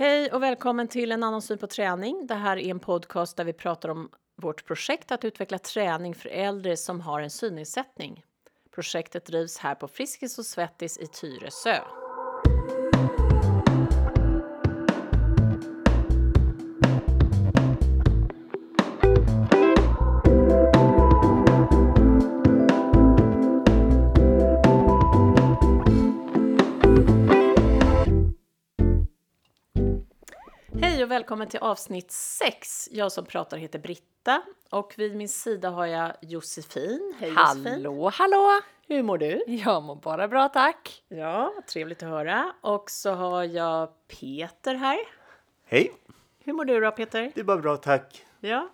Hej 0.00 0.32
och 0.32 0.42
välkommen 0.42 0.88
till 0.88 1.12
en 1.12 1.22
annan 1.22 1.42
syn 1.42 1.58
på 1.58 1.66
träning. 1.66 2.26
Det 2.26 2.34
här 2.34 2.56
är 2.56 2.70
en 2.70 2.80
podcast 2.80 3.36
där 3.36 3.44
vi 3.44 3.52
pratar 3.52 3.88
om 3.88 4.10
vårt 4.36 4.64
projekt 4.64 5.12
att 5.12 5.24
utveckla 5.24 5.58
träning 5.58 6.14
för 6.14 6.28
äldre 6.28 6.76
som 6.76 7.00
har 7.00 7.20
en 7.20 7.30
synnedsättning. 7.30 8.24
Projektet 8.74 9.26
drivs 9.26 9.58
här 9.58 9.74
på 9.74 9.88
Friskis 9.88 10.38
och 10.38 10.46
Svettis 10.46 10.98
i 10.98 11.06
Tyresö. 11.06 11.78
Välkommen 31.20 31.48
till 31.48 31.60
avsnitt 31.60 32.10
6. 32.10 32.88
Jag 32.92 33.12
som 33.12 33.24
pratar 33.24 33.56
heter 33.56 33.78
Britta 33.78 34.42
och 34.70 34.94
vid 34.96 35.16
min 35.16 35.28
sida 35.28 35.70
har 35.70 35.86
jag 35.86 36.12
Josefin. 36.20 37.14
Hej 37.18 37.28
Josefin! 37.28 37.66
Hallå, 37.66 38.10
hallå! 38.14 38.60
Hur 38.88 39.02
mår 39.02 39.18
du? 39.18 39.44
Jag 39.46 39.82
mår 39.82 39.94
bara 39.94 40.28
bra, 40.28 40.48
tack. 40.48 41.02
Ja, 41.08 41.54
trevligt 41.66 42.02
att 42.02 42.08
höra. 42.08 42.54
Och 42.60 42.90
så 42.90 43.10
har 43.10 43.44
jag 43.44 43.88
Peter 44.08 44.74
här. 44.74 44.98
Hej, 45.64 45.92
Hur 46.44 46.52
mår 46.52 46.64
du 46.64 46.80
då 46.80 46.90
Peter? 46.90 47.32
det 47.34 47.40
är 47.40 47.44
bara 47.44 47.58
bra 47.58 47.76
tack. 47.76 48.26
Ja. 48.40 48.68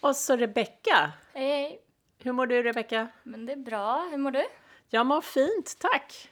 Och 0.00 0.16
så 0.16 0.36
Rebecka. 0.36 1.12
Hej, 1.32 1.48
hej. 1.48 1.80
Hur 2.18 2.32
mår 2.32 2.46
du 2.46 2.62
Rebecka? 2.62 3.08
Men 3.22 3.46
det 3.46 3.52
är 3.52 3.56
bra. 3.56 4.08
Hur 4.10 4.18
mår 4.18 4.30
du? 4.30 4.44
Jag 4.88 5.06
mår 5.06 5.20
fint, 5.20 5.76
tack. 5.78 6.30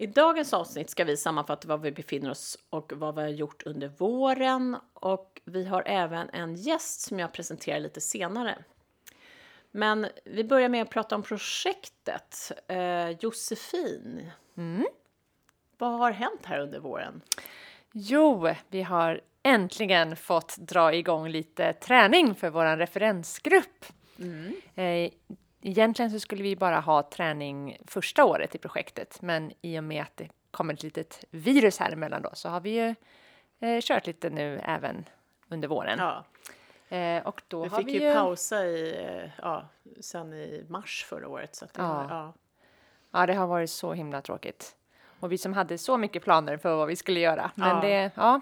I 0.00 0.06
dagens 0.06 0.52
avsnitt 0.52 0.90
ska 0.90 1.04
vi 1.04 1.16
sammanfatta 1.16 1.68
var 1.68 1.78
vi 1.78 1.92
befinner 1.92 2.30
oss 2.30 2.58
och 2.70 2.92
vad 2.96 3.14
vi 3.14 3.20
har 3.20 3.28
gjort 3.28 3.62
under 3.66 3.88
våren. 3.88 4.76
Och 4.92 5.40
vi 5.44 5.64
har 5.64 5.82
även 5.86 6.30
en 6.30 6.54
gäst 6.54 7.00
som 7.00 7.18
jag 7.18 7.32
presenterar 7.32 7.80
lite 7.80 8.00
senare. 8.00 8.58
Men 9.70 10.06
vi 10.24 10.44
börjar 10.44 10.68
med 10.68 10.82
att 10.82 10.90
prata 10.90 11.14
om 11.14 11.22
projektet. 11.22 12.52
Eh, 12.68 13.10
Josefin, 13.10 14.30
vad 15.78 15.98
har 15.98 16.10
hänt 16.10 16.46
här 16.46 16.60
under 16.60 16.78
våren? 16.80 17.20
Jo, 17.92 18.48
vi 18.68 18.82
har 18.82 19.20
äntligen 19.42 20.16
fått 20.16 20.56
dra 20.56 20.94
igång 20.94 21.28
lite 21.28 21.72
träning 21.72 22.34
för 22.34 22.50
vår 22.50 22.76
referensgrupp. 22.76 23.84
Eh, 24.74 25.10
Egentligen 25.68 26.10
så 26.10 26.20
skulle 26.20 26.42
vi 26.42 26.56
bara 26.56 26.80
ha 26.80 27.02
träning 27.02 27.76
första 27.86 28.24
året 28.24 28.54
i 28.54 28.58
projektet, 28.58 29.22
men 29.22 29.52
i 29.62 29.78
och 29.78 29.84
med 29.84 30.02
att 30.02 30.16
det 30.16 30.28
kommer 30.50 30.74
ett 30.74 30.82
litet 30.82 31.24
virus 31.30 31.78
här 31.78 31.92
emellan 31.92 32.22
då 32.22 32.30
så 32.32 32.48
har 32.48 32.60
vi 32.60 32.70
ju 32.70 32.94
eh, 33.68 33.80
kört 33.80 34.06
lite 34.06 34.30
nu 34.30 34.60
även 34.64 35.04
under 35.48 35.68
våren. 35.68 35.98
Ja, 35.98 36.24
Eh, 36.90 37.26
och 37.26 37.42
då 37.48 37.62
vi 37.62 37.68
har 37.68 37.78
fick 37.78 37.86
vi 37.88 38.04
ju 38.06 38.14
pausa 38.14 38.64
i, 38.64 39.04
eh, 39.06 39.30
ja, 39.42 39.68
sen 40.00 40.32
i 40.32 40.64
mars 40.68 41.06
förra 41.08 41.28
året. 41.28 41.56
Så 41.56 41.64
att 41.64 41.74
det 41.74 41.82
Ja. 41.82 41.88
var, 41.88 42.06
ja. 42.10 42.32
Ja, 43.10 43.26
det 43.26 43.34
har 43.34 43.46
varit 43.46 43.70
så 43.70 43.92
himla 43.92 44.20
tråkigt. 44.20 44.76
Och 45.20 45.32
vi 45.32 45.38
som 45.38 45.52
hade 45.52 45.78
så 45.78 45.96
mycket 45.96 46.22
planer 46.24 46.56
för 46.56 46.76
vad 46.76 46.88
vi 46.88 46.96
skulle 46.96 47.20
göra. 47.20 47.50
Men, 47.54 47.68
Ja. 47.68 47.80
det, 47.80 48.10
ja. 48.14 48.40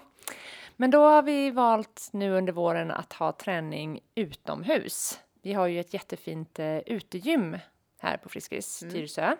Men 0.75 0.91
då 0.91 1.03
har 1.05 1.21
vi 1.23 1.51
valt 1.51 2.09
nu 2.11 2.31
under 2.31 2.53
våren 2.53 2.91
att 2.91 3.13
ha 3.13 3.31
träning 3.31 3.99
utomhus. 4.15 5.19
Vi 5.41 5.53
har 5.53 5.67
ju 5.67 5.79
ett 5.79 5.93
jättefint 5.93 6.59
eh, 6.59 6.77
utegym 6.77 7.57
här 7.99 8.17
på 8.17 8.29
Friskis, 8.29 8.79
Tyresö. 8.79 9.35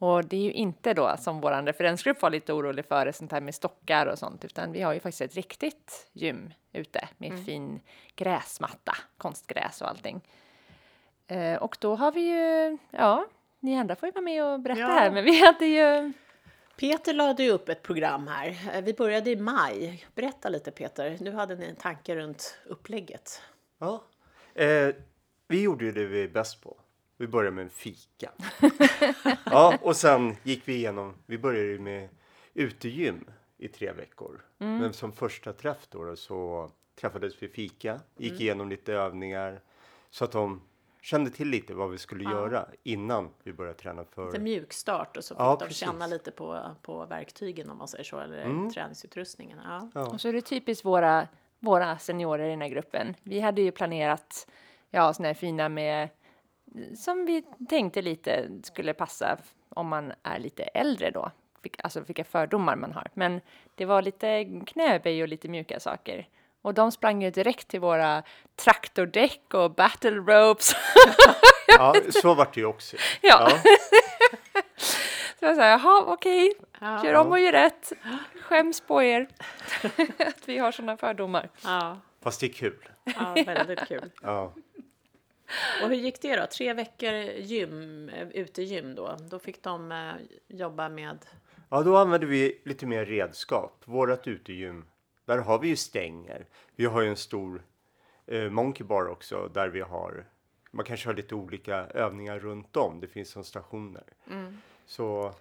Och 0.00 0.24
det 0.24 0.36
är 0.36 0.40
ju 0.40 0.52
inte 0.52 0.94
då 0.94 1.16
som 1.18 1.40
vår 1.40 1.62
referensgrupp 1.66 2.22
var 2.22 2.30
lite 2.30 2.52
orolig 2.52 2.84
för, 2.86 3.12
sånt 3.12 3.32
här 3.32 3.40
med 3.40 3.54
stockar 3.54 4.06
och 4.06 4.18
sånt, 4.18 4.44
utan 4.44 4.72
vi 4.72 4.82
har 4.82 4.92
ju 4.94 5.00
faktiskt 5.00 5.20
ett 5.20 5.34
riktigt 5.34 6.08
gym 6.12 6.52
ute 6.72 7.08
med 7.16 7.44
fin 7.46 7.80
gräsmatta, 8.16 8.96
konstgräs 9.16 9.80
och 9.82 9.88
allting. 9.88 10.20
Eh, 11.26 11.62
och 11.62 11.76
då 11.80 11.94
har 11.96 12.12
vi 12.12 12.20
ju, 12.20 12.78
ja, 12.90 13.26
ni 13.60 13.78
andra 13.78 13.96
får 13.96 14.06
ju 14.06 14.12
vara 14.12 14.22
med 14.24 14.44
och 14.44 14.60
berätta 14.60 14.80
Ja. 14.80 14.86
här, 14.86 15.10
men 15.10 15.24
vi 15.24 15.40
hade 15.46 15.66
ju 15.66 16.12
Peter 16.76 17.12
lade 17.14 17.42
ju 17.42 17.50
upp 17.50 17.68
ett 17.68 17.82
program 17.82 18.26
här. 18.26 18.56
Eh, 18.74 18.82
Vi 18.82 18.92
började 18.94 19.30
i 19.30 19.36
maj. 19.36 20.04
Berätta 20.14 20.48
lite 20.48 20.70
Peter. 20.70 21.16
Nu 21.20 21.32
hade 21.32 21.54
ni 21.54 21.66
en 21.66 21.76
tanke 21.76 22.16
runt 22.16 22.58
upplägget. 22.66 23.42
Ja. 23.78 24.02
Eh, 24.54 24.94
vi 25.48 25.62
gjorde 25.62 25.84
ju 25.84 25.92
det 25.92 26.06
vi 26.06 26.22
är 26.22 26.28
bäst 26.28 26.62
på. 26.62 26.76
Vi 27.16 27.26
började 27.26 27.56
med 27.56 27.64
en 27.64 27.70
fika. 27.70 28.30
ja, 29.44 29.78
och 29.82 29.96
sen 29.96 30.36
gick 30.42 30.68
vi 30.68 30.74
igenom, 30.74 31.14
vi 31.26 31.38
började 31.38 31.66
ju 31.66 31.78
med 31.78 32.08
utegym 32.54 33.24
i 33.58 33.68
tre 33.68 33.92
veckor. 33.92 34.40
Men 34.58 34.92
som 34.92 35.12
första 35.12 35.52
träff 35.52 35.86
då, 35.90 36.04
då 36.04 36.16
så 36.16 36.70
träffades 37.00 37.42
vi 37.42 37.48
fika, 37.48 38.00
gick 38.16 38.40
igenom 38.40 38.68
lite 38.68 38.92
övningar 38.92 39.60
så 40.10 40.24
att 40.24 40.32
de 40.32 40.60
kände 41.00 41.30
till 41.30 41.48
lite 41.48 41.74
vad 41.74 41.90
vi 41.90 41.98
skulle 41.98 42.24
göra 42.24 42.66
innan 42.82 43.30
vi 43.42 43.52
började 43.52 43.78
träna 43.78 44.04
för 44.04 44.26
Lite 44.26 44.38
mjukstart 44.38 45.16
och 45.16 45.24
så 45.24 45.34
fick 45.34 45.40
Ja, 45.40 45.56
de 45.60 45.66
precis. 45.66 45.82
Mm. 45.82 45.94
känna 45.94 46.06
lite 46.06 46.30
på, 46.30 46.76
på 46.82 47.06
verktygen 47.06 47.70
om 47.70 47.78
man 47.78 47.88
säger 47.88 48.04
så, 48.04 48.20
eller 48.20 48.70
träningsutrustningen. 48.70 49.58
Ja. 49.64 49.90
Ja. 49.94 50.06
Och 50.06 50.20
så 50.20 50.28
är 50.28 50.32
det 50.32 50.40
typiskt 50.40 50.84
våra, 50.84 51.28
våra 51.58 51.98
seniorer 51.98 52.46
i 52.46 52.50
den 52.50 52.60
här 52.60 52.68
gruppen. 52.68 53.14
Vi 53.22 53.40
hade 53.40 53.62
ju 53.62 53.72
planerat 53.72 54.46
ja, 54.90 55.12
såna 55.14 55.28
här 55.28 55.34
fina 55.34 55.68
med 55.68 56.08
som 56.96 57.24
vi 57.26 57.44
tänkte 57.68 58.02
lite 58.02 58.48
skulle 58.62 58.94
passa 58.94 59.36
om 59.68 59.88
man 59.88 60.12
är 60.22 60.38
lite 60.38 60.62
äldre 60.62 61.10
då. 61.10 61.30
Vilka- 61.62 61.82
Alltså 61.82 62.00
vilka 62.00 62.24
fördomar 62.24 62.76
man 62.76 62.92
har. 62.92 63.06
Men 63.14 63.40
det 63.74 63.84
var 63.84 64.02
lite 64.02 64.44
knäböj 64.66 65.22
och 65.22 65.28
lite 65.28 65.48
mjuka 65.48 65.80
saker. 65.80 66.28
Och 66.62 66.74
de 66.74 66.92
sprang 66.92 67.22
ju 67.22 67.30
direkt 67.30 67.68
till 67.68 67.80
våra 67.80 68.22
traktordäck 68.56 69.54
och 69.54 69.70
battle 69.74 70.10
ropes. 70.10 70.72
Ja, 71.78 71.94
så 72.22 72.34
vart 72.34 72.54
det 72.54 72.60
ju 72.60 72.66
också. 72.66 72.96
Ja. 73.22 73.50
Så 75.38 75.44
jag 75.44 75.56
sa, 75.56 75.64
jaha 75.66 76.04
okej, 76.06 76.52
Ja. 76.80 77.04
gör 77.04 77.14
om 77.14 77.30
och 77.32 77.38
gör 77.40 77.52
rätt. 77.52 77.92
Skäms 78.42 78.80
på 78.80 79.02
er 79.02 79.28
att 80.18 80.48
vi 80.48 80.58
har 80.58 80.72
sådana 80.72 80.96
fördomar. 80.96 81.48
Ja, 81.64 81.98
Fast 82.22 82.40
det 82.40 82.46
är 82.46 82.52
kul. 82.52 82.88
ja, 83.04 83.34
väldigt 83.46 83.88
kul. 83.88 84.10
Ja. 84.22 84.52
Och 85.82 85.88
hur 85.88 85.96
gick 85.96 86.22
det 86.22 86.36
då? 86.36 86.46
Tre 86.46 86.72
veckor 86.72 87.12
gym, 87.38 88.08
eh, 88.08 88.28
utegym 88.28 88.94
då. 88.94 89.16
Då 89.30 89.38
fick 89.38 89.62
de 89.62 89.92
eh, 89.92 90.14
jobba 90.46 90.88
med... 90.88 91.26
Ja, 91.68 91.82
då 91.82 91.96
använder 91.96 92.26
vi 92.26 92.62
lite 92.64 92.86
mer 92.86 93.04
redskap. 93.04 93.82
Vårat 93.84 94.26
utegym, 94.26 94.84
där 95.24 95.38
har 95.38 95.58
vi 95.58 95.68
ju 95.68 95.76
stänger. 95.76 96.46
Vi 96.76 96.84
har 96.84 97.00
ju 97.00 97.08
en 97.08 97.16
stor 97.16 97.62
eh, 98.26 98.50
monkey 98.50 98.86
bar 98.86 99.06
också 99.06 99.50
där 99.54 99.68
vi 99.68 99.80
har, 99.80 100.24
man 100.70 100.84
kanske 100.84 101.08
har 101.08 101.14
lite 101.14 101.34
olika 101.34 101.74
övningar 101.74 102.38
runt 102.38 102.76
om. 102.76 103.00
Det 103.00 103.06
finns 103.06 103.28
som 103.28 103.44
stationer. 103.44 104.04
Så 104.86 105.34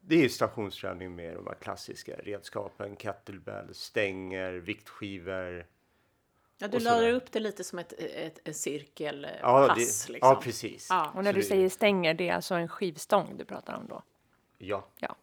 det 0.00 0.14
är 0.14 0.22
ju 0.22 0.28
stationsträning 0.28 1.14
med 1.14 1.34
de 1.34 1.46
här 1.46 1.54
klassiska 1.54 2.12
redskapen. 2.16 2.96
Kettlebell, 2.96 3.74
stänger, 3.74 4.52
viktskivor. 4.52 5.66
Ja, 6.58 6.68
du 6.68 6.78
lade 6.78 7.12
upp 7.12 7.32
det 7.32 7.40
lite 7.40 7.64
som 7.64 7.78
ett, 7.78 7.92
ett, 7.98 8.48
ett 8.48 8.56
cirkelpass. 8.56 9.30
Ja, 9.42 9.68
det, 9.68 9.74
liksom. 9.78 10.16
ja 10.20 10.40
precis. 10.42 10.86
Ja. 10.90 11.10
Och 11.14 11.24
när 11.24 11.32
Så 11.32 11.34
du 11.36 11.40
det- 11.42 11.46
säger 11.48 11.68
stänger, 11.68 12.14
det 12.14 12.28
är 12.28 12.34
alltså 12.34 12.54
en 12.54 12.68
skivstång 12.68 13.36
du 13.36 13.44
pratar 13.44 13.74
om 13.74 13.86
då? 13.88 14.02
Ja. 14.58 14.84
Ja. 14.98 15.16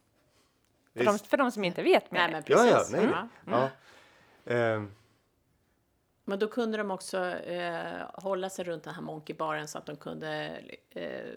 För 0.94 1.04
de, 1.06 1.20
för 1.20 1.38
de 1.38 1.52
som 1.52 1.64
inte 1.64 1.84
vet 1.84 2.12
Nej, 2.12 2.22
mer. 2.22 2.32
men 2.32 2.44
Ja, 2.48 2.56
precis. 2.58 2.92
ja, 2.94 3.00
nej. 3.02 3.10
Ja. 3.46 3.70
Ja. 4.46 4.54
Ehm, 4.54 4.92
Men 6.26 6.40
då 6.40 6.48
kunde 6.48 6.78
de 6.78 6.92
också 6.92 7.26
eh, 7.28 8.02
hålla 8.14 8.50
sig 8.50 8.66
runt 8.66 8.84
den 8.84 8.94
här 8.94 9.02
monkeybaren 9.02 9.68
så 9.68 9.78
att 9.78 9.86
de 9.86 9.96
kunde 9.96 10.60
eh, 10.90 11.34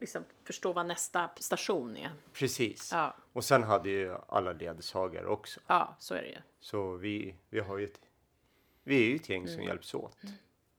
liksom 0.00 0.24
förstå 0.44 0.72
vad 0.72 0.86
nästa 0.86 1.30
station 1.36 1.96
är. 1.96 2.10
precis. 2.32 2.92
Ja, 2.92 3.14
Och 3.32 3.44
sen 3.44 3.62
hade 3.62 3.88
ju 3.90 4.16
alla 4.28 4.52
ledsagare 4.52 5.26
också. 5.26 5.60
ja 5.66 5.96
så 5.98 6.14
är 6.14 6.22
det 6.22 6.28
ju. 6.28 6.38
Så 6.60 6.92
vi, 6.96 7.34
vi 7.50 7.60
har 7.60 7.78
ju 7.78 7.84
ett, 7.84 8.00
vi 8.86 8.96
är 9.04 9.08
ju 9.08 9.16
ett 9.16 9.28
gäng 9.28 9.42
Mm. 9.42 9.54
som 9.54 9.62
hjälps 9.62 9.94
åt. 9.94 10.16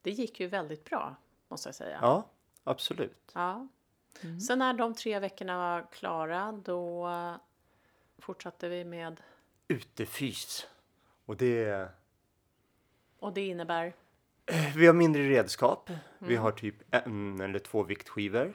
Det 0.02 0.10
gick 0.10 0.40
ju 0.40 0.46
väldigt 0.46 0.84
bra, 0.84 1.16
måste 1.48 1.68
jag 1.68 1.74
säga. 1.74 1.98
Ja, 2.02 2.28
absolut. 2.64 3.30
Ja. 3.34 3.68
Sen 4.46 4.58
när 4.58 4.72
de 4.74 4.94
tre 4.94 5.18
veckorna 5.18 5.58
var 5.58 5.86
klara, 5.92 6.52
då 6.64 7.08
fortsatte 8.18 8.68
vi 8.68 8.84
med... 8.84 9.20
Utefys. 9.68 10.66
Och 11.24 11.36
det, 11.36 11.88
Och 13.18 13.32
det 13.32 13.46
innebär... 13.46 13.92
vi 14.76 14.86
har 14.86 14.94
mindre 14.94 15.22
redskap. 15.22 15.90
Vi 16.18 16.26
Mm. 16.34 16.42
har 16.42 16.52
typ 16.52 16.74
en 16.94 17.40
eller 17.40 17.58
två 17.58 17.82
viktskivor. 17.82 18.54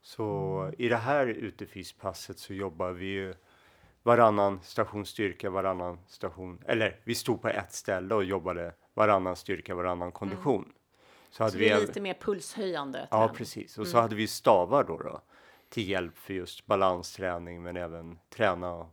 Så 0.00 0.72
i 0.78 0.88
det 0.88 0.96
här 0.96 1.26
utefyspasset 1.26 2.38
så 2.38 2.54
jobbar 2.54 2.90
vi 2.90 3.06
ju 3.06 3.34
varannan 4.04 4.60
station 4.62 5.06
styrka, 5.06 5.50
varannan 5.50 5.98
station, 6.06 6.58
eller 6.66 7.00
vi 7.04 7.14
stod 7.14 7.42
på 7.42 7.48
ett 7.48 7.72
ställe 7.72 8.14
och 8.14 8.24
jobbade 8.24 8.74
varannan 8.94 9.36
styrka, 9.36 9.74
varannan 9.74 10.12
kondition. 10.12 10.72
Så 11.30 11.42
hade 11.42 11.52
Så 11.52 11.58
vi 11.58 11.64
det 11.68 11.70
är 11.74 11.80
lite 11.80 12.00
mer 12.00 12.14
pulshöjande. 12.14 13.08
Ja, 13.10 13.16
träning. 13.18 13.36
precis. 13.36 13.78
Och 13.78 13.86
så 13.86 13.98
hade 13.98 14.14
vi 14.14 14.26
stavar 14.26 14.84
då, 14.84 14.96
då 14.98 15.20
till 15.68 15.88
hjälp 15.88 16.18
för 16.18 16.34
just 16.34 16.66
balansträning 16.66 17.62
men 17.62 17.76
även 17.76 18.18
träna 18.28 18.86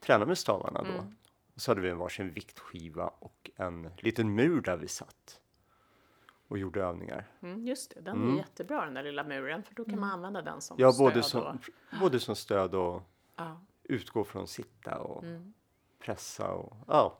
träna 0.00 0.26
med 0.26 0.38
stavarna 0.38 0.82
då. 0.82 1.04
Och 1.54 1.60
så 1.60 1.70
hade 1.70 1.80
vi 1.80 1.88
en 1.90 1.98
varsin 1.98 2.30
viktskiva 2.32 3.06
och 3.18 3.50
en 3.56 3.90
liten 3.98 4.34
mur 4.34 4.60
där 4.60 4.76
vi 4.76 4.88
satt 4.88 5.40
och 6.48 6.58
gjorde 6.58 6.82
övningar. 6.82 7.26
Mm, 7.42 7.66
just 7.66 7.94
det, 7.94 8.00
den 8.00 8.32
är 8.32 8.36
jättebra 8.36 8.84
den 8.84 8.94
där 8.94 9.02
lilla 9.02 9.24
muren 9.24 9.62
för 9.62 9.74
då 9.74 9.84
kan 9.84 10.00
man 10.00 10.10
använda 10.10 10.42
den 10.42 10.60
som 10.60 10.76
Ja, 10.80 10.92
stöd. 10.92 11.04
både 11.06 11.22
som, 11.22 11.42
och, 11.42 11.56
både 12.00 12.20
som 12.20 12.36
stöd 12.36 12.74
och 12.74 13.02
ja. 13.36 13.60
Utgå 13.84 14.24
från 14.24 14.48
sitta 14.48 14.98
och 14.98 15.24
pressa 15.98 16.48
och 16.48 16.76
ja. 16.86 17.18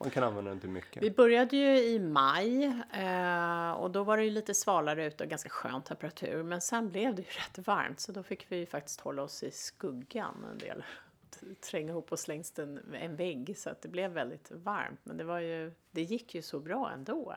Man 0.00 0.10
kan 0.10 0.24
använda 0.24 0.50
den 0.50 0.60
till 0.60 0.70
mycket. 0.70 1.02
Vi 1.02 1.10
började 1.10 1.56
ju 1.56 1.78
i 1.78 1.98
maj 1.98 2.64
eh, 2.92 3.70
och 3.70 3.90
då 3.90 4.04
var 4.04 4.16
det 4.16 4.24
ju 4.24 4.30
lite 4.30 4.54
svalare 4.54 5.06
ute 5.06 5.24
och 5.24 5.30
ganska 5.30 5.48
skön 5.48 5.82
temperatur. 5.82 6.42
Men 6.42 6.60
sen 6.60 6.88
blev 6.88 7.14
det 7.14 7.22
ju 7.22 7.28
rätt 7.58 7.66
varmt 7.66 8.00
så 8.00 8.12
då 8.12 8.22
fick 8.22 8.52
vi 8.52 8.56
ju 8.56 8.66
faktiskt 8.66 9.00
hålla 9.00 9.22
oss 9.22 9.42
i 9.42 9.50
skuggan 9.50 10.46
en 10.52 10.58
del. 10.58 10.84
Tränga 11.70 11.90
ihop 11.90 12.12
oss 12.12 12.28
längs 12.28 12.58
en, 12.58 12.94
en 12.94 13.16
vägg 13.16 13.58
så 13.58 13.70
att 13.70 13.82
det 13.82 13.88
blev 13.88 14.10
väldigt 14.10 14.50
varmt. 14.50 15.00
Men 15.02 15.16
det 15.16 15.24
var 15.24 15.38
ju, 15.38 15.72
det 15.90 16.02
gick 16.02 16.34
ju 16.34 16.42
så 16.42 16.60
bra 16.60 16.90
ändå. 16.94 17.34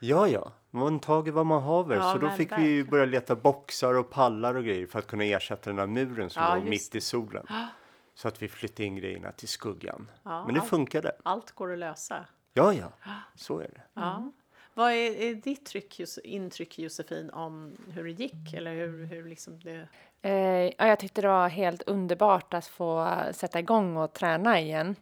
Ja, 0.00 0.28
ja, 0.28 0.52
man 0.70 1.00
tager 1.00 1.32
vad 1.32 1.46
man 1.46 1.62
haver. 1.62 1.96
Ja, 1.96 2.12
så 2.12 2.18
då 2.18 2.30
fick 2.30 2.52
vi 2.52 2.62
ju 2.62 2.68
verkligen. 2.68 2.86
börja 2.90 3.04
leta 3.04 3.36
boxar 3.36 3.94
och 3.94 4.10
pallar 4.10 4.54
och 4.54 4.64
grejer 4.64 4.86
för 4.86 4.98
att 4.98 5.06
kunna 5.06 5.24
ersätta 5.24 5.70
den 5.70 5.78
här 5.78 5.86
muren 5.86 6.30
som 6.30 6.42
Ja, 6.42 6.54
låg 6.54 6.58
just 6.66 6.70
mitt 6.92 6.94
i 6.94 7.00
solen. 7.00 7.46
Så 8.14 8.28
att 8.28 8.42
vi 8.42 8.48
flyttade 8.48 8.84
in 8.84 8.96
grejerna 8.96 9.32
till 9.32 9.48
skuggan. 9.48 10.10
Ja, 10.22 10.44
Men 10.44 10.54
det 10.54 10.60
allt- 10.60 10.70
funkade. 10.70 11.12
Allt 11.22 11.50
går 11.52 11.72
att 11.72 11.78
lösa. 11.78 12.24
Ja, 12.52 12.72
ja, 12.72 12.92
så 13.34 13.58
är 13.58 13.68
det. 13.74 13.80
Ja. 13.94 14.32
Vad 14.74 14.92
är, 14.92 15.14
är 15.20 15.34
ditt 15.34 15.66
tryck, 15.66 16.00
intryck 16.24 16.78
Josefin 16.78 17.30
om 17.30 17.76
hur 17.88 18.04
det 18.04 18.10
gick? 18.10 18.54
Eller 18.54 18.74
hur, 18.74 19.06
hur 19.06 19.24
liksom 19.28 19.60
det... 19.60 19.88
Eh, 20.22 20.32
ja, 20.78 20.86
jag 20.86 20.98
tyckte 21.00 21.20
det 21.22 21.28
var 21.28 21.48
helt 21.48 21.82
underbart 21.82 22.54
att 22.54 22.66
få 22.66 23.16
sätta 23.32 23.58
igång 23.58 23.96
och 23.96 24.12
träna 24.12 24.60
igen. 24.60 24.96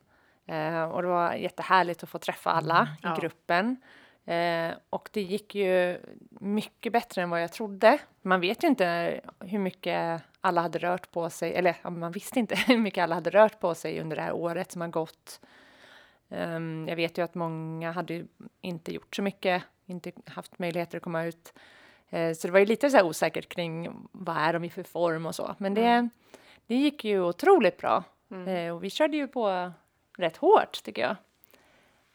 Eh, 0.47 0.83
och 0.85 1.03
det 1.03 1.09
var 1.09 1.33
jättehärligt 1.33 2.03
att 2.03 2.09
få 2.09 2.19
träffa 2.19 2.51
alla 2.51 2.89
Ja. 3.03 3.17
i 3.17 3.21
gruppen. 3.21 3.77
Eh, 4.25 4.75
och 4.91 5.09
det 5.13 5.23
gick 5.23 5.55
ju 5.55 5.99
mycket 6.31 6.93
bättre 6.93 7.23
än 7.23 7.31
vad 7.31 7.43
jag 7.43 7.53
trodde. 7.53 7.99
Man 8.23 8.41
vet 8.41 8.65
ju 8.65 8.69
inte 8.69 9.21
hur 9.41 9.59
mycket 9.59 10.23
alla 10.41 10.61
hade 10.61 10.79
rört 10.79 11.11
på 11.11 11.31
sig, 11.31 11.55
eller 11.55 11.77
ja, 11.83 11.91
man 11.91 12.13
visste 12.13 12.39
inte 12.39 12.55
hur 12.67 12.79
mycket 12.79 13.03
alla 13.03 13.15
hade 13.15 13.31
rört 13.31 13.61
på 13.61 13.75
sig 13.75 14.01
under 14.01 14.17
det 14.17 14.23
här 14.23 14.33
året 14.33 14.73
som 14.73 14.81
har 14.81 14.89
gått. 14.89 15.41
Ehm, 16.31 16.87
jag 16.89 16.97
vet 16.97 17.19
ju 17.19 17.25
att 17.25 17.35
många 17.35 17.93
hade 17.93 18.25
inte 18.61 18.95
gjort 18.95 19.17
så 19.17 19.23
mycket, 19.23 19.63
inte 19.87 20.13
haft 20.27 20.59
möjligheter 20.59 20.97
att 20.97 21.03
komma 21.05 21.25
ut. 21.25 21.53
Eh, 22.11 22.33
Så 22.35 22.47
det 22.47 22.53
var 22.53 22.61
ju 22.61 22.67
lite 22.67 22.91
så 22.91 23.03
osäkert 23.09 23.49
kring 23.49 23.89
vad 24.13 24.37
är 24.37 24.53
de 24.53 24.65
i 24.65 24.71
för 24.71 24.83
form 24.83 25.27
och 25.27 25.35
så. 25.35 25.55
Men 25.59 25.75
det, 25.75 26.09
det 26.67 26.75
gick 26.75 27.05
ju 27.05 27.21
otroligt 27.21 27.77
bra. 27.79 28.05
Eh, 28.49 28.75
Och 28.75 28.85
vi 28.85 28.91
körde 28.91 29.17
ju 29.17 29.29
på 29.29 29.73
rätt 30.19 30.37
hårt 30.37 30.83
tycker 30.83 31.03
jag. 31.03 31.17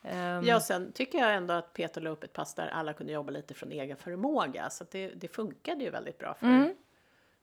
Ehm, 0.04 0.44
Ja, 0.44 0.60
sen 0.60 0.92
tycker 0.92 1.18
jag 1.18 1.36
ändå 1.36 1.54
att 1.54 1.74
Peter 1.74 2.02
la 2.02 2.10
upp 2.10 2.24
ett 2.24 2.34
pass 2.34 2.54
där 2.56 2.68
alla 2.68 2.94
kunde 2.94 3.14
jobba 3.14 3.32
lite 3.32 3.54
från 3.54 3.72
egen 3.72 3.98
förmåga. 3.98 4.70
Så 4.70 4.84
att 4.84 4.92
det, 4.92 5.08
det 5.10 5.28
funkade 5.28 5.84
ju 5.84 5.90
väldigt 5.90 6.18
bra 6.18 6.34
för, 6.34 6.46
Mm. 6.48 6.76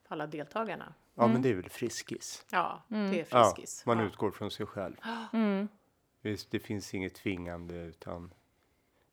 för 0.07 0.15
alla 0.15 0.27
deltagarna. 0.27 0.93
Ja, 1.15 1.27
men 1.27 1.41
det 1.41 1.49
är 1.49 1.53
väl 1.55 1.69
friskis. 1.69 2.45
Ja, 2.51 2.83
det 2.87 2.95
är 2.97 3.25
Ja, 3.31 3.51
friskis. 3.53 3.85
man 3.85 3.99
ja. 3.99 4.05
utgår 4.05 4.31
från 4.31 4.51
sig 4.51 4.65
själv. 4.65 4.95
Mm. 5.33 5.67
Visst, 6.21 6.51
det 6.51 6.59
finns 6.59 6.93
inget 6.93 7.15
tvingande 7.15 7.75
utan 7.75 8.33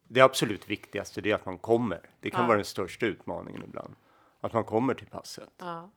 det 0.09 0.21
absolut 0.21 0.71
viktigaste 0.71 1.21
det 1.21 1.31
är 1.31 1.35
att 1.35 1.47
man 1.47 1.59
kommer. 1.59 2.01
Det 2.21 2.31
kan 2.31 2.41
Ja. 2.41 2.47
vara 2.47 2.57
den 2.57 2.65
största 2.65 3.07
utmaningen 3.07 3.63
ibland. 3.65 3.95
Att 4.41 4.53
man 4.53 4.65
kommer 4.65 4.95
till 4.95 5.07
passet 5.07 5.51
Ja. 5.59 5.91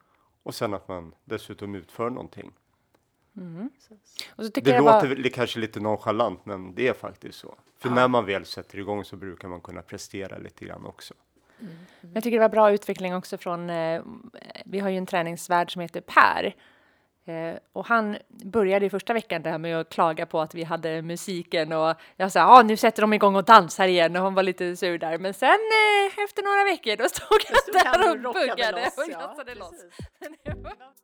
och 0.44 0.56
sen 0.56 0.74
att 0.74 0.88
man 0.88 1.16
dessutom 1.26 1.76
utför 1.76 2.10
någonting. 2.10 2.54
Och 4.36 4.46
så 4.46 4.52
tycker 4.52 4.72
Det 4.72 4.76
jag 4.76 4.86
låter 4.86 5.16
bara, 5.16 5.30
kanske 5.30 5.60
lite 5.60 5.80
nonchalant, 5.80 6.46
men 6.46 6.76
det 6.76 6.88
är 6.88 6.94
faktiskt 6.94 7.40
så. 7.40 7.56
För 7.80 7.90
när 7.90 8.08
man 8.08 8.26
väl 8.26 8.46
sätter 8.46 8.80
igång 8.80 9.06
så 9.06 9.16
brukar 9.16 9.48
man 9.48 9.62
kunna 9.62 9.82
prestera 9.82 10.38
lite 10.38 10.66
grann 10.66 10.86
också. 10.86 11.14
jag 12.14 12.24
tycker 12.24 12.38
det 12.38 12.44
var 12.44 12.50
bra 12.50 12.72
utveckling 12.72 13.16
också 13.16 13.38
från, 13.38 13.70
eh, 13.70 14.02
vi 14.66 14.80
har 14.80 14.90
ju 14.90 14.98
en 14.98 15.06
träningsvärd 15.06 15.74
som 15.74 15.82
heter 15.82 16.02
Per. 16.02 16.56
Eh, 17.26 17.58
och 17.74 17.86
han 17.86 18.18
började 18.28 18.86
i 18.86 18.90
första 18.90 19.14
veckan 19.14 19.42
där 19.42 19.58
med 19.58 19.80
att 19.80 19.90
klaga 19.90 20.26
på 20.26 20.42
att 20.42 20.56
vi 20.56 20.64
hade 20.64 21.02
musiken 21.02 21.74
och 21.74 21.96
jag 22.16 22.32
sa 22.32 22.44
ah, 22.46 22.62
nu 22.62 22.78
sätter 22.78 23.02
de 23.02 23.14
igång 23.14 23.36
och 23.36 23.44
dansar 23.44 23.88
igen 23.88 24.16
och 24.16 24.22
hon 24.24 24.34
var 24.34 24.44
lite 24.44 24.76
sur 24.76 24.98
där. 24.98 25.18
Men 25.18 25.34
sen 25.34 25.50
eh, 25.50 26.24
efter 26.24 26.44
några 26.44 26.64
veckor 26.64 26.96
då 26.96 27.10
stod 27.10 27.42
Stod 27.42 27.76
han 27.86 28.02
där 28.02 28.26
och 28.26 28.28
och 28.28 28.34
buggade 28.34 28.84
loss, 28.86 28.98
och 28.98 29.04
ja, 29.12 29.20
gassade 29.20 29.56
loss. 29.56 29.84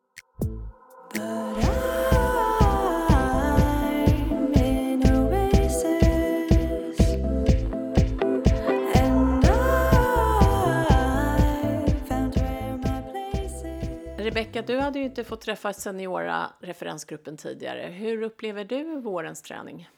Rebecka, 14.18 14.62
du 14.62 14.80
hade 14.80 15.00
ju 15.00 15.06
inte 15.06 15.24
fått 15.24 15.42
träffa 15.42 15.74
Seniora 15.74 16.50
referensgruppen 16.60 17.38
tidigare. 17.38 17.82
Hur 17.88 18.22
upplever 18.22 18.64
du 18.66 19.00
vårens 19.02 19.42
träning? 19.42 19.90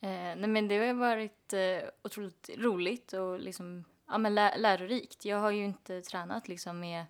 Eh, 0.00 0.08
nej 0.10 0.46
men 0.46 0.68
det 0.68 0.86
har 0.86 0.94
varit 0.94 1.52
eh, 1.52 1.88
otroligt 2.02 2.50
roligt 2.56 3.12
och 3.12 3.40
liksom, 3.40 3.84
ja, 4.08 4.18
men 4.18 4.34
lä- 4.34 4.56
lärorikt. 4.56 5.24
Jag 5.24 5.38
har 5.38 5.50
ju 5.50 5.64
inte 5.64 6.02
tränat 6.02 6.48
liksom 6.48 6.80
med, 6.80 7.04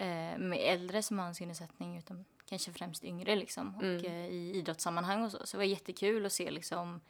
eh, 0.00 0.38
med 0.38 0.58
äldre 0.60 1.02
som 1.02 1.18
har 1.18 1.26
en 1.26 1.34
synnedsättning 1.34 1.98
utan 1.98 2.24
kanske 2.44 2.72
främst 2.72 3.04
yngre 3.04 3.36
liksom, 3.36 3.76
och 3.76 4.04
eh, 4.04 4.26
i 4.26 4.52
idrottssammanhang 4.54 5.24
och 5.24 5.30
så. 5.30 5.46
Så 5.46 5.56
det 5.56 5.58
var 5.58 5.64
jättekul 5.64 6.26
att 6.26 6.32
se 6.32 6.50
liksom, 6.50 7.00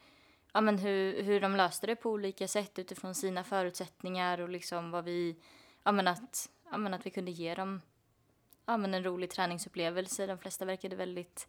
ja, 0.53 0.61
men 0.61 0.77
hur, 0.77 1.23
hur 1.23 1.41
de 1.41 1.55
löste 1.55 1.87
det 1.87 1.95
på 1.95 2.09
olika 2.09 2.47
sätt 2.47 2.79
utifrån 2.79 3.15
sina 3.15 3.43
förutsättningar 3.43 4.41
och 4.41 4.49
liksom 4.49 4.91
vad 4.91 5.05
vi, 5.05 5.35
ja, 5.83 5.91
men 5.91 6.07
att, 6.07 6.49
ja, 6.71 6.77
men 6.77 6.93
att 6.93 7.05
vi 7.05 7.09
kunde 7.09 7.31
ge 7.31 7.55
dem 7.55 7.81
ja, 8.65 8.77
men 8.77 8.93
en 8.93 9.03
rolig 9.03 9.29
träningsupplevelse. 9.29 10.27
De 10.27 10.37
flesta 10.37 10.65
verkade 10.65 10.95
väldigt 10.95 11.47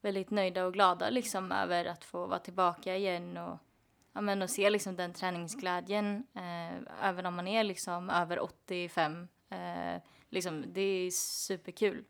väldigt 0.00 0.30
nöjda 0.30 0.66
och 0.66 0.72
glada 0.72 1.10
liksom 1.10 1.52
över 1.52 1.84
att 1.84 2.04
få 2.04 2.26
vara 2.26 2.38
tillbaka 2.38 2.96
igen 2.96 3.36
och, 3.36 3.58
ja, 4.12 4.20
men 4.20 4.42
och 4.42 4.50
se 4.50 4.70
liksom 4.70 4.96
den 4.96 5.12
träningsglädjen 5.12 6.26
eh, 6.34 7.08
även 7.08 7.26
om 7.26 7.34
man 7.34 7.48
är 7.48 7.64
liksom 7.64 8.10
över 8.10 8.40
85. 8.40 9.28
Eh, 9.50 10.02
liksom, 10.36 10.64
det 10.68 10.80
är 10.80 11.10
superkul. 11.10 12.04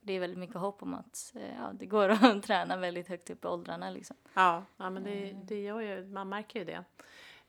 Det 0.00 0.12
är 0.12 0.20
väldigt 0.20 0.38
mycket 0.38 0.56
hopp 0.56 0.82
om 0.82 0.94
att 0.94 1.32
eh, 1.34 1.54
ja, 1.58 1.72
det 1.74 1.86
går 1.86 2.08
att 2.24 2.42
träna 2.42 2.76
väldigt 2.76 3.08
högt 3.08 3.30
upp 3.30 3.44
i 3.44 3.48
åldrarna. 3.48 3.90
Liksom. 3.90 4.16
Ja, 4.34 4.64
ja 4.76 4.90
men 4.90 5.04
det, 5.04 5.36
det 5.44 5.62
gör 5.62 5.80
ju, 5.80 6.06
man 6.06 6.28
märker 6.28 6.58
ju 6.58 6.64
det. 6.64 6.84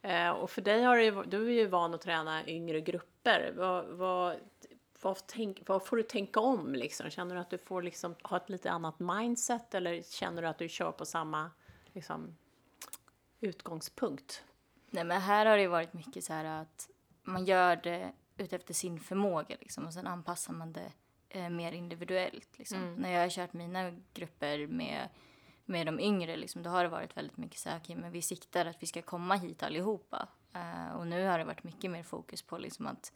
Eh, 0.01 0.29
och 0.29 0.49
för 0.49 0.61
dig 0.61 0.83
har 0.83 0.95
ju, 0.95 1.23
du 1.23 1.47
är 1.47 1.51
ju 1.51 1.67
van 1.67 1.93
att 1.93 2.01
träna 2.01 2.47
yngre 2.47 2.81
grupper. 2.81 3.53
Vad, 3.55 3.85
vad, 3.85 4.35
vad, 5.01 5.17
tänk, 5.27 5.61
vad 5.65 5.85
får 5.85 5.97
du 5.97 6.03
tänka 6.03 6.39
om 6.39 6.73
liksom? 6.73 7.09
Känner 7.09 7.35
du 7.35 7.41
att 7.41 7.49
du 7.49 7.57
får 7.57 7.81
liksom 7.81 8.15
ha 8.23 8.37
ett 8.37 8.49
lite 8.49 8.71
annat 8.71 8.99
mindset 8.99 9.75
eller 9.75 10.01
känner 10.01 10.41
du 10.41 10.47
att 10.47 10.57
du 10.57 10.69
kör 10.69 10.91
på 10.91 11.05
samma 11.05 11.51
liksom, 11.93 12.37
utgångspunkt? 13.39 14.43
Nej, 14.89 15.03
men 15.03 15.21
här 15.21 15.45
har 15.45 15.57
det 15.57 15.67
varit 15.67 15.93
mycket 15.93 16.23
så 16.23 16.33
här 16.33 16.61
att 16.61 16.89
man 17.23 17.45
gör 17.45 17.75
det 17.75 18.11
utefter 18.37 18.73
sin 18.73 18.99
förmåga 18.99 19.55
liksom, 19.59 19.85
och 19.85 19.93
sen 19.93 20.07
anpassar 20.07 20.53
man 20.53 20.73
det 20.73 20.91
eh, 21.29 21.49
mer 21.49 21.71
individuellt. 21.71 22.57
Liksom. 22.57 22.93
När 22.93 23.11
jag 23.11 23.21
har 23.21 23.29
kört 23.29 23.53
mina 23.53 23.91
grupper 24.13 24.67
med, 24.67 25.09
med 25.65 25.85
de 25.85 25.99
yngre, 25.99 26.35
liksom, 26.35 26.63
då 26.63 26.69
har 26.69 26.83
det 26.83 26.89
varit 26.89 27.17
väldigt 27.17 27.37
mycket 27.37 27.59
så 27.59 27.69
här, 27.69 27.79
okej, 27.83 27.95
men 27.95 28.11
vi 28.11 28.21
siktar 28.21 28.65
att 28.65 28.83
vi 28.83 28.87
ska 28.87 29.01
komma 29.01 29.35
hit 29.35 29.63
allihopa. 29.63 30.27
Eh, 30.53 30.95
och 30.95 31.07
nu 31.07 31.25
har 31.25 31.39
det 31.39 31.45
varit 31.45 31.63
mycket 31.63 31.91
mer 31.91 32.03
fokus 32.03 32.41
på 32.41 32.57
liksom, 32.57 32.87
att 32.87 33.13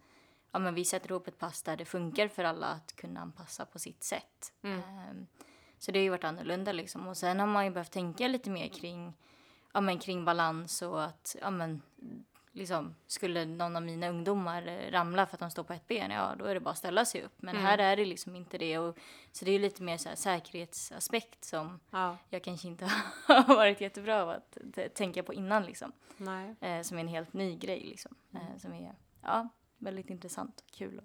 ja, 0.51 0.59
men 0.59 0.73
vi 0.73 0.85
sätter 0.85 1.11
ihop 1.11 1.27
ett 1.27 1.39
pass 1.39 1.63
där 1.63 1.77
det 1.77 1.85
funkar 1.85 2.27
för 2.27 2.43
alla 2.43 2.67
att 2.67 2.95
kunna 2.95 3.19
anpassa 3.19 3.65
på 3.65 3.79
sitt 3.79 4.03
sätt. 4.03 4.53
Eh, 4.61 5.15
så 5.77 5.91
det 5.91 5.99
har 5.99 6.03
ju 6.03 6.09
varit 6.09 6.23
annorlunda 6.23 6.71
liksom. 6.71 7.07
Och 7.07 7.17
sen 7.17 7.39
har 7.39 7.47
man 7.47 7.65
ju 7.65 7.71
behövt 7.71 7.91
tänka 7.91 8.27
lite 8.27 8.49
mer 8.49 8.67
kring 8.67 9.13
ja, 9.73 9.81
men 9.81 9.99
kring 9.99 10.25
balans 10.25 10.81
och 10.81 11.03
att 11.03 11.35
ja, 11.41 11.49
men, 11.49 11.81
liksom, 12.51 12.95
skulle 13.07 13.45
någon 13.45 13.75
av 13.75 13.81
mina 13.81 14.09
ungdomar 14.09 14.67
eh, 14.67 14.91
ramla 14.91 15.25
för 15.25 15.35
att 15.35 15.39
de 15.39 15.51
står 15.51 15.63
på 15.63 15.73
ett 15.73 15.87
ben, 15.87 16.11
ja 16.11 16.35
då 16.39 16.45
är 16.45 16.53
det 16.53 16.59
bara 16.59 16.71
att 16.71 16.77
ställa 16.77 17.05
sig 17.05 17.23
upp. 17.23 17.33
Men 17.37 17.55
här 17.55 17.77
är 17.77 17.97
det 17.97 18.05
liksom 18.05 18.35
inte 18.35 18.57
det. 18.57 18.77
Och, 18.77 18.97
så 19.31 19.45
det 19.45 19.51
är 19.51 19.59
lite 19.59 19.83
mer 19.83 19.97
så 19.97 20.09
här, 20.09 20.15
säkerhetsaspekt 20.15 21.45
som 21.45 21.79
Ja, 21.91 22.17
jag 22.29 22.43
kanske 22.43 22.67
inte 22.67 22.85
har 23.27 23.55
varit 23.55 23.81
jättebra 23.81 24.21
av 24.21 24.29
att 24.29 24.57
tänka 24.93 25.23
på 25.23 25.33
innan. 25.33 25.63
Liksom. 25.63 25.91
Eh, 26.61 26.81
som 26.81 26.97
är 26.97 27.01
en 27.01 27.07
helt 27.07 27.33
ny 27.33 27.55
grej. 27.55 27.83
Liksom. 27.83 28.15
Eh, 28.33 28.57
som 28.57 28.73
är 28.73 28.95
ja, 29.21 29.49
väldigt 29.77 30.09
intressant 30.09 30.63
och 30.65 30.71
kul. 30.71 31.01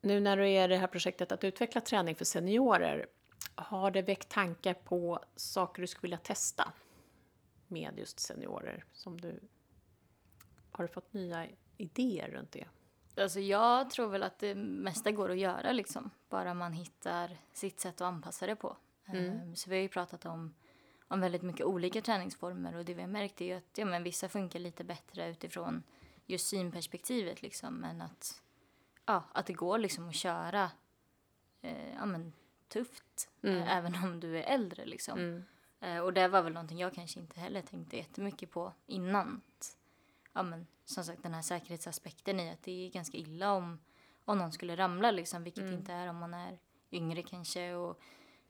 Nu 0.00 0.20
när 0.20 0.36
du 0.36 0.48
är 0.48 0.64
i 0.64 0.68
det 0.68 0.76
här 0.76 0.86
projektet 0.86 1.32
att 1.32 1.44
utveckla 1.44 1.80
träning 1.80 2.14
för 2.14 2.24
seniorer, 2.24 3.06
har 3.54 3.90
det 3.90 4.02
väckt 4.02 4.28
tankar 4.28 4.74
på 4.74 5.20
saker 5.36 5.82
du 5.82 5.86
skulle 5.86 6.02
vilja 6.02 6.18
testa 6.18 6.72
med 7.74 7.98
just 7.98 8.20
seniorer? 8.20 8.84
Som 8.92 9.20
du, 9.20 9.40
har 10.70 10.84
du 10.84 10.88
fått 10.88 11.12
nya 11.12 11.46
idéer 11.76 12.28
runt 12.28 12.52
det? 12.52 12.66
Alltså 13.16 13.40
jag 13.40 13.90
tror 13.90 14.08
väl 14.08 14.22
att 14.22 14.38
det 14.38 14.54
mesta 14.54 15.10
går 15.10 15.30
att 15.30 15.38
göra 15.38 15.72
liksom. 15.72 16.10
bara 16.28 16.54
man 16.54 16.72
hittar 16.72 17.36
sitt 17.52 17.80
sätt 17.80 17.94
att 17.94 18.06
anpassa 18.06 18.46
det 18.46 18.56
på. 18.56 18.76
Mm. 19.06 19.24
Ehm, 19.24 19.56
Så 19.56 19.70
vi 19.70 19.76
har 19.76 19.82
ju 19.82 19.88
pratat 19.88 20.26
om, 20.26 20.54
om 21.08 21.20
väldigt 21.20 21.42
mycket 21.42 21.66
olika 21.66 22.00
träningsformer 22.00 22.76
och 22.76 22.84
det 22.84 22.94
vi 22.94 23.00
har 23.00 23.08
märkt 23.08 23.40
är 23.40 23.44
ju 23.44 23.52
att 23.52 23.78
ja, 23.78 23.84
men 23.84 24.02
vissa 24.02 24.28
funkar 24.28 24.58
lite 24.58 24.84
bättre 24.84 25.30
utifrån 25.30 25.82
just 26.26 26.46
synperspektivet 26.46 27.42
liksom 27.42 27.74
men 27.74 28.02
att, 28.02 28.42
ja, 29.06 29.24
att 29.32 29.46
det 29.46 29.52
går 29.52 29.78
liksom 29.78 30.08
att 30.08 30.14
köra 30.14 30.70
eh, 31.62 31.94
ja, 31.94 32.06
men, 32.06 32.32
tufft 32.68 33.30
eh, 33.42 33.76
även 33.76 33.94
om 33.94 34.20
du 34.20 34.38
är 34.38 34.42
äldre 34.42 34.84
liksom. 34.84 35.18
Mm. 35.18 35.44
Eh, 35.84 35.98
och 35.98 36.12
det 36.12 36.28
var 36.28 36.42
väl 36.42 36.52
någonting 36.52 36.78
jag 36.78 36.94
kanske 36.94 37.20
inte 37.20 37.40
heller 37.40 37.62
tänkte 37.62 37.96
jättemycket 37.96 38.50
på 38.50 38.72
innan. 38.86 39.40
Ja, 40.32 40.42
men, 40.42 40.66
som 40.84 41.04
sagt 41.04 41.22
den 41.22 41.34
här 41.34 41.42
säkerhetsaspekten 41.42 42.40
i 42.40 42.50
att 42.50 42.62
det 42.62 42.86
är 42.86 42.90
ganska 42.90 43.16
illa 43.16 43.52
om, 43.52 43.78
om 44.24 44.38
någon 44.38 44.52
skulle 44.52 44.76
ramla 44.76 45.10
liksom, 45.10 45.44
vilket 45.44 45.64
inte 45.64 45.92
är 45.92 46.08
om 46.08 46.16
man 46.16 46.34
är 46.34 46.58
yngre 46.92 47.22
kanske 47.22 47.74
och, 47.74 48.00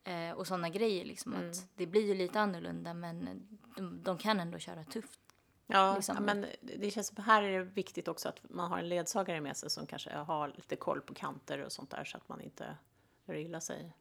eh, 0.08 0.32
och 0.32 0.46
sådana 0.46 0.68
grejer 0.68 1.04
liksom. 1.04 1.34
Att 1.34 1.68
det 1.74 1.86
blir 1.86 2.06
ju 2.06 2.14
lite 2.14 2.40
annorlunda 2.40 2.94
men 2.94 3.48
de, 3.76 4.02
de 4.02 4.18
kan 4.18 4.40
ändå 4.40 4.58
köra 4.58 4.84
tufft. 4.84 5.20
Ja, 5.66 5.94
liksom. 5.94 6.14
ja, 6.16 6.20
men 6.20 6.46
det 6.60 6.90
känns 6.90 7.06
som 7.06 7.24
här 7.24 7.42
är 7.42 7.58
det 7.58 7.64
viktigt 7.64 8.08
också 8.08 8.28
att 8.28 8.40
man 8.50 8.70
har 8.70 8.78
en 8.78 8.88
ledsagare 8.88 9.40
med 9.40 9.56
sig 9.56 9.70
som 9.70 9.86
kanske 9.86 10.16
har 10.16 10.48
lite 10.48 10.76
koll 10.76 11.00
på 11.00 11.14
kanter 11.14 11.58
och 11.58 11.72
sånt 11.72 11.90
där 11.90 12.04
så 12.04 12.16
att 12.16 12.28
man 12.28 12.40
inte 12.40 12.76
gör 13.24 13.34
illa 13.34 13.60
sig. 13.60 13.92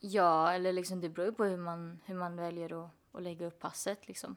Ja, 0.00 0.52
eller 0.52 0.72
liksom 0.72 1.00
det 1.00 1.08
beror 1.08 1.26
ju 1.26 1.32
på 1.32 1.44
hur 1.44 1.56
man, 1.56 2.00
hur 2.04 2.14
man 2.14 2.36
väljer 2.36 2.84
att, 2.84 2.90
att 3.12 3.22
lägga 3.22 3.46
upp 3.46 3.58
passet 3.58 4.08
liksom. 4.08 4.36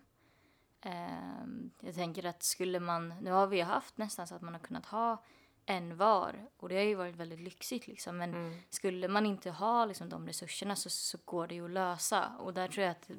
Ehm, 0.82 1.72
jag 1.80 1.96
tänker 1.96 2.26
att 2.26 2.44
skulle 2.44 2.80
man, 2.80 3.14
nu 3.22 3.32
har 3.32 3.48
vi 3.48 3.58
ju 3.58 3.64
haft 3.64 3.98
nästan 3.98 4.28
så 4.28 4.36
att 4.36 4.42
man 4.42 4.54
har 4.54 4.62
kunnat 4.62 4.86
ha 4.86 5.24
en 5.66 5.98
var 5.98 6.48
och 6.58 6.70
det 6.70 6.76
har 6.76 6.84
ju 6.84 6.96
varit 6.96 7.16
väldigt 7.16 7.40
lyxigt 7.40 7.88
liksom. 7.88 8.18
Men 8.18 8.62
skulle 8.70 9.08
man 9.08 9.26
inte 9.26 9.52
ha 9.52 9.86
liksom 9.86 10.10
de 10.10 10.28
resurserna 10.28 10.76
så, 10.76 10.90
så 10.90 11.18
går 11.26 11.48
det 11.48 11.56
ju 11.56 11.66
att 11.66 11.72
lösa 11.72 12.28
och 12.40 12.54
där 12.54 12.68
tror 12.68 12.84
jag 12.84 12.92
att 12.92 13.10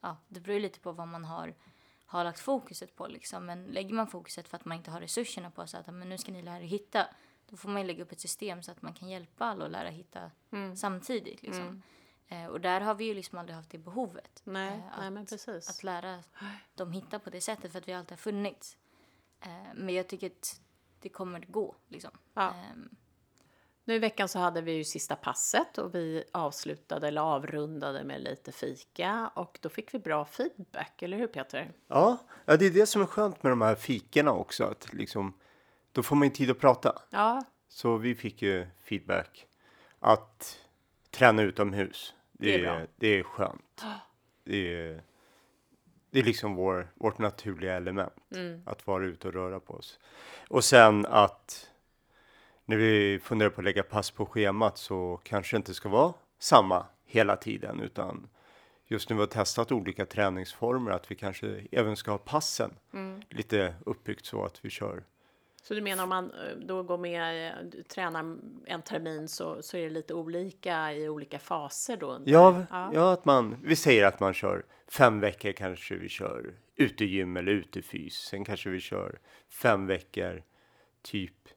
ja, 0.00 0.16
det 0.28 0.40
beror 0.40 0.60
lite 0.60 0.80
på 0.80 0.92
vad 0.92 1.08
man 1.08 1.24
har, 1.24 1.54
har 2.06 2.24
lagt 2.24 2.40
fokuset 2.40 2.96
på 2.96 3.06
liksom. 3.06 3.46
Men 3.46 3.64
lägger 3.64 3.94
man 3.94 4.06
fokuset 4.06 4.48
för 4.48 4.56
att 4.56 4.64
man 4.64 4.78
inte 4.78 4.90
har 4.90 5.00
resurserna 5.00 5.50
på 5.50 5.66
så 5.66 5.76
att 5.76 5.86
men 5.86 6.08
nu 6.08 6.18
ska 6.18 6.32
ni 6.32 6.42
lära 6.42 6.60
er 6.60 6.60
hitta 6.60 7.06
då 7.50 7.56
får 7.56 7.68
man 7.68 7.80
ju 7.80 7.86
lägga 7.86 8.02
upp 8.02 8.12
ett 8.12 8.20
system 8.20 8.62
så 8.62 8.70
att 8.70 8.82
man 8.82 8.94
kan 8.94 9.08
hjälpa 9.08 9.44
alla 9.44 9.64
att 9.64 9.70
lära 9.70 9.88
hitta 9.88 10.30
samtidigt. 10.76 11.42
Liksom. 11.42 11.82
Eh, 12.28 12.46
och 12.46 12.60
där 12.60 12.80
har 12.80 12.94
vi 12.94 13.04
ju 13.04 13.14
liksom 13.14 13.38
aldrig 13.38 13.56
haft 13.56 13.70
det 13.70 13.78
behovet. 13.78 14.40
Nej, 14.44 14.68
eh, 14.68 14.78
nej 14.98 15.06
att, 15.06 15.12
men 15.12 15.26
precis. 15.26 15.70
att 15.70 15.82
lära 15.82 16.18
dem 16.74 16.92
hitta 16.92 17.18
på 17.18 17.30
det 17.30 17.40
sättet 17.40 17.72
för 17.72 17.78
att 17.78 17.88
vi 17.88 17.92
alltid 17.92 18.12
har 18.12 18.16
funnits. 18.16 18.76
Eh, 19.40 19.74
men 19.74 19.94
jag 19.94 20.08
tycker 20.08 20.26
att 20.26 20.60
det 21.00 21.08
kommer 21.08 21.40
gå. 21.40 21.76
Liksom. 21.88 22.10
Ja. 22.34 22.54
Ehm, 22.54 22.88
Nu 23.84 23.94
i 23.94 23.98
veckan 23.98 24.28
så 24.28 24.38
hade 24.38 24.60
vi 24.60 24.72
ju 24.72 24.84
sista 24.84 25.16
passet 25.16 25.78
och 25.78 25.94
vi 25.94 26.24
avslutade 26.32 27.08
eller 27.08 27.20
avrundade 27.20 28.04
med 28.04 28.20
lite 28.20 28.52
fika 28.52 29.30
och 29.34 29.58
då 29.62 29.68
fick 29.68 29.94
vi 29.94 29.98
bra 29.98 30.24
feedback, 30.24 31.02
eller 31.02 31.16
hur 31.16 31.26
Peter? 31.26 31.72
Ja, 31.86 32.18
ja, 32.44 32.56
det 32.56 32.66
är 32.66 32.70
det 32.70 32.86
som 32.86 33.02
är 33.02 33.06
skönt 33.06 33.42
med 33.42 33.52
de 33.52 33.60
här 33.60 33.74
fikorna 33.74 34.32
också. 34.32 34.64
Att 34.64 34.92
liksom, 34.92 35.34
då 35.98 36.02
får 36.02 36.16
man 36.16 36.28
ju 36.28 36.34
tid 36.34 36.50
att 36.50 36.58
prata. 36.58 37.02
Ja, 37.10 37.44
Så 37.68 37.96
vi 37.96 38.14
fick 38.14 38.42
ju 38.42 38.66
feedback 38.82 39.46
att 40.00 40.58
träna 41.10 41.42
utomhus. 41.42 42.14
Det, 42.32 42.46
Det 42.46 42.54
är 42.54 42.62
bra. 42.62 42.86
det 42.96 43.08
är 43.08 43.22
skönt. 43.22 43.84
Det 44.44 44.74
är, 44.74 45.02
det 46.10 46.18
är 46.18 46.22
liksom 46.22 46.54
vår, 46.54 46.88
vårt 46.94 47.18
naturliga 47.18 47.74
element. 47.74 48.12
Att 48.66 48.86
vara 48.86 49.04
ute 49.04 49.28
och 49.28 49.34
röra 49.34 49.60
på 49.60 49.74
oss. 49.74 49.98
Och 50.48 50.64
sen 50.64 51.06
att 51.06 51.70
när 52.64 52.76
vi 52.76 53.18
funderar 53.22 53.50
på 53.50 53.60
att 53.60 53.64
lägga 53.64 53.82
pass 53.82 54.10
på 54.10 54.26
schemat 54.26 54.78
så 54.78 55.20
kanske 55.24 55.56
det 55.56 55.58
inte 55.58 55.74
ska 55.74 55.88
vara 55.88 56.14
samma 56.38 56.86
hela 57.04 57.36
tiden 57.36 57.80
utan 57.80 58.28
just 58.86 59.08
nu 59.10 59.14
vi 59.16 59.20
har 59.20 59.26
testat 59.26 59.72
olika 59.72 60.06
träningsformer 60.06 60.90
att 60.90 61.10
vi 61.10 61.14
kanske 61.14 61.66
även 61.72 61.96
ska 61.96 62.10
ha 62.10 62.18
passen 62.18 62.70
lite 63.28 63.74
uppbyggt 63.86 64.26
så 64.26 64.44
att 64.44 64.64
vi 64.64 64.70
kör 64.70 65.04
så 65.68 65.74
du 65.74 65.80
menar 65.82 66.02
om 66.02 66.08
man 66.08 66.30
eh, 66.30 66.56
då 66.56 66.82
går 66.82 66.98
med, 66.98 67.48
eh, 67.48 67.82
tränar 67.82 68.36
en 68.66 68.82
termin 68.82 69.28
så, 69.28 69.62
så 69.62 69.76
är 69.76 69.82
det 69.82 69.90
lite 69.90 70.14
olika 70.14 70.92
i 70.92 71.08
olika 71.08 71.38
faser 71.38 71.96
då? 71.96 72.06
under- 72.12 72.32
Ja, 72.32 72.64
ja. 72.70 72.90
ja. 72.94 73.12
att 73.12 73.24
man, 73.24 73.56
vi 73.64 73.76
säger 73.76 74.06
att 74.06 74.20
man 74.20 74.34
kör 74.34 74.64
fem 74.90 75.20
veckor 75.20 75.52
kanske 75.52 75.94
vi 75.96 76.08
kör 76.08 76.54
utegym 76.76 77.36
eller 77.36 77.52
utefys. 77.52 78.14
Sen 78.14 78.44
kanske 78.44 78.70
vi 78.70 78.80
kör 78.80 79.18
fem 79.48 79.86
veckor 79.86 80.42
typ 81.02 81.48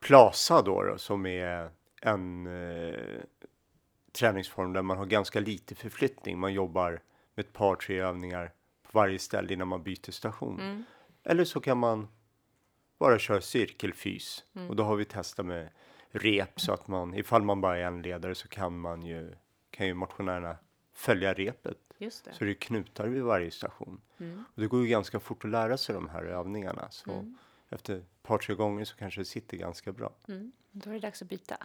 Plaza 0.00 0.62
då, 0.62 0.82
då 0.82 0.98
som 0.98 1.26
är 1.26 1.70
en 2.02 2.46
eh, 2.46 3.20
träningsform 4.12 4.72
där 4.72 4.82
man 4.82 4.98
har 4.98 5.06
ganska 5.06 5.40
lite 5.40 5.74
förflyttning. 5.74 6.38
Man 6.38 6.52
jobbar 6.52 6.90
med 7.34 7.44
ett 7.46 7.52
par, 7.52 7.76
tre 7.76 8.00
övningar 8.00 8.52
på 8.82 8.98
varje 8.98 9.18
ställe 9.18 9.52
innan 9.52 9.68
man 9.68 9.82
byter 9.82 10.10
station. 10.10 10.84
Eller 11.24 11.44
så 11.44 11.60
kan 11.60 11.78
man 11.78 12.08
bara 13.04 13.18
köra 13.18 13.40
cirkelfys 13.40 14.44
och 14.68 14.76
då 14.76 14.84
har 14.84 14.96
vi 14.96 15.04
testat 15.04 15.46
med 15.46 15.68
rep 16.10 16.60
så 16.60 16.72
att 16.72 16.88
man 16.88 17.14
ifall 17.14 17.42
man 17.42 17.60
bara 17.60 17.78
är 17.78 17.82
en 17.84 18.02
ledare 18.02 18.34
så 18.34 18.48
kan 18.48 18.78
man 18.78 19.02
ju 19.02 19.34
kan 19.70 19.86
ju 19.86 19.94
motionärerna 19.94 20.56
följa 20.94 21.32
repet 21.34 21.78
Just 21.98 22.24
det. 22.24 22.32
så 22.34 22.44
det 22.44 22.50
är 22.50 22.54
knutar 22.54 23.06
vid 23.06 23.22
varje 23.22 23.50
station. 23.50 24.00
Och 24.54 24.60
det 24.62 24.66
går 24.66 24.80
ju 24.82 24.86
ganska 24.88 25.20
fort 25.20 25.44
att 25.44 25.50
lära 25.50 25.76
sig 25.76 25.94
de 25.94 26.08
här 26.08 26.24
övningarna 26.24 26.88
så 26.90 27.34
efter 27.70 27.96
ett 27.96 28.22
par 28.22 28.38
tre 28.38 28.54
gånger 28.54 28.84
så 28.84 28.96
kanske 28.96 29.20
det 29.20 29.24
sitter 29.24 29.56
ganska 29.56 29.92
bra. 29.92 30.12
Då 30.72 30.90
är 30.90 30.94
det 30.94 31.00
dags 31.00 31.22
att 31.22 31.28
byta. 31.28 31.56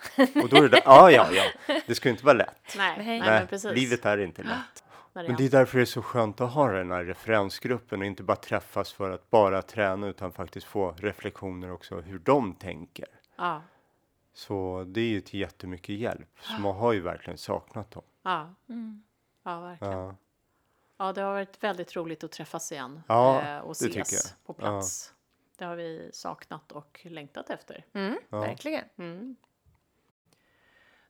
Och 0.43 0.49
då 0.49 0.55
är 0.63 0.69
det 0.69 0.81
ja 0.85 1.11
ja 1.11 1.27
ja, 1.31 1.43
det 1.87 1.95
ska 1.95 2.09
ju 2.09 2.11
inte 2.11 2.25
vara 2.25 2.37
lätt. 2.37 2.75
Nej, 2.77 2.93
Nej. 2.97 3.05
nej, 3.07 3.19
Nej, 3.19 3.29
men 3.39 3.47
precis. 3.47 3.71
livet 3.71 4.05
är 4.05 4.17
inte 4.17 4.43
lätt. 4.43 4.83
När 5.13 5.27
Men 5.27 5.35
det 5.35 5.45
är 5.45 5.49
därför 5.49 5.77
det 5.77 5.83
är 5.83 5.85
så 5.85 6.01
skönt 6.01 6.41
att 6.41 6.51
ha 6.53 6.71
den 6.71 6.91
här 6.91 7.03
referensgruppen 7.03 7.99
och 7.99 8.05
inte 8.05 8.23
bara 8.23 8.37
träffas 8.37 8.93
för 8.93 9.09
att 9.11 9.29
bara 9.29 9.61
träna 9.61 10.07
utan 10.07 10.31
faktiskt 10.31 10.67
få 10.67 10.91
reflektioner 10.97 11.71
också 11.71 12.01
hur 12.01 12.19
de 12.19 12.55
tänker. 12.55 13.07
Ja, 13.35 13.61
Så 14.33 14.83
det 14.87 15.01
är 15.01 15.07
ju 15.09 15.21
till 15.21 15.39
jättemycket 15.39 15.95
hjälp. 15.95 16.29
Så 16.41 16.61
man 16.61 16.75
har 16.75 16.93
ju 16.93 16.99
verkligen 17.01 17.37
saknat 17.37 17.91
dem. 17.91 18.03
ja. 18.23 18.55
ja 19.43 19.59
verkligen. 19.61 19.93
Ja. 19.93 20.15
Ja, 21.01 21.13
det 21.13 21.21
har 21.21 21.33
varit 21.33 21.63
väldigt 21.63 21.95
roligt 21.95 22.23
att 22.23 22.31
träffas 22.31 22.71
igen 22.71 23.01
Ja, 23.07 23.41
eh, 23.41 23.57
och 23.59 23.73
det 23.79 23.85
tycker 23.87 24.01
ses 24.01 24.25
jag. 24.37 24.45
på 24.45 24.53
plats. 24.53 25.13
Det 25.57 25.65
har 25.65 25.75
vi 25.75 26.09
saknat 26.13 26.71
och 26.71 26.99
längtat 27.03 27.49
efter. 27.49 27.85
Mm, 27.93 28.17
Ja. 28.29 28.39
Verkligen. 28.39 28.83
Mm. 28.97 29.35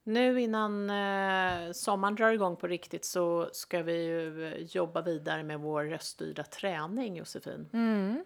Nu 0.09 0.41
innan 0.41 0.89
eh, 0.89 1.71
sommaren 1.71 2.15
drar 2.15 2.31
igång 2.31 2.55
på 2.55 2.67
riktigt 2.67 3.05
så 3.05 3.49
ska 3.51 3.83
vi 3.83 4.03
ju 4.03 4.47
eh, 4.47 4.53
jobba 4.53 5.01
vidare 5.01 5.43
med 5.43 5.59
vår 5.59 5.83
röststyrda 5.83 6.43
träning, 6.43 7.15
Josefin. 7.15 7.69
Mm. 7.73 8.25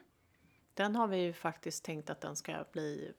Den 0.74 0.96
har 0.96 1.08
vi 1.08 1.18
ju 1.18 1.34
faktiskt 1.34 1.86
tänkt 1.86 2.10
att 2.10 2.22
den 2.22 2.36
ska 2.36 2.54
bli, 2.72 3.12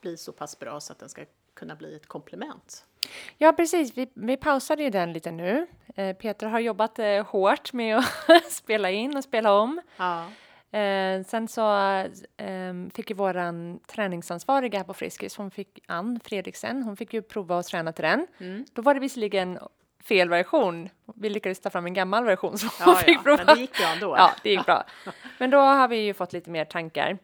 bli 0.00 0.16
så 0.16 0.32
pass 0.32 0.58
bra 0.58 0.80
så 0.80 0.92
att 0.92 0.98
den 0.98 1.08
ska 1.08 1.24
kunna 1.54 1.74
bli 1.76 1.96
ett 1.96 2.06
komplement. 2.06 2.86
Ja, 3.38 3.52
precis. 3.52 3.96
Vi, 3.96 4.10
vi 4.14 4.36
pausade 4.36 4.82
ju 4.82 4.90
den 4.90 5.12
lite 5.12 5.30
nu. 5.30 5.66
Eh, 5.96 6.16
Peter 6.16 6.46
har 6.46 6.60
jobbat 6.60 6.98
eh, 6.98 7.26
hårt 7.26 7.72
med 7.72 7.98
att 7.98 8.04
spela 8.52 8.90
in 8.90 9.16
och 9.16 9.24
spela 9.24 9.52
om. 9.52 9.80
Ja. 9.96 10.26
Eh, 10.72 11.22
sen 11.24 11.48
så 11.48 11.76
eh, 12.36 12.74
fick 12.94 13.10
ju 13.10 13.16
våran 13.16 13.80
träningsansvariga 13.86 14.78
här 14.78 14.84
på 14.84 14.94
Friskis, 14.94 15.36
hon 15.36 15.50
fick 15.50 15.78
Ann 15.86 16.20
Fredriksen, 16.24 16.82
hon 16.82 16.96
fick 16.96 17.14
ju 17.14 17.22
prova 17.22 17.58
att 17.58 17.66
träna 17.66 17.92
till 17.92 18.02
den. 18.04 18.26
Mm. 18.38 18.64
Då 18.72 18.82
var 18.82 18.94
det 18.94 19.00
visserligen 19.00 19.58
fel 20.04 20.28
version. 20.28 20.88
Vi 21.14 21.30
lyckades 21.30 21.60
ta 21.60 21.70
fram 21.70 21.86
en 21.86 21.94
gammal 21.94 22.24
version 22.24 22.58
som 22.58 22.68
hon 22.78 22.94
Ja, 22.94 23.00
fick 23.00 23.16
ja, 23.18 23.22
prova. 23.22 23.44
men 23.44 23.54
det 23.54 23.60
gick 23.60 23.78
bra 23.78 23.86
ändå. 23.94 24.14
Ja, 24.16 24.30
det 24.42 24.50
gick 24.50 24.66
bra. 24.66 24.84
Men 25.38 25.50
då 25.50 25.58
har 25.58 25.88
vi 25.88 25.96
ju 25.96 26.14
fått 26.14 26.32
lite 26.32 26.50
mer 26.50 26.64
tankar. 26.64 27.18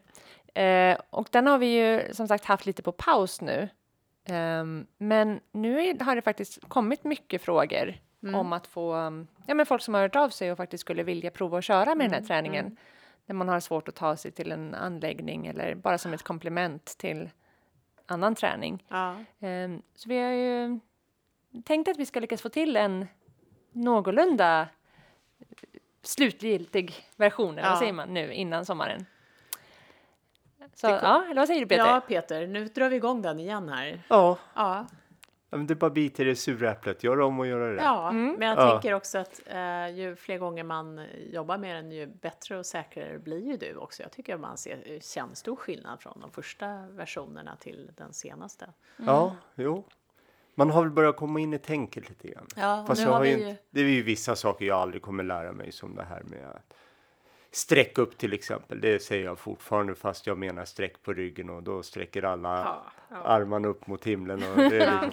Eh, 0.53 0.97
och 1.09 1.27
den 1.31 1.47
har 1.47 1.57
vi 1.57 1.65
ju 1.67 2.13
som 2.13 2.27
sagt 2.27 2.45
haft 2.45 2.65
lite 2.65 2.83
på 2.83 2.91
paus 2.91 3.41
nu. 3.41 3.69
Ehm, 4.29 4.87
men 4.97 5.39
nu 5.51 5.81
är, 5.81 6.03
har 6.03 6.15
det 6.15 6.21
faktiskt 6.21 6.59
kommit 6.67 7.03
mycket 7.03 7.41
frågor 7.41 7.95
om 8.33 8.53
att 8.53 8.67
få, 8.67 8.95
um, 8.95 9.27
ja 9.45 9.53
men 9.53 9.65
folk 9.65 9.81
som 9.81 9.93
har 9.93 10.01
hört 10.01 10.15
av 10.15 10.29
sig 10.29 10.51
och 10.51 10.57
faktiskt 10.57 10.81
skulle 10.81 11.03
vilja 11.03 11.31
prova 11.31 11.57
att 11.57 11.63
köra 11.63 11.95
med 11.95 12.05
den 12.09 12.13
här 12.13 12.27
träningen. 12.27 12.77
När 13.29 13.35
man 13.35 13.47
har 13.49 13.59
svårt 13.59 13.87
att 13.87 13.95
ta 13.95 14.15
sig 14.17 14.31
till 14.31 14.51
en 14.51 14.75
anläggning 14.75 15.47
eller 15.47 15.75
bara 15.75 15.97
som 15.97 16.13
ett 16.13 16.23
komplement 16.23 16.85
till 16.85 17.29
annan 18.05 18.35
träning. 18.35 18.83
Ja. 18.87 19.15
Ehm, 19.39 19.81
så 19.95 20.09
vi 20.09 20.17
har 20.21 20.31
ju 20.31 20.79
tänkt 21.63 21.87
att 21.87 21.97
vi 21.97 22.05
ska 22.05 22.19
lyckas 22.19 22.41
få 22.41 22.49
till 22.49 22.75
en 22.77 23.07
någorlunda 23.71 24.67
slutgiltig 26.03 26.93
version, 27.15 27.51
eller 27.57 27.63
Ja. 27.63 27.69
vad 27.69 27.79
säger 27.79 27.93
man 27.93 28.13
nu, 28.13 28.33
innan 28.33 28.65
sommaren. 28.65 29.05
Så 30.73 30.87
ja, 30.87 31.23
eller 31.25 31.35
vad 31.41 31.47
säger 31.47 31.61
du 31.61 31.67
Peter? 31.67 31.85
ja, 31.85 32.01
Peter, 32.07 32.47
nu 32.47 32.65
drar 32.65 32.89
vi 32.89 32.95
igång 32.95 33.21
den 33.21 33.39
igen 33.39 33.69
här. 33.69 34.01
Ja, 34.07 34.37
Ja. 34.55 34.85
Ja, 35.49 35.57
men 35.57 35.67
det 35.67 35.73
är 35.73 35.75
bara 35.75 35.89
bita 35.89 36.21
i 36.23 36.25
det 36.25 36.35
sura 36.35 36.71
äpplet, 36.71 37.03
göra 37.03 37.25
om 37.25 37.39
och 37.39 37.47
göra 37.47 37.73
rätt. 37.75 37.81
Ja, 37.83 38.11
men 38.11 38.41
jag 38.41 38.57
Ja. 38.57 38.71
tänker 38.71 38.93
också 38.93 39.17
att 39.17 39.41
eh, 39.47 39.87
ju 39.89 40.15
fler 40.15 40.37
gånger 40.37 40.63
man 40.63 41.05
jobbar 41.31 41.57
med 41.57 41.75
den, 41.75 41.91
ju 41.91 42.05
bättre 42.05 42.57
och 42.57 42.65
säkrare 42.65 43.19
blir 43.19 43.47
ju 43.47 43.57
du 43.57 43.75
också. 43.75 44.03
Jag 44.03 44.11
tycker 44.11 44.33
att 44.35 44.39
man 44.41 44.57
ser, 44.57 44.99
känner 45.01 45.35
stor 45.35 45.55
skillnad 45.55 46.01
från 46.01 46.19
de 46.21 46.31
första 46.31 46.87
versionerna 46.91 47.55
till 47.55 47.91
den 47.97 48.13
senaste. 48.13 48.67
Ja, 48.97 49.35
jo. 49.55 49.83
Man 50.55 50.69
har 50.69 50.81
väl 50.83 50.91
börjat 50.91 51.15
komma 51.17 51.39
in 51.39 51.53
i 51.53 51.59
tänket 51.59 52.09
lite 52.09 52.27
grann. 52.27 52.47
Ja, 52.55 52.83
Fast 52.87 53.01
nu 53.01 53.07
jag 53.07 53.13
har 53.13 53.21
vi 53.21 53.29
ju- 53.29 53.49
inte, 53.49 53.61
det 53.69 53.81
är 53.81 53.85
ju 53.85 54.01
vissa 54.03 54.35
saker 54.35 54.65
jag 54.65 54.77
aldrig 54.77 55.01
kommer 55.01 55.23
lära 55.23 55.51
mig 55.51 55.71
som 55.71 55.95
det 55.95 56.03
här 56.03 56.23
med 56.23 56.45
att 56.45 56.73
sträck 57.57 57.97
upp 57.97 58.17
till 58.17 58.33
exempel. 58.33 58.81
Det 58.81 58.99
säger 59.03 59.25
jag 59.25 59.39
fortfarande 59.39 59.95
fast 59.95 60.27
jag 60.27 60.37
menar 60.37 60.65
sträck 60.65 61.03
på 61.03 61.13
ryggen 61.13 61.49
och 61.49 61.63
då 61.63 61.83
sträcker 61.83 62.23
alla 62.23 62.49
Ja, 62.49 62.83
ja. 63.09 63.15
armarna 63.23 63.67
upp 63.67 63.87
mot 63.87 64.03
himlen. 64.07 64.43
Och 64.43 64.57
det 64.57 64.63
är 64.83 64.91
liksom, 65.01 65.11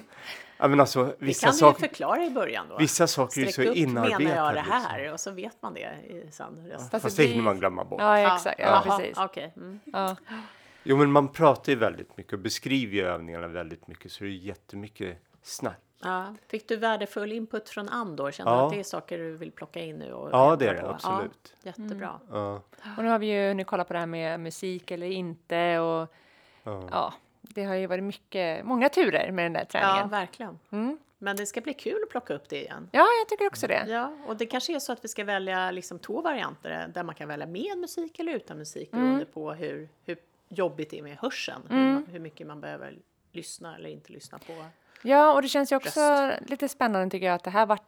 ja, 0.58 0.68
men 0.68 0.80
alltså, 0.80 1.04
Det 1.04 1.14
vissa, 1.18 1.46
kan 1.46 1.52
du 1.52 1.56
ju 1.56 1.60
saker, 1.60 1.88
förklara 1.88 2.24
i 2.24 2.30
början 2.30 2.66
då. 2.68 2.78
vissa 2.78 3.06
saker 3.06 3.40
är 3.40 3.44
ju 3.44 3.46
så 3.46 3.52
Sträck 3.52 3.68
upp 3.68 3.76
inarbetade. 3.76 4.24
menar 4.24 4.36
jag 4.36 4.54
det 4.54 4.60
liksom. 4.62 4.82
här 4.82 5.12
och 5.12 5.20
så 5.20 5.30
vet 5.30 5.62
man 5.62 5.74
det 5.74 5.80
i 5.80 6.26
sen 6.30 6.66
resten. 6.70 6.90
Fast 6.90 7.02
Fast 7.02 7.16
det 7.16 7.22
det 7.22 7.28
hinner 7.28 7.42
man 7.44 7.58
glömma 7.58 7.84
bort. 7.84 8.00
Ja, 8.00 8.34
exakt. 8.36 8.60
Ja, 8.60 8.66
Jaha, 8.86 8.98
precis. 8.98 9.18
Okej. 9.18 9.52
Mm. 9.56 9.80
Ja. 9.84 10.16
Jo, 10.82 10.96
men 10.96 11.12
man 11.12 11.28
pratar 11.28 11.72
ju 11.72 11.78
väldigt 11.78 12.16
mycket 12.16 12.32
och 12.32 12.38
beskriver 12.38 12.94
ju 12.94 13.02
övningarna 13.06 13.48
väldigt 13.48 13.88
mycket 13.88 14.12
så 14.12 14.24
det 14.24 14.30
är 14.30 14.32
jättemycket 14.32 15.18
snack. 15.44 15.80
Ja. 16.02 16.34
Fick 16.48 16.68
du 16.68 16.76
värdefull 16.76 17.32
input 17.32 17.68
från 17.68 17.88
Andor? 17.88 18.30
Kände 18.30 18.52
du 18.52 18.56
Ja. 18.56 18.66
att 18.66 18.72
det 18.72 18.80
är 18.80 18.84
saker 18.84 19.18
du 19.18 19.36
vill 19.36 19.52
plocka 19.52 19.80
in 19.80 19.96
nu? 19.98 20.12
Och 20.12 20.28
Ja, 20.32 20.56
det 20.56 20.68
är 20.68 20.74
det, 20.74 20.80
på? 20.80 20.86
absolut. 20.88 21.54
Ja, 21.62 21.72
jättebra. 21.76 22.20
Ja, 22.30 22.62
Och 22.96 23.04
nu 23.04 23.08
har 23.10 23.18
vi 23.18 23.26
ju 23.26 23.48
hunnit 23.48 23.66
kolla 23.66 23.84
på 23.84 23.92
det 23.92 23.98
här 23.98 24.06
med 24.06 24.40
musik 24.40 24.90
eller 24.90 25.06
inte 25.06 25.78
och 25.78 26.14
ja. 26.62 26.88
ja, 26.90 27.14
det 27.42 27.64
har 27.64 27.74
ju 27.74 27.86
varit 27.86 28.04
mycket, 28.04 28.64
många 28.66 28.88
turer 28.88 29.30
med 29.32 29.44
den 29.44 29.52
där 29.52 29.60
Ja, 29.60 29.66
träningen. 29.80 30.08
verkligen. 30.08 30.58
Mm. 30.70 30.98
Men 31.18 31.36
det 31.36 31.46
ska 31.46 31.60
bli 31.60 31.74
kul 31.74 32.02
att 32.02 32.10
plocka 32.10 32.34
upp 32.34 32.48
det 32.48 32.62
igen. 32.62 32.88
Ja, 32.92 33.06
jag 33.20 33.28
tycker 33.28 33.46
också 33.46 33.66
det. 33.66 33.84
Ja, 33.88 34.16
och 34.26 34.36
det 34.36 34.46
kanske 34.46 34.74
är 34.74 34.78
så 34.78 34.92
att 34.92 35.04
vi 35.04 35.08
ska 35.08 35.24
välja 35.24 35.70
liksom 35.70 35.98
två 35.98 36.20
varianter 36.20 36.90
där 36.94 37.02
man 37.02 37.14
kan 37.14 37.28
välja 37.28 37.46
med 37.46 37.78
musik 37.78 38.18
eller 38.18 38.32
utan 38.32 38.58
musik 38.58 38.92
Mm. 38.92 39.04
beroende 39.04 39.24
på 39.26 39.52
hur, 39.52 39.88
hur 40.04 40.16
jobbigt 40.48 40.90
det 40.90 40.98
är 40.98 41.02
med 41.02 41.16
hörseln. 41.18 41.62
Hur, 41.70 41.76
man- 41.92 42.06
hur 42.06 42.18
mycket 42.20 42.46
man 42.46 42.60
behöver 42.60 42.98
lyssna 43.32 43.76
eller 43.76 43.88
inte 43.88 44.12
lyssna 44.12 44.38
på. 44.38 44.64
Ja, 45.04 45.32
och 45.32 45.42
det 45.42 45.48
känns 45.48 45.72
ju 45.72 45.76
också 45.76 46.30
lite 46.46 46.68
spännande 46.68 47.10
tycker 47.10 47.26
jag 47.26 47.34
att 47.34 47.44
det 47.44 47.50
här 47.50 47.66
var 47.66 47.78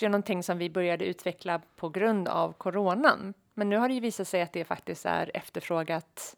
ju 0.00 0.08
någonting 0.08 0.42
som 0.42 0.58
vi 0.58 0.70
började 0.70 1.04
utveckla 1.04 1.60
på 1.76 1.88
grund 1.88 2.28
av 2.28 2.52
coronan. 2.52 3.34
Men 3.54 3.68
nu 3.68 3.76
har 3.76 3.88
det 3.88 3.94
ju 3.94 4.00
visat 4.00 4.28
sig 4.28 4.42
att 4.42 4.52
det 4.52 4.64
faktiskt 4.64 5.06
är 5.06 5.30
efterfrågat 5.34 6.36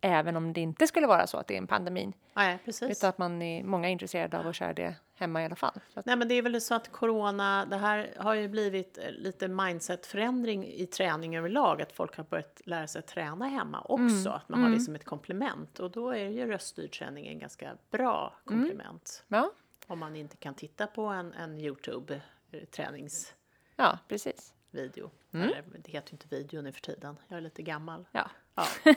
även 0.00 0.36
om 0.36 0.52
det 0.52 0.60
inte 0.60 0.86
skulle 0.86 1.06
vara 1.06 1.26
så 1.26 1.38
att 1.38 1.46
det 1.46 1.54
är 1.54 1.58
en 1.58 1.66
pandemi. 1.66 2.12
Nej, 2.34 2.58
precis. 2.64 2.98
Utan 2.98 3.10
att 3.10 3.18
man 3.18 3.42
är 3.42 3.64
många 3.64 3.88
är 3.88 3.92
intresserade 3.92 4.38
av 4.38 4.46
att 4.46 4.54
köra 4.54 4.72
det 4.72 4.94
hemma 5.14 5.42
i 5.42 5.44
alla 5.44 5.56
fall. 5.56 5.80
Att, 5.94 6.06
Nej, 6.06 6.16
men 6.16 6.28
det 6.28 6.34
är 6.34 6.42
väl 6.42 6.60
så 6.60 6.74
att 6.74 6.92
corona, 6.92 7.66
det 7.66 7.76
här 7.76 8.14
har 8.18 8.34
ju 8.34 8.48
blivit 8.48 8.98
eh, 8.98 9.10
lite 9.10 9.48
mindsetförändring 9.48 10.66
i 10.66 10.86
träning 10.86 11.36
överlag, 11.36 11.82
att 11.82 11.92
folk 11.92 12.16
har 12.16 12.24
börjat 12.24 12.60
lära 12.64 12.86
sig 12.86 12.98
att 12.98 13.06
träna 13.06 13.46
hemma 13.46 13.80
också, 13.80 14.30
att 14.30 14.48
man 14.48 14.62
har 14.62 14.70
det 14.70 14.80
som 14.80 14.94
ett 14.94 15.04
komplement 15.04 15.78
och 15.78 15.90
då 15.90 16.10
är 16.10 16.28
ju 16.28 16.46
röststyrd 16.46 16.92
träning 16.92 17.26
en 17.26 17.38
ganska 17.38 17.70
bra 17.90 18.34
komplement. 18.44 19.24
ja, 19.28 19.50
Om 19.90 19.98
man 19.98 20.16
inte 20.16 20.36
kan 20.36 20.54
titta 20.54 20.86
på 20.86 21.06
en, 21.06 21.32
en 21.32 21.60
Youtube 21.60 22.20
träningsvideo. 22.70 23.34
ja, 23.76 23.98
precis. 24.08 24.54
Eller, 24.72 24.88
det 25.78 25.92
heter 25.92 26.10
ju 26.10 26.14
inte 26.14 26.26
video 26.36 26.62
nu 26.62 26.72
för 26.72 26.80
tiden, 26.80 27.16
jag 27.28 27.36
är 27.36 27.40
lite 27.40 27.62
gammal. 27.62 28.06
Ja. 28.12 28.30
Ja, 28.54 28.64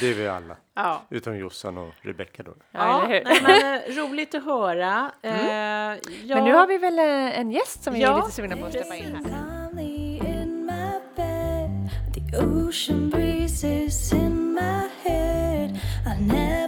Det 0.00 0.06
är 0.06 0.14
vi 0.14 0.28
alla. 0.28 0.56
ja. 0.74 1.02
Utom 1.10 1.36
Jossan 1.36 1.78
och 1.78 1.94
Rebecka 2.00 2.42
då. 2.42 2.54
Ja, 2.70 3.06
hur? 3.08 3.24
nej, 3.24 3.42
men, 3.42 3.82
eh, 3.96 3.96
roligt 4.08 4.34
att 4.34 4.44
höra. 4.44 5.12
Eh, 5.22 5.32
Men 5.32 6.00
jag- 6.26 6.44
nu 6.44 6.52
har 6.52 6.66
vi 6.66 6.78
väl 6.78 6.98
eh, 6.98 7.38
en 7.40 7.50
gäst 7.50 7.82
som 7.82 7.94
vi 7.94 8.02
är 8.02 8.06
Ja, 8.06 8.16
lite 8.16 8.30
sugna 8.36 8.56
på 8.56 8.66
att 8.66 8.72
släppa 8.72 8.96
in 8.96 9.14
här. 9.16 9.58
Ocean 12.40 13.10
breezes 13.10 14.12
in 14.12 14.54
my 14.54 14.88
head. 15.02 15.70
I 16.06 16.22
never 16.22 16.67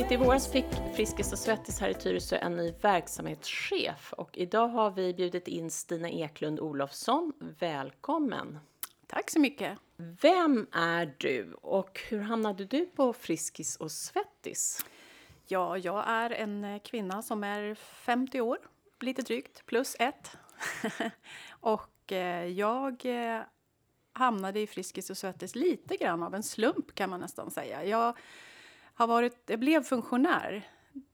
Tidigt 0.00 0.12
i 0.12 0.24
våras 0.24 0.52
fick 0.52 0.66
Friskis 0.94 1.32
och 1.32 1.38
Svettis 1.38 1.80
här 1.80 1.88
i 1.88 1.94
Tyresö 1.94 2.36
en 2.36 2.56
ny 2.56 2.72
verksamhetschef 2.80 4.12
och 4.12 4.38
idag 4.38 4.68
har 4.68 4.90
vi 4.90 5.14
bjudit 5.14 5.48
in 5.48 5.70
Stina 5.70 6.10
Eklund 6.10 6.60
Olofsson. 6.60 7.32
Välkommen! 7.58 8.58
Tack 9.06 9.30
så 9.30 9.40
mycket. 9.40 9.78
Vem 9.96 10.66
är 10.72 11.14
du 11.18 11.52
och 11.52 12.00
hur 12.08 12.20
hamnade 12.20 12.64
du 12.64 12.86
på 12.86 13.12
Friskis 13.12 13.76
och 13.76 13.92
Svettis? 13.92 14.84
Ja, 15.46 15.78
jag 15.78 16.04
är 16.08 16.30
en 16.30 16.64
eh, 16.64 16.78
kvinna 16.78 17.22
som 17.22 17.44
är 17.44 17.74
50 17.74 18.40
år, 18.40 18.58
lite 19.00 19.22
drygt, 19.22 19.66
plus 19.66 19.96
ett. 19.98 20.36
och 21.50 22.12
eh, 22.12 22.46
jag 22.46 23.06
eh, 23.06 23.40
hamnade 24.12 24.60
i 24.60 24.66
Friskis 24.66 25.10
och 25.10 25.16
Svettis 25.16 25.54
lite 25.54 25.96
grann 25.96 26.22
av 26.22 26.34
en 26.34 26.42
slump 26.42 26.94
kan 26.94 27.10
man 27.10 27.20
nästan 27.20 27.50
säga. 27.50 27.84
Jag, 27.84 28.14
har 29.00 29.06
varit, 29.06 29.36
jag 29.46 29.60
blev 29.60 29.82
funktionär 29.82 30.68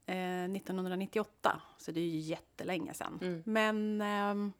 eh, 0.06 0.44
1998, 0.44 1.60
så 1.78 1.92
det 1.92 2.00
är 2.00 2.04
ju 2.04 2.18
jättelänge 2.18 2.94
sedan. 2.94 3.18
Men 3.46 4.00
ehm, 4.00 4.52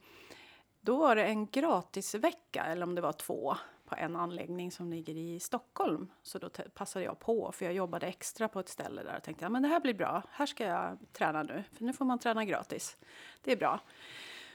då 0.80 0.96
var 0.96 1.16
det 1.16 1.24
en 1.24 1.46
gratisvecka, 1.46 2.64
eller 2.64 2.82
om 2.82 2.94
det 2.94 3.00
var 3.00 3.12
två, 3.12 3.56
på 3.86 3.94
en 3.94 4.16
anläggning 4.16 4.72
som 4.72 4.90
ligger 4.90 5.16
i 5.16 5.40
Stockholm. 5.40 6.12
Så 6.22 6.38
då 6.38 6.48
passade 6.74 7.04
jag 7.04 7.18
på, 7.18 7.52
för 7.52 7.64
jag 7.64 7.74
jobbade 7.74 8.06
extra 8.06 8.48
på 8.48 8.60
ett 8.60 8.68
ställe 8.68 9.02
där 9.02 9.16
och 9.16 9.22
tänkte 9.22 9.44
ja, 9.44 9.48
men 9.48 9.62
det 9.62 9.68
här 9.68 9.80
blir 9.80 9.94
bra. 9.94 10.22
Här 10.30 10.46
ska 10.46 10.64
jag 10.64 10.98
träna 11.12 11.42
nu, 11.42 11.64
för 11.72 11.84
nu 11.84 11.92
får 11.92 12.04
man 12.04 12.18
träna 12.18 12.44
gratis. 12.44 12.96
Det 13.42 13.52
är 13.52 13.56
bra. 13.56 13.80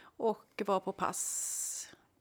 Och 0.01 0.62
var 0.65 0.79
på 0.79 0.91
pass, 0.91 1.70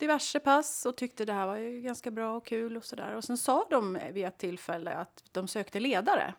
diverse 0.00 0.40
pass 0.40 0.86
och 0.86 0.96
tyckte 0.96 1.24
det 1.24 1.32
här 1.32 1.46
var 1.46 1.56
ju 1.56 1.80
ganska 1.80 2.10
bra 2.10 2.36
och 2.36 2.46
kul 2.46 2.76
och 2.76 2.84
sådär. 2.84 3.14
Och 3.16 3.24
sen 3.24 3.36
sa 3.36 3.66
de 3.70 3.98
vid 4.12 4.24
ett 4.26 4.38
tillfälle 4.38 4.94
att 4.94 5.24
de 5.32 5.48
sökte 5.48 5.80
ledare. 5.80 6.34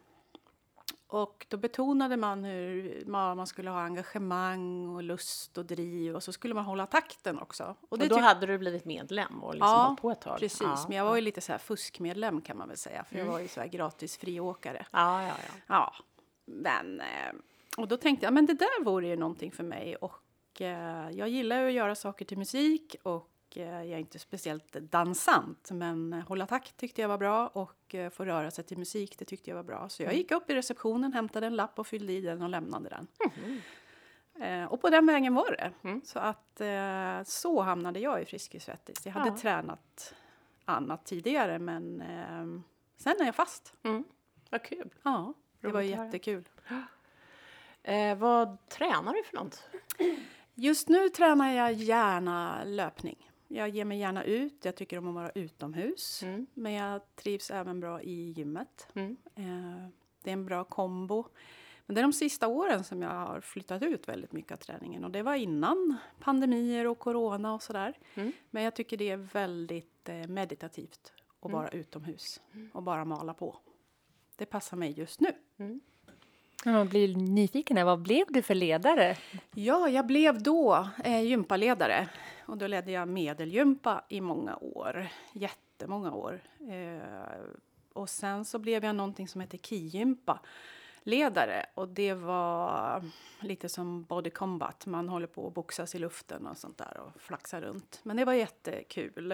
Och 1.08 1.46
då 1.50 1.58
betonade 1.58 2.18
man 2.18 2.44
hur 2.44 3.04
man 3.06 3.48
skulle 3.48 3.70
ha 3.70 3.80
engagemang 3.82 4.90
och 4.96 5.04
lust 5.04 5.58
och 5.58 5.66
driv 5.66 6.16
och 6.16 6.24
så 6.24 6.32
skulle 6.34 6.54
man 6.54 6.66
hålla 6.66 6.86
takten 6.86 7.40
också. 7.40 7.76
Och 7.82 7.92
Och 7.92 8.00
då 8.08 8.20
hade 8.20 8.46
du 8.46 8.58
blivit 8.58 8.86
medlem 8.86 9.44
och 9.44 9.54
liksom 9.54 9.68
Ja, 9.70 9.96
på 10.02 10.12
ett 10.12 10.22
tag? 10.22 10.40
Precis, 10.40 10.62
Ja, 10.62 10.86
men 10.88 10.98
jag 10.98 11.06
var 11.06 11.16
ju 11.16 11.22
lite 11.22 11.42
så 11.42 11.52
här 11.52 11.60
fuskmedlem 11.60 12.42
kan 12.42 12.58
man 12.58 12.68
väl 12.68 12.78
säga, 12.78 13.04
för 13.04 13.18
jag 13.18 13.26
var 13.26 13.40
ju 13.40 13.48
så 13.48 13.60
här 13.60 13.68
gratis 13.68 14.18
friåkare. 14.18 14.86
Ja, 14.92 15.24
ja, 15.24 15.34
ja. 15.48 15.54
Ja, 15.68 15.94
men... 16.46 17.00
eh, 17.02 17.06
Och 17.78 17.88
då 17.88 17.98
tänkte 17.98 18.26
jag, 18.26 18.34
men 18.34 18.46
det 18.46 18.54
där 18.54 18.84
vore 18.84 19.08
ju 19.08 19.16
någonting 19.16 19.52
för 19.52 19.64
mig 19.64 19.96
och 19.96 20.62
eh, 20.62 21.10
jag 21.12 21.30
gillar 21.30 21.62
ju 21.62 21.68
att 21.68 21.74
göra 21.74 21.96
saker 21.96 22.26
till 22.26 22.38
musik 22.38 22.96
och 23.04 23.31
jag 23.60 23.86
är 23.86 23.98
inte 23.98 24.20
speciellt 24.20 24.72
dansant, 24.74 25.70
men 25.72 26.14
eh, 26.14 26.28
hålla 26.28 26.48
takt 26.48 26.78
tyckte 26.78 27.02
jag 27.02 27.10
var 27.10 27.18
bra 27.18 27.48
och 27.48 27.96
eh, 27.96 28.10
få 28.10 28.26
röra 28.26 28.52
sig 28.52 28.64
till 28.64 28.78
musik, 28.78 29.18
det 29.20 29.26
tyckte 29.26 29.50
jag 29.50 29.56
var 29.58 29.64
bra. 29.64 29.90
Så 29.90 30.04
jag 30.04 30.14
gick 30.14 30.32
upp 30.32 30.50
i 30.50 30.56
receptionen, 30.56 31.14
hämtade 31.14 31.48
en 31.48 31.56
lapp 31.56 31.80
och 31.80 31.88
fyllde 31.88 32.14
i 32.14 32.22
den 32.22 32.42
och 32.42 32.50
lämnade 32.50 32.90
den. 32.90 33.08
Eh, 34.44 34.66
och 34.66 34.82
på 34.82 34.90
den 34.90 35.06
vägen 35.06 35.34
var 35.36 35.52
det. 35.52 35.72
Så 36.04 36.20
att 36.20 36.62
eh, 36.62 37.24
så 37.26 37.62
hamnade 37.62 38.00
jag 38.00 38.22
i 38.22 38.26
Friskis 38.26 38.64
Svettis. 38.64 39.06
Jag 39.06 39.14
hade 39.14 39.30
Ja. 39.30 39.38
tränat 39.38 40.14
annat 40.66 41.06
tidigare, 41.06 41.60
men 41.60 42.02
eh, 42.02 42.62
sen 42.98 43.22
är 43.22 43.26
jag 43.26 43.36
fast. 43.36 43.74
Vad 44.50 44.64
kul! 44.64 44.90
Ja, 45.04 45.34
det 45.60 45.68
var 45.68 45.80
Roligt 45.82 45.96
höra. 45.96 46.06
jättekul. 46.06 46.50
Eh, 47.84 48.16
vad 48.18 48.68
tränar 48.70 49.14
du 49.14 49.24
för 49.24 49.36
något? 49.38 49.64
Just 50.56 50.90
nu 50.90 51.10
tränar 51.10 51.52
jag 51.54 51.74
gärna 51.74 52.64
löpning. 52.64 53.31
Jag 53.54 53.70
ger 53.70 53.86
mig 53.86 54.00
gärna 54.00 54.24
ut. 54.24 54.66
Jag 54.66 54.76
tycker 54.76 54.98
om 54.98 55.08
att 55.08 55.14
vara 55.16 55.30
utomhus. 55.30 56.24
Mm. 56.24 56.48
Men 56.54 56.74
jag 56.74 57.02
trivs 57.16 57.52
även 57.52 57.80
bra 57.80 58.02
i 58.02 58.32
gymmet. 58.32 58.88
Mm. 58.94 59.18
Eh, 59.36 59.88
det 60.24 60.30
är 60.30 60.34
en 60.34 60.46
bra 60.46 60.64
kombo. 60.64 61.26
Men 61.86 61.96
det 61.96 62.02
är 62.02 62.04
de 62.04 62.14
sista 62.14 62.48
åren 62.48 62.84
som 62.84 63.02
jag 63.02 63.10
har 63.10 63.42
flyttat 63.42 63.82
ut 63.84 64.08
väldigt 64.08 64.32
mycket 64.32 64.52
av 64.52 64.58
träningen. 64.58 65.04
Och 65.04 65.12
det 65.12 65.24
var 65.24 65.36
innan 65.36 65.98
pandemier 66.20 66.88
och 66.88 67.00
corona 67.00 67.54
och 67.54 67.64
sådär. 67.64 67.98
Mm. 68.16 68.32
Men 68.50 68.64
jag 68.64 68.76
tycker 68.76 68.98
det 68.98 69.10
är 69.10 69.18
väldigt 69.18 70.10
eh, 70.10 70.28
meditativt 70.28 71.14
att 71.40 71.46
Mm. 71.46 71.58
vara 71.58 71.70
utomhus 71.70 72.42
och 72.74 72.84
bara 72.84 73.06
mala 73.06 73.34
på. 73.34 73.58
Det 74.36 74.46
passar 74.46 74.78
mig 74.78 74.92
just 74.92 75.20
nu. 75.20 75.34
Man 76.66 76.88
blir 76.90 77.16
nyfiken 77.16 77.78
här, 77.78 77.84
vad 77.86 78.02
blev 78.02 78.26
du 78.30 78.42
för 78.42 78.56
ledare? 78.56 79.18
Ja, 79.56 79.90
jag 79.90 80.08
blev 80.08 80.44
då 80.44 80.88
eh, 81.04 81.22
gympaledare. 81.22 82.10
Och 82.52 82.58
då 82.58 82.68
ledde 82.68 82.92
jag 82.92 83.08
medelgympa 83.08 84.04
i 84.10 84.22
många 84.22 84.58
år. 84.58 85.08
Jättemånga 85.34 86.14
år. 86.14 86.42
Eh, 86.70 87.40
och 87.94 88.10
sen 88.10 88.46
så 88.46 88.60
blev 88.60 88.86
jag 88.86 88.96
någonting 88.96 89.28
som 89.28 89.42
heter 89.42 89.58
KI-gympa. 89.58 90.40
ledare 91.04 91.66
och 91.74 91.88
det 91.88 92.14
var 92.14 93.04
lite 93.40 93.70
som 93.70 94.04
body 94.04 94.30
combat. 94.30 94.86
Man 94.86 95.10
håller 95.10 95.28
på 95.28 95.48
att 95.48 95.54
boxas 95.54 95.96
i 95.96 96.00
luften 96.00 96.48
och 96.48 96.58
sånt 96.58 96.78
där 96.78 96.98
och 96.98 97.22
flaxar 97.22 97.62
runt. 97.62 98.00
Men 98.04 98.18
det 98.18 98.26
var 98.26 98.34
jättekul. 98.34 99.32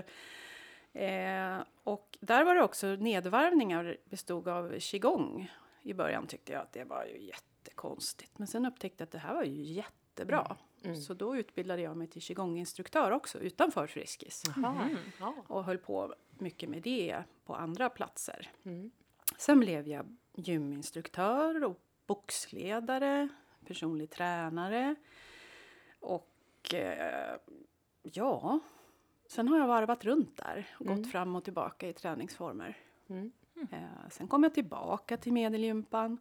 Eh, 0.93 1.57
och 1.83 2.17
där 2.19 2.43
var 2.43 2.55
det 2.55 2.63
också 2.63 2.87
nedvarvningar 2.87 3.97
bestod 4.05 4.47
av 4.47 4.79
qigong. 4.79 5.51
I 5.81 5.93
början 5.93 6.27
tyckte 6.27 6.53
jag 6.53 6.61
att 6.61 6.73
det 6.73 6.83
var 6.83 7.05
ju 7.05 7.21
jättekonstigt. 7.21 8.39
Men 8.39 8.47
sen 8.47 8.65
upptäckte 8.65 9.01
jag 9.01 9.05
att 9.05 9.11
det 9.11 9.19
här 9.19 9.33
var 9.33 9.43
ju 9.43 9.63
jättebra. 9.63 10.57
Så 11.05 11.13
då 11.13 11.37
utbildade 11.37 11.81
jag 11.81 11.97
mig 11.97 12.07
till 12.07 12.21
qigong-instruktör 12.21 13.11
också 13.11 13.39
utanför 13.39 13.87
Friskis. 13.87 14.43
Mm. 14.57 14.97
Ja. 15.19 15.33
Och 15.47 15.63
höll 15.63 15.77
på 15.77 16.15
mycket 16.29 16.69
med 16.69 16.81
det 16.81 17.23
på 17.45 17.55
andra 17.55 17.89
platser. 17.89 18.51
Sen 19.37 19.59
blev 19.59 19.87
jag 19.87 20.15
gyminstruktör 20.35 21.63
och 21.63 21.79
boxledare, 22.07 23.29
personlig 23.65 24.09
tränare. 24.09 24.95
Och 25.99 26.73
eh, 26.73 27.35
ja, 28.03 28.59
sen 29.27 29.47
har 29.47 29.59
jag 29.59 29.67
varvat 29.67 30.05
runt 30.05 30.37
där 30.37 30.67
och 30.79 30.85
gått 30.85 31.11
fram 31.11 31.35
och 31.35 31.43
tillbaka 31.43 31.89
i 31.89 31.93
träningsformer. 31.93 32.77
Mm. 33.07 33.31
Eh, 33.71 34.09
sen 34.09 34.27
kom 34.27 34.43
jag 34.43 34.53
tillbaka 34.53 35.17
till 35.17 35.33
medelgympan 35.33 36.17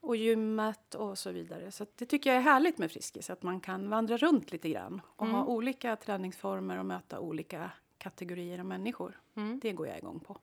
och 0.00 0.16
gymmet 0.16 0.94
och 0.94 1.18
så 1.18 1.30
vidare. 1.30 1.70
Så 1.70 1.86
det 1.96 2.06
tycker 2.06 2.30
jag 2.30 2.36
är 2.36 2.42
härligt 2.42 2.78
med 2.78 2.90
Friskis, 2.92 3.30
att 3.30 3.42
man 3.42 3.60
kan 3.60 3.90
vandra 3.90 4.16
runt 4.16 4.52
lite 4.52 4.68
grann 4.68 5.00
och 5.06 5.26
ha 5.26 5.44
olika 5.44 5.96
träningsformer 5.96 6.78
och 6.78 6.86
möta 6.86 7.20
olika 7.20 7.70
kategorier 7.98 8.58
av 8.58 8.64
människor. 8.66 9.20
Det 9.62 9.72
går 9.72 9.86
jag 9.86 9.98
igång 9.98 10.20
på. 10.20 10.38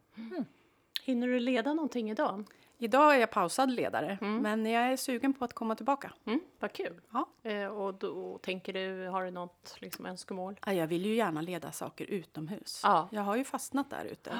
Hinner 1.04 1.28
du 1.28 1.39
leda 1.39 1.74
någonting 1.74 2.12
idag? 2.12 2.44
Idag 2.78 3.16
är 3.16 3.20
jag 3.20 3.32
pausad 3.32 3.72
ledare, 3.72 4.18
men 4.22 4.66
jag 4.66 4.84
är 4.84 4.98
sugen 4.98 5.34
på 5.34 5.46
att 5.46 5.54
komma 5.54 5.76
tillbaka. 5.76 6.13
Mm, 6.26 6.39
vad 6.60 6.74
kul. 6.74 7.02
Ja. 7.12 7.30
Eh, 7.50 7.68
och 7.68 7.94
då 7.94 8.38
tänker 8.38 8.74
du, 8.74 9.08
har 9.08 9.24
du 9.26 9.32
något 9.32 9.76
liksom, 9.80 10.06
önskemål? 10.06 10.60
Ja, 10.66 10.74
Jag 10.74 10.88
vill 10.88 11.06
ju 11.06 11.16
gärna 11.16 11.42
leda 11.42 11.72
saker 11.72 12.06
utomhus. 12.06 12.82
Ja. 12.84 13.08
Jag 13.12 13.22
har 13.22 13.36
ju 13.36 13.44
fastnat 13.44 13.89
där 13.89 14.06
ute. 14.06 14.32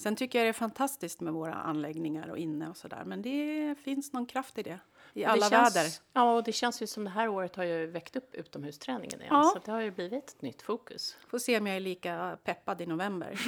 Sen 0.00 0.16
tycker 0.16 0.38
jag 0.38 0.46
det 0.46 0.48
är 0.48 0.52
fantastiskt 0.52 1.20
med 1.20 1.32
våra 1.32 1.54
anläggningar 1.54 2.28
och 2.30 2.38
inne 2.38 2.68
och 2.68 2.76
sådär. 2.76 3.02
Men 3.06 3.22
det 3.22 3.74
finns 3.84 4.12
någon 4.12 4.26
kraft 4.26 4.58
i 4.58 4.62
det. 4.62 4.78
I 5.12 5.20
Det 5.20 5.24
alla 5.24 5.50
känns, 5.50 5.76
väder. 5.76 5.90
Ja, 6.12 6.34
och 6.34 6.44
det 6.44 6.52
känns 6.52 6.82
ju 6.82 6.86
som 6.86 7.04
det 7.04 7.10
här 7.10 7.28
året 7.28 7.56
har 7.56 7.64
ju 7.64 7.86
väckt 7.86 8.16
upp 8.16 8.34
utomhusträningen 8.34 9.20
igen. 9.20 9.34
Ja. 9.34 9.42
Så 9.54 9.60
det 9.64 9.70
har 9.70 9.80
ju 9.80 9.90
blivit 9.90 10.28
ett 10.28 10.42
nytt 10.42 10.62
fokus. 10.62 11.16
Får 11.28 11.38
se 11.38 11.58
om 11.58 11.66
jag 11.66 11.76
är 11.76 11.80
lika 11.80 12.38
peppad 12.44 12.80
i 12.80 12.86
november. 12.86 13.40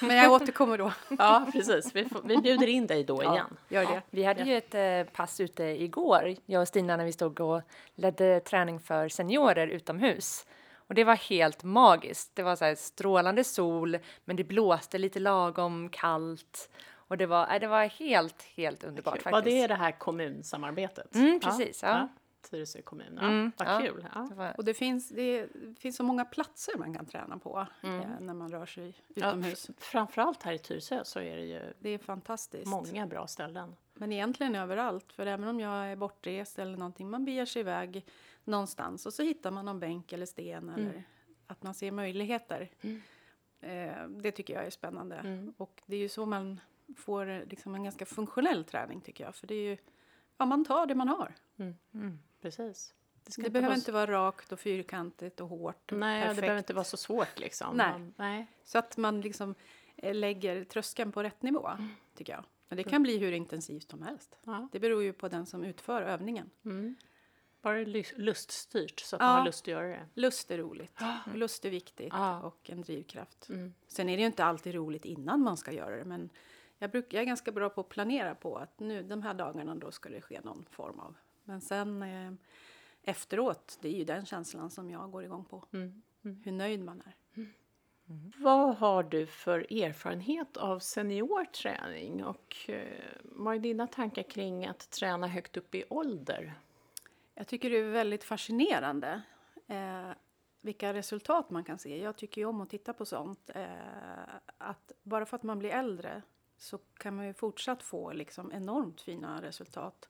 Men 0.06 0.16
jag 0.16 0.32
återkommer 0.32 0.78
då. 0.78 0.92
Ja, 1.18 1.46
precis. 1.52 1.94
Vi, 1.94 2.04
får, 2.04 2.22
vi 2.24 2.36
bjuder 2.36 2.66
in 2.66 2.86
dig 2.86 3.04
då 3.04 3.22
igen. 3.22 3.56
Gör 3.68 3.84
det. 3.84 4.02
Vi 4.10 4.24
hade 4.24 4.42
ju 4.42 4.56
ett 4.56 4.74
eh, 4.74 5.12
pass 5.14 5.40
ute 5.40 5.64
igår, 5.64 6.34
jag 6.46 6.60
och 6.60 6.68
Stina, 6.68 6.96
när 6.96 7.04
vi 7.04 7.12
stod 7.12 7.40
och 7.40 7.62
ledde 7.94 8.40
träning 8.40 8.80
för 8.80 9.08
seniorer 9.08 9.66
utomhus. 9.66 10.46
Och 10.88 10.94
det 10.94 11.04
var 11.04 11.14
helt 11.16 11.64
magiskt. 11.64 12.30
Det 12.34 12.42
var 12.42 12.56
så 12.56 12.64
här 12.64 12.74
strålande 12.74 13.44
sol, 13.44 13.98
men 14.24 14.36
det 14.36 14.44
blåste 14.44 14.98
lite 14.98 15.18
lagom 15.20 15.88
kallt. 15.88 16.70
Och 16.90 17.16
det 17.16 17.26
var, 17.26 17.46
nej, 17.46 17.60
det 17.60 17.66
var 17.68 17.84
helt, 17.84 18.42
helt 18.42 18.84
underbart 18.84 19.14
faktiskt. 19.22 19.32
Var 19.32 19.42
det 19.42 19.66
det 19.66 19.74
här 19.74 19.92
kommunsamarbetet? 19.92 21.14
Mm, 21.14 21.40
precis, 21.40 21.82
ja. 21.82 22.08
Tyresö 22.50 22.82
kommun. 22.82 23.18
Ja, 23.20 23.26
Mm, 23.26 23.52
vad 23.56 23.68
ja. 23.68 23.80
kul. 23.80 24.06
Ja. 24.14 24.52
Och 24.56 24.64
det 24.64 24.74
finns, 24.74 25.08
det 25.08 25.48
finns 25.78 25.96
så 25.96 26.02
många 26.02 26.24
platser 26.24 26.78
man 26.78 26.94
kan 26.94 27.06
träna 27.06 27.38
på 27.38 27.66
Mm. 27.82 28.00
eh, 28.00 28.06
när 28.20 28.34
man 28.34 28.50
rör 28.50 28.66
sig 28.66 28.94
Ja, 29.14 29.28
utomhus. 29.28 29.66
f- 29.70 29.74
framförallt 29.78 30.42
här 30.42 30.52
i 30.52 30.58
Tyresö 30.58 31.04
så 31.04 31.20
är 31.20 31.36
det 31.36 31.44
ju 31.44 31.60
Det 31.78 31.90
är 31.90 31.98
fantastiskt. 31.98 32.66
många 32.66 33.06
bra 33.06 33.26
ställen. 33.26 33.76
Men 33.94 34.12
egentligen 34.12 34.54
överallt. 34.54 35.12
För 35.12 35.26
även 35.26 35.48
om 35.48 35.60
jag 35.60 35.86
är 35.92 35.96
bortrest 35.96 36.58
eller 36.58 36.76
någonting, 36.76 37.10
man 37.10 37.24
beger 37.24 37.46
sig 37.46 37.60
iväg 37.60 38.04
någonstans 38.48 39.06
och 39.06 39.12
så 39.14 39.22
hittar 39.22 39.50
man 39.50 39.64
någon 39.64 39.80
bänk 39.80 40.12
eller 40.12 40.26
sten 40.26 40.68
eller 40.68 41.02
att 41.46 41.62
man 41.62 41.74
ser 41.74 41.90
möjligheter. 41.92 42.70
Eh, 43.60 44.08
det 44.08 44.30
tycker 44.32 44.54
jag 44.54 44.66
är 44.66 44.70
spännande. 44.70 45.22
Och 45.56 45.82
det 45.86 45.96
är 45.96 46.00
ju 46.00 46.08
så 46.08 46.26
man 46.26 46.60
får 46.96 47.30
eh, 47.30 47.44
liksom 47.44 47.74
en 47.74 47.84
ganska 47.84 48.06
funktionell 48.06 48.64
träning 48.64 49.00
tycker 49.00 49.24
jag. 49.24 49.34
För 49.34 49.46
det 49.46 49.54
är 49.54 49.70
ju, 49.70 49.76
ja 50.36 50.46
man 50.46 50.64
tar 50.64 50.86
det 50.86 50.94
man 50.94 51.08
har. 51.08 51.34
Precis. 52.40 52.94
ska 53.28 53.42
Det 53.42 53.46
inte 53.46 53.50
behöver 53.50 53.68
vara 53.68 53.76
inte 53.76 53.92
vara 53.92 54.10
rakt 54.10 54.52
och 54.52 54.60
fyrkantigt 54.60 55.40
och 55.40 55.48
hårt. 55.48 55.92
Och 55.92 55.98
Nej, 55.98 56.22
perfekt. 56.22 56.36
det 56.36 56.40
behöver 56.40 56.58
inte 56.58 56.74
vara 56.74 56.84
så 56.84 56.96
svårt 56.96 57.38
liksom. 57.38 57.76
Nej. 57.76 57.92
Man, 57.92 58.14
nej. 58.16 58.46
Så 58.64 58.78
att 58.78 58.96
man 58.96 59.20
liksom 59.20 59.54
eh, 59.96 60.14
lägger 60.14 60.64
tröskeln 60.64 61.12
på 61.12 61.22
rätt 61.22 61.42
nivå, 61.42 61.70
tycker 62.14 62.32
jag. 62.32 62.44
Men 62.68 62.76
det 62.76 62.84
kan 62.84 63.02
bli 63.02 63.18
hur 63.18 63.32
intensivt 63.32 63.90
som 63.90 64.02
helst. 64.02 64.38
Ja. 64.44 64.68
Det 64.72 64.80
beror 64.80 65.02
ju 65.02 65.12
på 65.12 65.28
den 65.28 65.46
som 65.46 65.64
utför 65.64 66.02
övningen. 66.02 66.50
Bara 67.62 67.78
luststyrt 68.16 69.00
så 69.00 69.16
att 69.16 69.22
Ja. 69.22 69.26
man 69.26 69.36
har 69.38 69.44
lust 69.44 69.62
att 69.64 69.68
göra 69.68 69.88
det. 69.88 70.06
Lust 70.14 70.50
är 70.50 70.58
roligt. 70.58 70.98
Lust 71.34 71.64
är 71.64 71.70
viktigt 71.70 72.08
Ja. 72.12 72.40
och 72.40 72.70
en 72.70 72.80
drivkraft. 72.82 73.48
Sen 73.86 74.08
är 74.08 74.16
det 74.16 74.20
ju 74.20 74.26
inte 74.26 74.44
alltid 74.44 74.74
roligt 74.74 75.04
innan 75.04 75.40
man 75.40 75.56
ska 75.56 75.72
göra 75.72 75.96
det. 75.96 76.04
Men 76.04 76.30
jag, 76.78 76.90
bruk, 76.90 77.06
jag 77.14 77.20
är 77.22 77.26
ganska 77.26 77.52
bra 77.52 77.68
på 77.70 77.80
att 77.80 77.88
planera 77.88 78.34
på 78.34 78.56
att 78.56 78.80
nu 78.80 79.02
de 79.02 79.22
här 79.22 79.34
dagarna 79.34 79.74
då 79.74 79.90
ska 79.90 80.08
det 80.08 80.20
ske 80.20 80.40
någon 80.40 80.64
form 80.70 81.00
av. 81.00 81.14
Men 81.44 81.60
sen 81.60 82.02
eh, 82.02 82.32
efteråt, 83.02 83.78
det 83.80 83.88
är 83.88 83.92
ju 83.98 84.04
den 84.04 84.26
känslan 84.26 84.70
som 84.70 84.90
jag 84.90 85.10
går 85.10 85.24
igång 85.24 85.44
på. 85.44 85.64
Hur 86.44 86.52
nöjd 86.52 86.84
man 86.84 87.02
är. 87.06 87.14
Vad 88.36 88.76
har 88.76 89.02
du 89.02 89.26
för 89.26 89.58
erfarenhet 89.82 90.56
av 90.56 90.78
seniorträning 90.78 92.24
och 92.24 92.56
eh, 92.68 93.02
vad 93.22 93.54
är 93.54 93.58
dina 93.58 93.86
tankar 93.86 94.22
kring 94.22 94.66
att 94.66 94.90
träna 94.90 95.26
högt 95.26 95.56
upp 95.56 95.74
i 95.74 95.84
ålder? 95.90 96.54
Jag 97.38 97.46
tycker 97.46 97.70
det 97.70 97.76
är 97.76 97.90
väldigt 97.90 98.24
fascinerande 98.24 99.22
eh, 99.66 100.10
vilka 100.60 100.94
resultat 100.94 101.50
man 101.50 101.64
kan 101.64 101.78
se. 101.78 102.02
Jag 102.02 102.16
tycker 102.16 102.40
ju 102.40 102.46
om 102.46 102.60
att 102.60 102.70
titta 102.70 102.92
på 102.92 103.06
sånt. 103.06 103.50
Eh, 103.54 103.66
att 104.58 104.92
bara 105.02 105.26
för 105.26 105.36
att 105.36 105.42
man 105.42 105.58
blir 105.58 105.70
äldre 105.70 106.22
så 106.56 106.78
kan 106.78 107.16
man 107.16 107.26
ju 107.26 107.34
fortsatt 107.34 107.82
få 107.82 108.12
liksom 108.12 108.52
enormt 108.52 109.00
fina 109.00 109.42
resultat. 109.42 110.08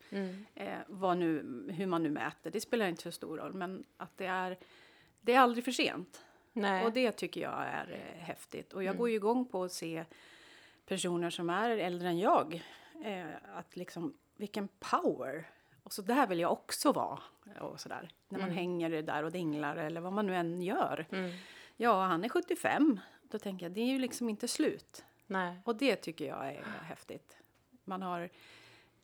Eh, 0.54 0.78
vad 0.86 1.16
nu, 1.18 1.44
hur 1.70 1.86
man 1.86 2.02
nu 2.02 2.10
mäter, 2.10 2.50
det 2.50 2.60
spelar 2.60 2.88
inte 2.88 3.02
så 3.02 3.12
stor 3.12 3.36
roll. 3.36 3.54
Men 3.54 3.84
att 3.96 4.18
det 4.18 4.26
är, 4.26 4.58
det 5.20 5.34
är 5.34 5.40
aldrig 5.40 5.64
för 5.64 5.72
sent. 5.72 6.24
Nej. 6.52 6.84
Och 6.84 6.92
det 6.92 7.12
tycker 7.12 7.40
jag 7.40 7.66
är 7.66 7.90
eh, 7.92 8.22
häftigt. 8.22 8.72
Och 8.72 8.84
jag 8.84 8.96
går 8.96 9.08
ju 9.08 9.14
igång 9.14 9.46
på 9.46 9.64
att 9.64 9.72
se 9.72 10.04
personer 10.86 11.30
som 11.30 11.50
är 11.50 11.70
äldre 11.70 12.08
än 12.08 12.18
jag. 12.18 12.62
Eh, 13.04 13.26
att 13.54 13.76
liksom, 13.76 14.18
vilken 14.36 14.68
power! 14.68 15.57
Och 15.88 15.92
så 15.92 16.02
där 16.02 16.26
vill 16.26 16.38
jag 16.40 16.52
också 16.52 16.92
vara. 16.92 17.18
Och 17.60 17.80
så 17.80 17.88
där. 17.88 18.08
När 18.28 18.38
man 18.38 18.50
hänger 18.50 18.90
det 18.90 19.02
där 19.02 19.22
och 19.22 19.32
dinglar 19.32 19.76
eller 19.76 20.00
vad 20.00 20.12
man 20.12 20.26
nu 20.26 20.36
än 20.36 20.62
gör. 20.62 21.06
Ja, 21.76 22.04
han 22.04 22.24
är 22.24 22.28
75. 22.28 23.00
Då 23.22 23.38
tänker 23.38 23.66
jag, 23.66 23.72
det 23.72 23.80
är 23.80 23.86
ju 23.86 23.98
liksom 23.98 24.28
inte 24.28 24.48
slut. 24.48 25.04
Nej. 25.26 25.60
Och 25.64 25.76
det 25.76 25.96
tycker 25.96 26.26
jag 26.26 26.46
är 26.48 26.64
häftigt. 26.82 27.36
Man 27.84 28.02
har 28.02 28.30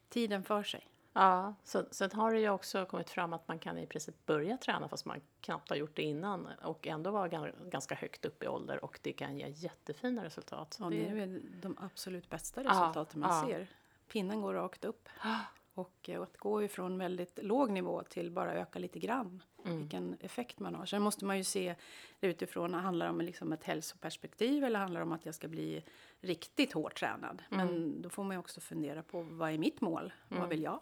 tiden 0.09 0.43
för 0.43 0.63
sig. 0.63 0.89
Ja, 1.13 1.55
så, 1.65 1.85
sen 1.91 2.11
har 2.13 2.33
det 2.33 2.41
ju 2.41 2.51
också 2.51 2.87
kommit 2.87 3.11
fram 3.11 3.33
att 3.33 3.49
man 3.49 3.59
kan 3.59 3.79
i 3.79 3.87
princip 3.87 4.27
börja 4.27 4.57
träna 4.57 4.89
fast 4.89 5.05
man 5.05 5.21
knappt 5.41 5.69
har 5.71 5.77
gjort 5.77 5.97
det 5.97 6.03
innan 6.03 6.47
och 6.63 6.87
ändå 6.87 7.11
vara 7.11 7.29
gan- 7.29 7.69
ganska 7.71 7.95
högt 7.95 8.25
upp 8.25 8.43
i 8.43 8.49
ålder 8.49 8.85
och 8.85 8.99
det 9.03 9.13
kan 9.13 9.37
ge 9.37 9.49
jättefina 9.49 10.25
resultat. 10.25 10.77
Ja, 10.81 10.91
det 10.91 11.09
är 11.09 11.15
väl 11.15 11.43
de 11.61 11.77
absolut 11.81 12.31
bästa 12.31 12.63
Ja, 12.63 12.71
resultaten 12.71 13.21
man 13.21 13.31
ja. 13.31 13.47
ser. 13.49 13.67
Pinnen 14.09 14.41
går 14.41 14.55
rakt 14.55 14.85
upp. 14.85 15.09
Och 15.75 16.09
eh, 16.09 16.23
att 16.23 16.37
gå 16.37 16.63
ifrån 16.63 16.99
väldigt 16.99 17.39
låg 17.43 17.71
nivå 17.71 18.03
till 18.03 18.31
bara 18.31 18.55
öka 18.55 18.79
lite 18.79 18.99
grann. 18.99 19.43
Vilken 19.79 20.17
effekt 20.21 20.59
man 20.61 20.75
har. 20.75 20.87
Sen 20.87 21.03
måste 21.03 21.25
man 21.25 21.37
ju 21.37 21.45
se 21.45 21.75
det 22.21 22.27
utifrån, 22.27 22.75
handlar 22.75 23.07
det 23.07 23.13
om 23.13 23.21
liksom 23.21 23.53
ett 23.53 23.65
hälsoperspektiv 23.65 24.65
eller 24.65 24.79
handlar 24.79 25.01
det 25.01 25.05
om 25.07 25.13
att 25.13 25.27
jag 25.27 25.35
ska 25.35 25.49
bli 25.49 25.85
riktigt 26.21 26.73
hårt 26.73 26.95
tränad? 26.95 27.43
Men 27.49 28.03
då 28.03 28.09
får 28.11 28.25
man 28.25 28.37
ju 28.37 28.39
också 28.39 28.61
fundera 28.61 29.03
på 29.03 29.23
vad 29.23 29.51
är 29.51 29.59
mitt 29.59 29.81
mål? 29.81 30.13
Vad 30.29 30.49
vill 30.49 30.63
jag? 30.63 30.81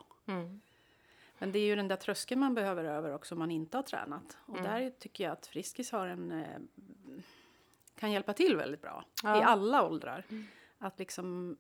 Men 1.39 1.53
det 1.53 1.59
är 1.59 1.65
ju 1.67 1.77
den 1.77 1.89
där 1.89 1.97
tröskeln 1.97 2.41
man 2.41 2.55
behöver 2.55 2.85
över 2.85 3.15
också 3.15 3.35
om 3.35 3.39
man 3.39 3.51
inte 3.51 3.79
har 3.79 3.83
tränat. 3.83 4.39
Och 4.47 4.57
där 4.63 4.91
tycker 4.91 5.25
jag 5.25 5.33
att 5.33 5.47
Friskis 5.47 5.93
har 5.93 6.07
en, 6.07 6.33
eh, 6.33 6.61
kan 7.97 8.13
hjälpa 8.13 8.33
till 8.33 8.57
väldigt 8.57 8.83
bra. 8.83 9.05
Ja. 9.23 9.39
I 9.41 9.43
alla 9.43 9.83
åldrar. 9.89 10.25
Att 10.79 10.99
liksom, 10.99 11.57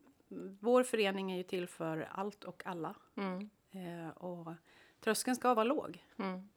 vår 0.60 0.82
förening 0.82 1.32
är 1.32 1.36
ju 1.36 1.42
till 1.42 1.68
för 1.68 2.08
allt 2.10 2.44
och 2.44 2.62
alla. 2.66 2.94
Mm. 3.14 3.50
Eh, 3.70 4.08
och 4.08 4.54
tröskeln 5.00 5.36
ska 5.36 5.54
vara 5.54 5.64
låg. 5.64 6.04
Mm. 6.16 6.48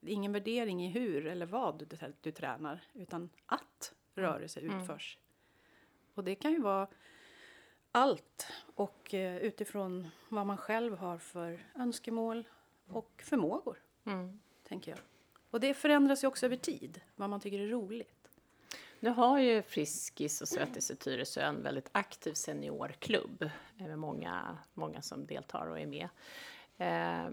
Ingen 0.00 0.32
värdering 0.32 0.84
i 0.84 0.90
hur 0.90 1.26
eller 1.26 1.46
vad 1.46 1.78
du, 1.78 1.86
du 2.20 2.32
tränar. 2.32 2.80
Utan 2.92 3.30
att 3.46 3.94
rörelse 4.14 4.60
utförs. 4.60 5.18
Och 6.14 6.24
det 6.24 6.34
kan 6.34 6.52
ju 6.52 6.60
vara 6.60 6.88
allt. 7.92 8.52
Och 8.74 9.14
eh, 9.14 9.36
utifrån 9.36 10.08
vad 10.28 10.46
man 10.46 10.56
själv 10.56 10.96
har 10.96 11.18
för 11.18 11.66
önskemål 11.74 12.48
och 12.86 13.22
förmågor. 13.24 13.78
Mm. 14.04 14.40
Tänker 14.62 14.90
jag. 14.90 15.00
Och 15.50 15.60
det 15.60 15.74
förändras 15.74 16.24
ju 16.24 16.28
också 16.28 16.46
över 16.46 16.56
tid. 16.56 17.00
Vad 17.16 17.30
man 17.30 17.40
tycker 17.40 17.60
är 17.60 17.68
roligt. 17.68 18.19
Nu 19.00 19.10
har 19.10 19.38
ju 19.38 19.62
Friskis 19.62 20.40
och 20.40 20.48
Svettis 20.48 20.90
i 20.90 20.96
Tyresö 20.96 21.40
en 21.42 21.62
väldigt 21.62 21.88
aktiv 21.92 22.34
seniorklubb 22.34 23.50
med 23.76 23.98
många, 23.98 24.58
många 24.74 25.02
som 25.02 25.26
deltar 25.26 25.66
och 25.66 25.80
är 25.80 25.86
med. 25.86 26.08
Eh, 26.76 27.32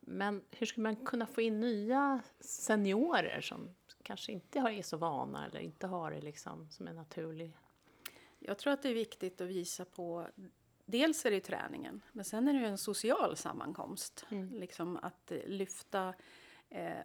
men 0.00 0.42
hur 0.50 0.66
skulle 0.66 0.82
man 0.82 0.96
kunna 0.96 1.26
få 1.26 1.40
in 1.40 1.60
nya 1.60 2.20
seniorer 2.40 3.40
som 3.40 3.74
kanske 4.02 4.32
inte 4.32 4.60
har- 4.60 4.70
är 4.70 4.82
så 4.82 4.96
vana 4.96 5.46
eller 5.46 5.60
inte 5.60 5.86
har 5.86 6.10
det 6.10 6.20
liksom 6.20 6.70
som 6.70 6.88
en 6.88 6.96
naturlig... 6.96 7.56
Jag 8.38 8.58
tror 8.58 8.72
att 8.72 8.82
det 8.82 8.88
är 8.88 8.94
viktigt 8.94 9.40
att 9.40 9.48
visa 9.48 9.84
på 9.84 10.26
Dels 10.86 11.26
är 11.26 11.30
det 11.30 11.40
träningen, 11.40 12.00
men 12.12 12.24
sen 12.24 12.48
är 12.48 12.52
det 12.52 12.58
ju 12.58 12.66
en 12.66 12.78
social 12.78 13.36
sammankomst. 13.36 14.26
Liksom 14.52 14.96
att 15.02 15.32
lyfta 15.46 16.14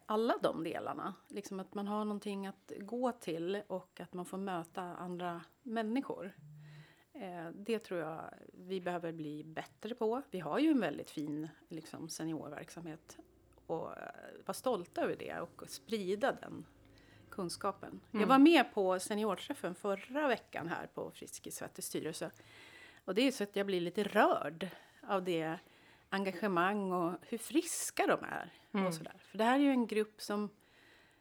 alla 0.06 0.34
de 0.42 0.64
delarna. 0.64 1.14
Liksom 1.28 1.60
att 1.60 1.74
man 1.74 1.88
har 1.88 2.06
någonting 2.06 2.48
att 2.48 2.72
gå 2.80 3.12
till 3.12 3.62
och 3.68 4.00
att 4.00 4.14
man 4.14 4.26
får 4.26 4.38
möta 4.38 4.82
andra 4.82 5.42
människor. 5.64 6.34
Eh, 7.20 7.50
det 7.54 7.80
tror 7.80 8.00
jag 8.00 8.34
vi 8.54 8.82
behöver 8.82 9.12
bli 9.12 9.44
bättre 9.44 9.96
på. 9.96 10.22
Vi 10.32 10.40
har 10.40 10.60
ju 10.60 10.70
en 10.70 10.80
väldigt 10.80 11.10
fin 11.10 11.48
liksom, 11.68 12.10
seniorverksamhet 12.10 13.18
och 13.66 13.98
eh, 13.98 14.12
vara 14.46 14.54
stolta 14.54 15.02
över 15.02 15.16
det 15.20 15.40
och 15.40 15.70
sprida 15.70 16.32
den 16.32 16.66
kunskapen. 17.30 18.00
Jag 18.12 18.28
var 18.28 18.40
med 18.40 18.74
på 18.74 19.00
seniorträffen 19.00 19.76
förra 19.76 20.28
veckan 20.28 20.68
här 20.68 20.88
på 20.94 21.12
Friskis 21.12 21.64
styrelse. 21.80 22.32
Och 23.06 23.16
det 23.16 23.22
är 23.22 23.32
så 23.32 23.44
att 23.44 23.56
jag 23.56 23.66
blir 23.66 23.82
lite 23.82 24.04
rörd 24.04 24.68
av 25.02 25.24
det 25.24 25.60
engagemang 26.10 26.92
och 26.92 27.14
hur 27.22 27.38
friska 27.38 28.08
de 28.08 28.24
är. 28.24 28.54
Och 28.88 28.94
sådär. 28.94 29.16
För 29.20 29.38
det 29.38 29.44
här 29.44 29.56
är 29.56 29.64
ju 29.64 29.70
en 29.70 29.88
grupp 29.88 30.22
som, 30.22 30.50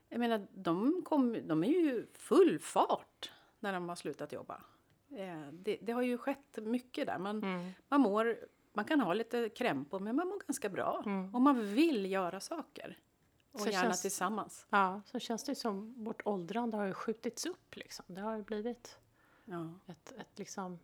jag 0.09 0.18
menar, 0.20 0.46
de, 0.55 1.03
kom, 1.05 1.48
de 1.48 1.64
är 1.64 1.68
ju 1.68 2.07
full 2.14 2.59
fart 2.59 3.33
när 3.61 3.72
de 3.72 3.88
har 3.88 3.96
slutat 3.96 4.33
jobba. 4.33 4.61
Eh, 5.11 5.48
det, 5.53 5.79
det 5.83 5.92
har 5.92 6.03
ju 6.03 6.18
skett 6.18 6.59
mycket 6.62 7.07
där. 7.07 7.18
Man, 7.18 7.40
man, 7.88 8.01
mår, 8.01 8.38
man 8.72 8.85
kan 8.85 9.01
ha 9.01 9.12
lite 9.14 9.48
krämpor 9.48 10.01
men 10.01 10.16
man 10.16 10.29
mår 10.29 10.38
ganska 10.46 10.68
bra. 10.68 11.03
Och 11.33 11.40
man 11.40 11.66
vill 11.74 12.11
göra 12.12 12.40
saker. 12.40 12.98
Och 13.53 13.61
Så 13.61 13.68
gärna 13.70 13.85
känns- 13.85 14.03
tillsammans. 14.03 14.66
Ja, 14.70 15.03
så 15.05 15.18
känns 15.18 15.44
det 15.44 15.55
som 15.55 16.05
vårt 16.05 16.22
åldrande 16.27 16.77
har 16.77 16.85
ju 16.85 16.94
skjutits 16.94 17.46
upp 17.46 17.77
liksom. 17.77 18.05
Det 18.09 18.20
har 18.20 18.37
ju 18.37 18.42
blivit 18.42 18.98
Ja. 19.44 19.74
ett, 19.87 20.12
ett 20.12 20.38
liksom, 20.38 20.79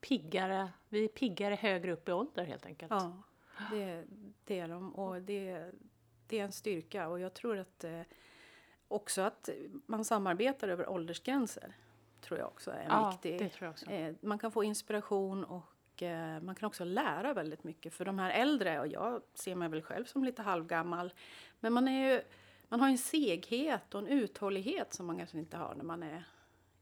piggare, 0.00 0.72
vi 0.88 1.04
är 1.04 1.08
piggare 1.08 1.54
högre 1.54 1.92
upp 1.92 2.08
i 2.08 2.12
ålder 2.12 2.44
helt 2.44 2.66
enkelt. 2.66 2.90
Ja, 2.90 3.22
det, 3.70 4.04
det 4.44 4.58
är 4.58 4.68
de. 4.68 4.94
Och 4.94 5.22
det, 5.22 5.70
det 6.26 6.38
är 6.38 6.44
en 6.44 6.52
styrka. 6.52 7.08
Och 7.08 7.20
jag 7.20 7.34
tror 7.34 7.58
att 7.58 7.84
eh, 7.84 8.00
också 8.88 9.22
att 9.22 9.48
man 9.86 10.04
samarbetar 10.04 10.68
över 10.68 10.88
åldersgränser. 10.88 11.72
Tror 12.20 12.38
jag 12.38 12.48
också 12.48 12.70
är 12.70 12.80
en 12.80 12.86
Ja, 12.88 13.10
viktig... 13.22 13.38
Eh, 13.88 14.14
man 14.20 14.38
kan 14.38 14.52
få 14.52 14.64
inspiration 14.64 15.44
och 15.44 16.02
eh, 16.02 16.40
man 16.42 16.54
kan 16.54 16.66
också 16.66 16.84
lära 16.84 17.34
väldigt 17.34 17.64
mycket. 17.64 17.94
För 17.94 18.04
de 18.04 18.18
här 18.18 18.30
äldre, 18.30 18.80
och 18.80 18.88
jag 18.88 19.22
ser 19.34 19.54
mig 19.54 19.68
väl 19.68 19.82
själv 19.82 20.04
som 20.04 20.24
lite 20.24 20.42
halvgammal. 20.42 21.12
Men 21.60 21.72
man, 21.72 21.88
är 21.88 22.10
ju, 22.10 22.22
man 22.68 22.80
har 22.80 22.88
en 22.88 22.98
seghet 22.98 23.94
och 23.94 24.00
en 24.00 24.06
uthållighet 24.06 24.94
som 24.94 25.06
man 25.06 25.18
kanske 25.18 25.38
inte 25.38 25.56
har 25.56 25.74
när 25.74 25.84
man 25.84 26.02
är 26.02 26.24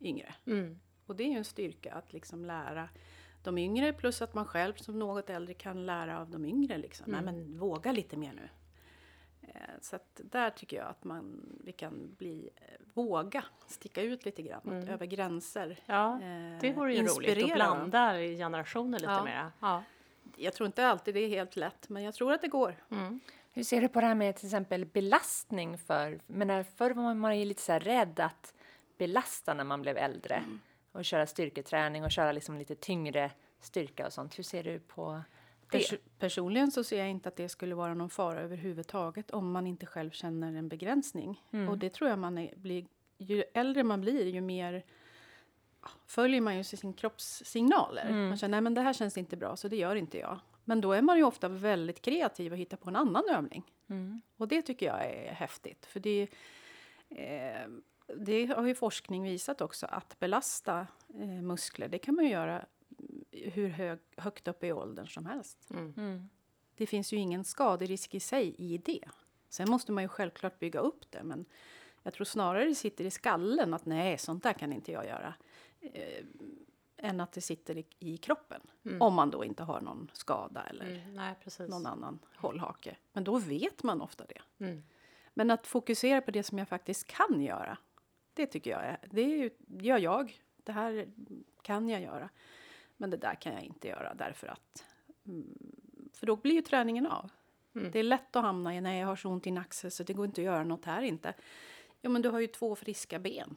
yngre. 0.01 0.35
Mm. 0.47 0.81
Och 1.09 1.17
det 1.17 1.25
är 1.25 1.29
ju 1.29 1.37
en 1.39 1.45
styrka 1.45 1.93
att 1.95 2.13
liksom 2.13 2.45
lära 2.45 2.89
de 3.43 3.59
yngre 3.59 3.93
plus 3.93 4.23
att 4.23 4.35
man 4.35 4.45
själv 4.45 4.75
som 4.75 4.99
något 4.99 5.31
äldre 5.31 5.55
kan 5.55 5.87
lära 5.87 6.21
av 6.21 6.31
de 6.31 6.45
yngre. 6.45 6.79
Liksom. 6.79 7.15
Mm. 7.15 7.25
Nej, 7.25 7.35
men 7.35 7.59
våga 7.59 7.93
lite 7.93 8.17
mer 8.17 8.33
nu. 8.33 8.49
Eh, 9.43 9.61
Så 9.81 9.97
att 9.97 10.21
där 10.25 10.51
tycker 10.51 10.77
jag 10.77 10.87
att 10.87 11.05
man, 11.05 11.41
vi 11.65 11.73
kan 11.73 12.15
bli, 12.19 12.51
eh, 12.57 12.63
våga 12.95 13.45
sticka 13.67 14.03
ut 14.03 14.25
lite 14.25 14.43
grann 14.43 14.61
Mm. 14.67 14.89
över 14.89 15.07
gränser. 15.07 15.79
Ja, 15.87 16.15
Eh, 16.23 16.59
det 16.61 16.73
vore 16.73 16.95
ju 16.95 16.99
roligt 17.03 17.11
att 17.31 17.37
inspirera 17.37 17.55
blanda 17.55 18.13
generationer 18.19 18.99
lite 18.99 19.13
Ja. 19.13 19.25
mer. 19.25 19.51
Ja. 19.61 19.83
Jag 20.37 20.55
tror 20.55 20.67
inte 20.67 20.87
alltid 20.87 21.15
det 21.15 21.21
är 21.21 21.29
helt 21.29 21.57
lätt, 21.57 21.89
men 21.89 22.03
jag 22.03 22.15
tror 22.15 22.33
att 22.33 22.41
det 22.43 22.49
går. 22.49 22.75
Hur 23.53 23.63
ser 23.63 23.81
du 23.81 23.89
på 23.89 24.01
det 24.01 24.07
här 24.07 24.15
med 24.15 24.37
till 24.37 24.47
exempel 24.47 24.85
belastning 24.87 25.79
för, 25.79 26.21
men 26.27 26.65
förr 26.65 26.91
var 26.91 27.15
man 27.15 27.39
ju 27.39 27.45
lite 27.45 27.63
så 27.63 27.73
här 27.73 27.81
rädd 27.81 28.21
att 28.21 28.55
belasta 28.99 29.55
när 29.55 29.65
man 29.65 29.83
blev 29.83 29.97
äldre 29.97 30.43
och 30.93 31.05
köra 31.05 31.27
styrketräning 31.27 32.05
och 32.05 32.11
köra 32.11 32.33
liksom 32.33 32.59
lite 32.59 32.75
tyngre 32.75 33.31
styrka 33.61 34.07
och 34.07 34.13
sånt. 34.13 34.39
Hur 34.39 34.45
ser 34.45 34.65
du 34.65 34.81
på 34.81 35.23
det? 35.71 35.79
Pers- 35.79 35.99
personligen 36.19 36.71
så 36.71 36.85
ser 36.85 36.99
jag 36.99 37.11
inte 37.11 37.29
att 37.29 37.37
det 37.37 37.49
skulle 37.49 37.75
vara 37.75 37.95
någon 37.95 38.11
fara 38.11 38.41
överhuvudtaget 38.41 39.31
om 39.31 39.53
man 39.53 39.67
inte 39.67 39.87
själv 39.87 40.11
känner 40.11 40.53
en 40.55 40.69
begränsning. 40.69 41.43
Och 41.69 41.79
det 41.79 41.91
tror 41.91 42.11
jag 42.11 42.19
man 42.19 42.39
är, 42.39 42.57
blir, 42.57 42.87
ju 43.19 43.45
äldre 43.55 43.85
man 43.85 44.01
blir 44.01 44.27
ju 44.27 44.41
mer 44.41 44.85
följer 46.07 46.41
man 46.41 46.57
ju 46.57 46.65
sin 46.65 46.93
kroppssignaler. 46.93 48.11
Man 48.29 48.37
känner, 48.37 48.51
nej 48.51 48.61
men 48.61 48.75
det 48.75 48.81
här 48.81 48.93
känns 48.93 49.19
inte 49.19 49.37
bra 49.37 49.57
så 49.57 49.69
det 49.69 49.77
gör 49.77 49.95
inte 49.97 50.19
jag. 50.19 50.41
Men 50.65 50.81
då 50.81 50.93
är 50.93 51.03
man 51.03 51.17
ju 51.17 51.25
ofta 51.25 51.49
väldigt 51.49 52.03
kreativ 52.03 52.53
och 52.53 52.59
hittar 52.59 52.77
på 52.77 52.89
en 52.89 52.97
annan 52.97 53.23
övning. 53.31 53.73
Och 54.37 54.49
det 54.49 54.63
tycker 54.63 54.87
jag 54.87 55.05
är 55.05 55.33
häftigt. 55.33 55.87
För 55.87 56.01
det, 56.01 56.29
eh, 57.09 57.69
det 58.17 58.47
har 58.47 58.67
ju 58.67 58.75
forskning 58.75 59.23
visat 59.23 59.61
också 59.61 59.87
att 59.87 60.19
belasta 60.19 60.87
eh, 61.15 61.29
muskler, 61.29 61.89
det 61.89 61.99
kan 61.99 62.15
man 62.15 62.25
ju 62.25 62.31
göra 62.31 62.67
hur 63.31 63.69
hög, 63.69 63.99
högt 64.17 64.49
upp 64.49 64.65
i 64.65 64.73
åldern 64.73 65.07
som 65.07 65.27
helst. 65.27 65.59
Det 66.77 66.87
finns 66.87 67.13
ju 67.13 67.17
ingen 67.17 67.45
skaderisk 67.45 68.15
i 68.15 68.21
sig 68.21 68.55
i 68.59 68.79
det. 68.79 69.05
Sen 69.49 69.71
måste 69.71 69.93
man 69.93 70.05
ju 70.05 70.09
självklart 70.09 70.59
bygga 70.59 70.81
upp 70.81 71.11
det, 71.11 71.23
men 71.23 71.45
jag 72.03 72.15
tror 72.15 72.25
snarare 72.25 72.65
det 72.65 72.75
sitter 72.75 73.05
i 73.05 73.11
skallen 73.11 73.75
att 73.75 73.87
nej, 73.87 74.19
sånt 74.19 74.43
där 74.43 74.53
kan 74.53 74.73
inte 74.73 74.93
jag 74.93 75.07
göra. 75.07 75.35
Eh, 75.81 76.25
än 76.97 77.21
att 77.21 77.33
det 77.33 77.41
sitter 77.41 77.79
i, 77.79 77.87
i 77.99 78.17
kroppen. 78.17 78.61
Om 79.01 79.15
man 79.15 79.31
då 79.31 79.45
inte 79.45 79.63
har 79.63 79.81
någon 79.81 80.11
skada 80.13 80.63
eller 80.63 80.85
Mm, 80.87 81.15
nej, 81.15 81.35
någon 81.69 81.87
annan 81.87 82.19
hållhake. 82.37 82.97
Men 83.13 83.25
då 83.25 83.39
vet 83.39 83.83
man 83.83 84.01
ofta 84.01 84.25
det. 84.25 84.65
Mm. 84.65 84.83
Men 85.35 85.51
att 85.51 85.67
fokusera 85.67 86.21
på 86.21 86.31
det 86.31 86.43
som 86.43 86.59
jag 86.59 86.69
faktiskt 86.69 87.07
kan 87.07 87.43
göra, 87.43 87.79
det 88.39 88.47
tycker 88.47 88.71
jag 88.71 88.85
är, 88.85 88.99
det 89.11 89.21
är 89.21 89.37
ju, 89.37 89.51
gör 89.67 89.99
jag. 89.99 90.41
Det 90.57 90.73
här 90.73 91.09
kan 91.63 91.89
jag 91.89 92.03
göra. 92.03 92.29
Men 92.97 93.11
det 93.11 93.17
där 93.17 93.35
kan 93.35 93.53
jag 93.53 93.63
inte 93.63 93.89
göra 93.89 94.15
därför 94.15 94.47
att... 94.47 94.85
Mm, 95.27 95.59
för 96.13 96.27
då 96.27 96.37
blir 96.37 96.55
ju 96.55 96.63
träningen 96.63 97.07
av. 97.07 97.31
Det 97.93 97.99
är 97.99 98.03
lätt 98.03 98.37
att 98.37 98.43
hamna 98.43 98.77
i, 98.77 98.81
nej 98.81 99.01
jag 99.01 99.07
har 99.07 99.17
så 99.17 99.29
ont 99.29 99.47
i 99.47 99.51
en 99.51 99.59
axel 99.59 99.91
så 99.91 100.03
det 100.03 100.13
går 100.13 100.27
inte 100.27 100.41
att 100.41 100.45
göra 100.45 100.65
något 100.65 100.85
här 100.85 101.03
inte. 101.03 101.35
Ja 102.01 102.11
men 102.11 102.23
du 102.23 102.29
har 102.29 102.41
ju 102.41 102.47
två 102.47 102.77
friska 102.77 103.19
ben. 103.19 103.57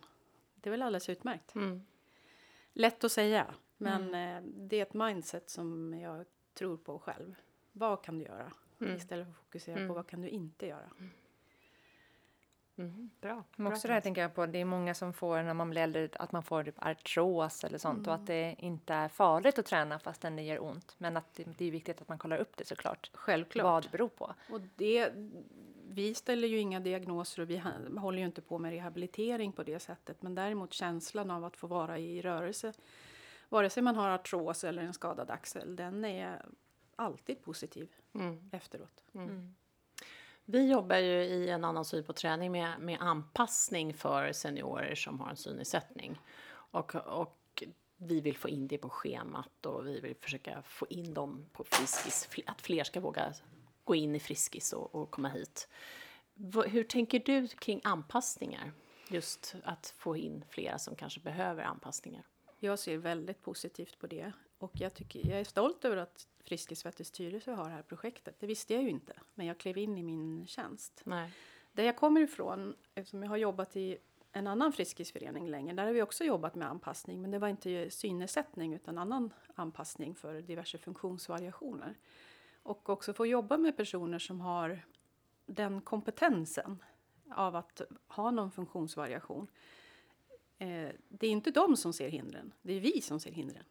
Det 0.55 0.69
är 0.69 0.71
väl 0.71 0.81
alldeles 0.81 1.09
utmärkt. 1.09 1.55
Mm. 1.55 1.81
Lätt 2.73 3.03
att 3.03 3.11
säga, 3.11 3.53
men 3.77 4.15
eh, 4.15 4.41
det 4.43 4.77
är 4.77 4.81
ett 4.81 4.93
mindset 4.93 5.49
som 5.49 5.99
jag 5.99 6.25
tror 6.53 6.77
på 6.77 6.99
själv. 6.99 7.35
Vad 7.71 8.03
kan 8.03 8.19
du 8.19 8.25
göra? 8.25 8.53
Istället 8.95 9.25
för 9.25 9.31
att 9.31 9.37
fokusera 9.37 9.87
på 9.87 9.93
vad 9.93 10.07
kan 10.07 10.21
du 10.21 10.29
inte 10.29 10.67
göra. 10.67 10.89
Mm, 12.81 13.09
bra. 13.21 13.43
Men 13.55 13.65
bra 13.65 13.73
också 13.73 13.87
det 13.87 13.93
här 13.93 14.01
tänker 14.01 14.21
jag 14.21 14.35
på, 14.35 14.45
det 14.45 14.59
är 14.59 14.65
många 14.65 14.93
som 14.93 15.13
får 15.13 15.43
när 15.43 15.53
man 15.53 15.69
blir 15.69 15.81
äldre 15.81 16.09
att 16.13 16.31
man 16.31 16.43
får 16.43 16.63
typ 16.63 16.85
artros 16.85 17.63
eller 17.63 17.77
sånt 17.77 18.07
och 18.07 18.13
att 18.13 18.27
det 18.27 18.55
inte 18.59 18.93
är 18.93 19.07
farligt 19.07 19.59
att 19.59 19.65
träna 19.65 19.99
fastän 19.99 20.35
det 20.35 20.41
gör 20.41 20.63
ont. 20.63 20.95
Men 20.97 21.17
att 21.17 21.33
det, 21.33 21.43
det 21.57 21.65
är 21.65 21.71
viktigt 21.71 22.01
att 22.01 22.07
man 22.07 22.17
kollar 22.17 22.37
upp 22.37 22.57
det 22.57 22.65
såklart. 22.65 23.11
Självklart. 23.13 23.63
Vad 23.63 23.83
det 23.83 23.89
beror 23.91 24.09
på. 24.09 24.33
Och 24.49 24.61
det, 24.75 25.11
vi 25.89 26.13
ställer 26.13 26.47
ju 26.47 26.59
inga 26.59 26.79
diagnoser 26.79 27.41
och 27.41 27.49
vi 27.49 27.61
håller 27.97 28.19
ju 28.19 28.25
inte 28.25 28.41
på 28.41 28.57
med 28.57 28.71
rehabilitering 28.71 29.51
på 29.51 29.63
det 29.63 29.79
sättet. 29.79 30.21
Men 30.21 30.35
däremot 30.35 30.73
känslan 30.73 31.31
av 31.31 31.45
att 31.45 31.57
få 31.57 31.67
vara 31.67 31.97
i 31.97 32.21
rörelse, 32.21 32.73
vare 33.49 33.69
sig 33.69 33.83
man 33.83 33.95
har 33.95 34.09
artros 34.09 34.63
eller 34.63 34.83
en 34.83 34.93
skadad 34.93 35.29
axel, 35.29 35.75
den 35.75 36.05
är 36.05 36.45
alltid 36.95 37.43
positiv 37.43 37.89
Mm. 38.13 38.49
efteråt. 38.51 39.03
Vi 40.51 40.71
jobbar 40.71 40.97
ju 40.97 41.23
i 41.23 41.49
en 41.49 41.65
annan 41.65 41.85
syn 41.85 42.03
på 42.03 42.13
träning 42.13 42.51
med, 42.51 42.79
med 42.79 42.97
anpassning 43.01 43.93
för 43.93 44.31
seniorer 44.31 44.95
som 44.95 45.19
har 45.19 45.29
en 45.29 45.35
synnedsättning. 45.35 46.19
Och, 46.51 46.95
och 46.95 47.63
vi 47.97 48.21
vill 48.21 48.37
få 48.37 48.49
in 48.49 48.67
det 48.67 48.77
på 48.77 48.89
schemat 48.89 49.65
och 49.65 49.87
vi 49.87 49.99
vill 49.99 50.15
försöka 50.15 50.61
få 50.61 50.87
in 50.89 51.13
dem 51.13 51.49
på 51.53 51.63
Friskis, 51.63 52.29
att 52.45 52.61
fler 52.61 52.83
ska 52.83 52.99
våga 52.99 53.33
gå 53.83 53.95
in 53.95 54.15
i 54.15 54.19
Friskis 54.19 54.73
och, 54.73 54.95
och 54.95 55.11
komma 55.11 55.29
hit. 55.29 55.67
Hur 56.65 56.83
tänker 56.83 57.19
du 57.19 57.47
kring 57.47 57.81
anpassningar? 57.83 58.71
Just 59.09 59.55
att 59.63 59.93
få 59.97 60.17
in 60.17 60.45
flera 60.49 60.79
som 60.79 60.95
kanske 60.95 61.19
behöver 61.19 61.63
anpassningar. 61.63 62.23
Jag 62.59 62.79
ser 62.79 62.97
väldigt 62.97 63.41
positivt 63.41 63.99
på 63.99 64.07
det. 64.07 64.31
Och 64.62 64.71
jag, 64.74 64.93
tycker, 64.93 65.30
jag 65.30 65.39
är 65.39 65.43
stolt 65.43 65.86
över 65.86 65.97
att 65.97 66.28
Friskis 66.43 66.80
Svettis 66.80 67.08
styrelse 67.08 67.52
har 67.52 67.63
det 67.63 67.76
här 67.76 67.82
projektet. 67.82 68.36
Det 68.39 68.47
visste 68.47 68.74
jag 68.74 68.84
ju 68.84 68.89
inte 68.89 69.13
när 69.36 69.45
jag 69.45 69.58
klev 69.58 69.78
in 69.78 69.97
i 69.97 70.04
min 70.04 70.47
tjänst. 70.47 71.02
Nej. 71.04 71.32
Där 71.71 71.84
jag 71.84 71.97
kommer 71.97 72.21
ifrån, 72.21 72.76
eftersom 72.95 73.24
jag 73.24 73.30
har 73.30 73.38
jobbat 73.38 73.76
i 73.76 73.97
en 74.32 74.47
annan 74.47 74.74
friskisförening 74.74 75.50
länge, 75.50 75.74
där 75.74 75.86
har 75.86 75.93
vi 75.93 76.02
också 76.02 76.24
jobbat 76.24 76.56
med 76.56 76.67
anpassning, 76.67 77.21
men 77.21 77.32
det 77.32 77.39
var 77.39 77.47
inte 77.47 77.89
synnedsättning 77.89 78.74
utan 78.74 78.97
annan 78.97 79.34
anpassning 79.56 80.15
för 80.15 80.41
diverse 80.41 80.78
funktionsvariationer. 80.78 81.97
Och 82.63 82.89
också 82.89 83.13
få 83.13 83.26
jobba 83.26 83.58
med 83.58 83.78
personer 83.78 84.19
som 84.19 84.41
har 84.41 84.86
den 85.45 85.82
kompetensen 85.82 86.84
av 87.32 87.56
att 87.56 87.82
ha 88.08 88.32
någon 88.32 88.52
funktionsvariation. 88.52 89.47
Eh, 90.58 90.89
det 91.10 91.28
är 91.28 91.32
inte 91.32 91.52
de 91.52 91.78
som 91.78 91.93
ser 91.93 92.10
hindren, 92.10 92.54
det 92.62 92.74
är 92.74 92.80
vi 92.80 93.02
som 93.02 93.19
ser 93.19 93.32
hindren. 93.32 93.65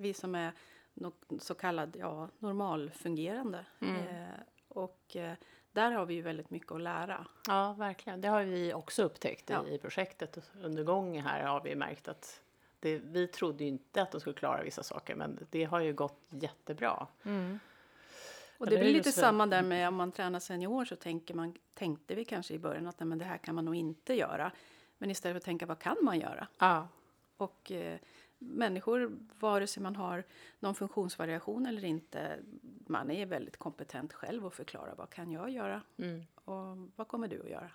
Vi 0.00 0.14
som 0.14 0.34
är 0.34 0.52
no- 0.94 1.38
så 1.38 1.54
kallad 1.54 1.96
ja, 1.98 2.28
normalfungerande. 2.38 3.64
Mm. 3.80 3.96
Eh, 3.96 4.34
och 4.68 5.16
eh, 5.16 5.34
där 5.72 5.90
har 5.90 6.06
vi 6.06 6.14
ju 6.14 6.22
väldigt 6.22 6.50
mycket 6.50 6.72
att 6.72 6.80
lära. 6.80 7.26
Ja, 7.48 7.72
verkligen. 7.72 8.20
Det 8.20 8.28
har 8.28 8.42
vi 8.44 8.74
också 8.74 9.02
upptäckt 9.02 9.50
i, 9.50 9.52
Ja. 9.52 9.66
i 9.66 9.78
projektet. 9.78 10.50
Under 10.62 10.84
gången 10.84 11.24
här 11.24 11.42
har 11.42 11.60
vi 11.60 11.74
märkt 11.74 12.08
att 12.08 12.40
det, 12.80 12.98
vi 12.98 13.26
trodde 13.28 13.64
ju 13.64 13.70
inte 13.70 14.02
att 14.02 14.10
de 14.12 14.20
skulle 14.20 14.34
klara 14.36 14.62
vissa 14.62 14.82
saker, 14.82 15.14
men 15.14 15.46
det 15.50 15.64
har 15.64 15.80
ju 15.80 15.92
gått 15.92 16.20
jättebra. 16.30 16.92
Och 16.92 18.66
Eller 18.66 18.76
det 18.76 18.82
blir 18.82 18.92
lite 18.92 19.12
samma 19.12 19.46
där 19.46 19.62
med 19.62 19.88
om 19.88 19.94
man 19.94 20.12
tränar 20.12 20.40
senior 20.40 20.84
så 20.84 20.96
tänker 20.96 21.34
man, 21.34 21.54
tänkte 21.74 22.14
vi 22.14 22.24
kanske 22.24 22.54
i 22.54 22.58
början 22.58 22.86
att 22.86 23.00
nej, 23.00 23.06
men 23.06 23.18
det 23.18 23.24
här 23.24 23.38
kan 23.38 23.54
man 23.54 23.64
nog 23.64 23.74
inte 23.74 24.14
göra. 24.14 24.52
Men 24.98 25.10
istället 25.10 25.34
för 25.34 25.38
att 25.38 25.44
tänka 25.44 25.66
vad 25.66 25.78
kan 25.78 25.96
man 26.02 26.20
göra? 26.20 26.48
Ja, 26.58 26.88
Och 27.36 27.72
eh, 27.72 27.98
människor, 28.40 29.18
vare 29.40 29.66
sig 29.66 29.82
man 29.82 29.96
har 29.96 30.24
någon 30.58 30.74
funktionsvariation 30.74 31.66
eller 31.66 31.84
inte, 31.84 32.38
man 32.86 33.10
är 33.10 33.26
väldigt 33.26 33.56
kompetent 33.56 34.12
själv 34.12 34.46
att 34.46 34.54
förklara 34.54 34.94
vad 34.94 35.10
kan 35.10 35.30
jag 35.30 35.50
göra 35.50 35.82
mm. 35.96 36.26
och 36.34 36.90
vad 36.96 37.08
kommer 37.08 37.28
du 37.28 37.42
att 37.42 37.50
göra. 37.50 37.70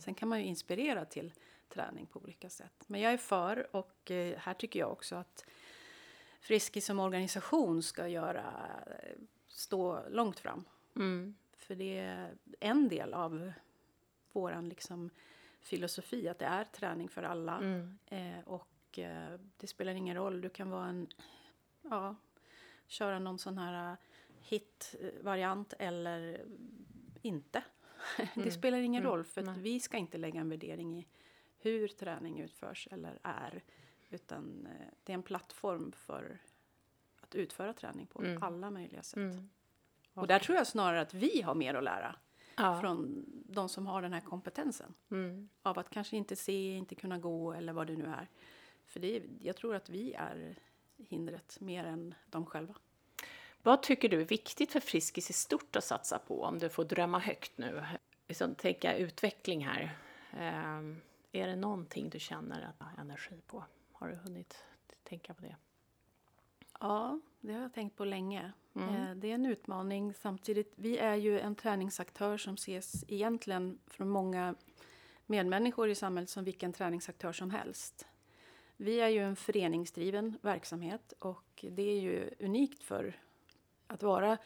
Sen 0.00 0.14
kan 0.14 0.28
man 0.28 0.38
ju 0.40 0.44
inspirera 0.44 1.04
till 1.04 1.32
träning 1.68 2.06
på 2.06 2.20
olika 2.20 2.50
sätt. 2.50 2.84
Men 2.86 3.00
jag 3.00 3.12
är 3.12 3.16
för 3.18 3.76
och 3.76 4.10
eh, 4.10 4.38
här 4.38 4.54
tycker 4.54 4.80
jag 4.80 4.92
också 4.92 5.16
att 5.16 5.44
Friskis 6.40 6.86
som 6.86 7.00
organisation 7.00 7.82
ska 7.82 8.08
göra, 8.08 8.44
eh, 8.86 9.18
stå 9.46 10.08
långt 10.08 10.38
fram. 10.38 10.64
Mm. 10.96 11.34
För 11.56 11.74
det 11.74 11.98
är 11.98 12.34
en 12.60 12.88
del 12.88 13.14
av 13.14 13.52
våran 14.32 14.68
liksom 14.68 15.10
filosofi, 15.60 16.28
att 16.28 16.38
det 16.38 16.44
är 16.44 16.64
träning 16.64 17.08
för 17.08 17.22
alla. 17.22 17.58
Mm. 17.58 17.98
Eh, 18.06 18.48
och 18.48 18.68
eh, 19.02 19.40
det 19.56 19.66
spelar 19.66 19.94
ingen 19.94 20.16
roll, 20.16 20.40
du 20.40 20.48
kan 20.48 20.70
vara 20.70 20.86
en, 20.86 21.08
ja, 21.82 22.16
köra 22.86 23.18
någon 23.18 23.38
sån 23.38 23.58
här 23.58 23.92
eh, 23.92 23.98
hit-variant 24.40 25.74
eller 25.78 26.44
inte. 27.22 27.62
det 28.34 28.50
spelar 28.50 28.78
ingen 28.78 29.02
roll, 29.02 29.24
för 29.24 29.40
att 29.48 29.56
vi 29.56 29.80
ska 29.80 29.96
inte 29.96 30.18
lägga 30.18 30.40
en 30.40 30.48
värdering 30.48 30.98
i 30.98 31.06
hur 31.58 31.88
träning 31.88 32.40
utförs 32.40 32.88
eller 32.90 33.18
är. 33.22 33.62
Utan 34.10 34.66
eh, 34.66 34.86
det 35.04 35.12
är 35.12 35.14
en 35.14 35.22
plattform 35.22 35.92
för 35.92 36.38
att 37.20 37.34
utföra 37.34 37.72
träning 37.72 38.06
på 38.06 38.38
alla 38.40 38.70
möjliga 38.70 39.02
sätt. 39.02 39.16
Mm. 39.16 39.48
Och 40.14 40.26
där 40.26 40.38
tror 40.38 40.56
jag 40.58 40.66
snarare 40.66 41.00
att 41.00 41.14
vi 41.14 41.42
har 41.42 41.54
mer 41.54 41.74
att 41.74 41.84
lära 41.84 42.16
Ja. 42.58 42.80
från 42.80 43.24
de 43.46 43.68
som 43.68 43.86
har 43.86 44.02
den 44.02 44.12
här 44.12 44.20
kompetensen. 44.20 44.94
Mm. 45.10 45.48
Av 45.62 45.78
att 45.78 45.90
kanske 45.90 46.16
inte 46.16 46.36
se, 46.36 46.76
inte 46.76 46.94
kunna 46.94 47.18
gå 47.18 47.52
eller 47.52 47.72
vad 47.72 47.86
det 47.86 47.96
nu 47.96 48.04
är. 48.04 48.28
För 48.98 49.02
det, 49.02 49.22
jag 49.42 49.56
tror 49.56 49.74
att 49.74 49.88
vi 49.88 50.14
är 50.14 50.56
hindret 50.96 51.60
mer 51.60 51.84
än 51.84 52.14
de 52.26 52.46
själva. 52.46 52.74
Vad 53.62 53.82
tycker 53.82 54.08
du 54.08 54.20
är 54.20 54.24
viktigt 54.24 54.72
för 54.72 54.80
Friskis 54.80 55.30
i 55.30 55.32
stort 55.32 55.76
att 55.76 55.84
satsa 55.84 56.18
på 56.18 56.42
om 56.42 56.58
du 56.58 56.68
får 56.68 56.84
drömma 56.84 57.18
högt 57.18 57.58
nu? 57.58 57.84
Liksom, 58.28 58.54
tänka 58.54 58.96
utveckling 58.96 59.66
här. 59.66 59.98
Ehm, 60.32 61.00
är 61.32 61.46
det 61.46 61.56
någonting 61.56 62.10
du 62.10 62.18
känner 62.18 62.62
att 62.62 62.78
du 62.78 62.84
har 62.84 63.02
energi 63.02 63.40
på? 63.46 63.64
Har 63.92 64.08
du 64.08 64.14
hunnit 64.14 64.64
tänka 65.02 65.34
på 65.34 65.42
det? 65.42 65.56
Ja, 66.80 67.20
det 67.40 67.52
har 67.52 67.62
jag 67.62 67.72
tänkt 67.74 67.96
på 67.96 68.04
länge. 68.04 68.52
Eh, 68.74 69.14
Det 69.16 69.30
är 69.30 69.34
en 69.34 69.46
utmaning. 69.46 70.14
Samtidigt, 70.14 70.72
vi 70.76 70.98
är 70.98 71.14
ju 71.16 71.40
en 71.40 71.54
träningsaktör 71.54 72.36
som 72.36 72.54
ses 72.54 73.04
egentligen 73.08 73.78
från 73.86 74.08
många 74.08 74.54
medmänniskor 75.26 75.88
i 75.88 75.94
samhället 75.94 76.30
som 76.30 76.44
vilken 76.44 76.72
träningsaktör 76.72 77.32
som 77.32 77.50
helst. 77.50 78.06
Vi 78.80 79.00
är 79.00 79.08
ju 79.08 79.18
en 79.18 79.36
föreningsdriven 79.36 80.38
verksamhet 80.42 81.12
och 81.18 81.64
det 81.70 81.82
är 81.82 82.00
ju 82.00 82.30
unikt 82.38 82.82
för 82.82 83.16
att 83.86 84.02
vara, 84.02 84.38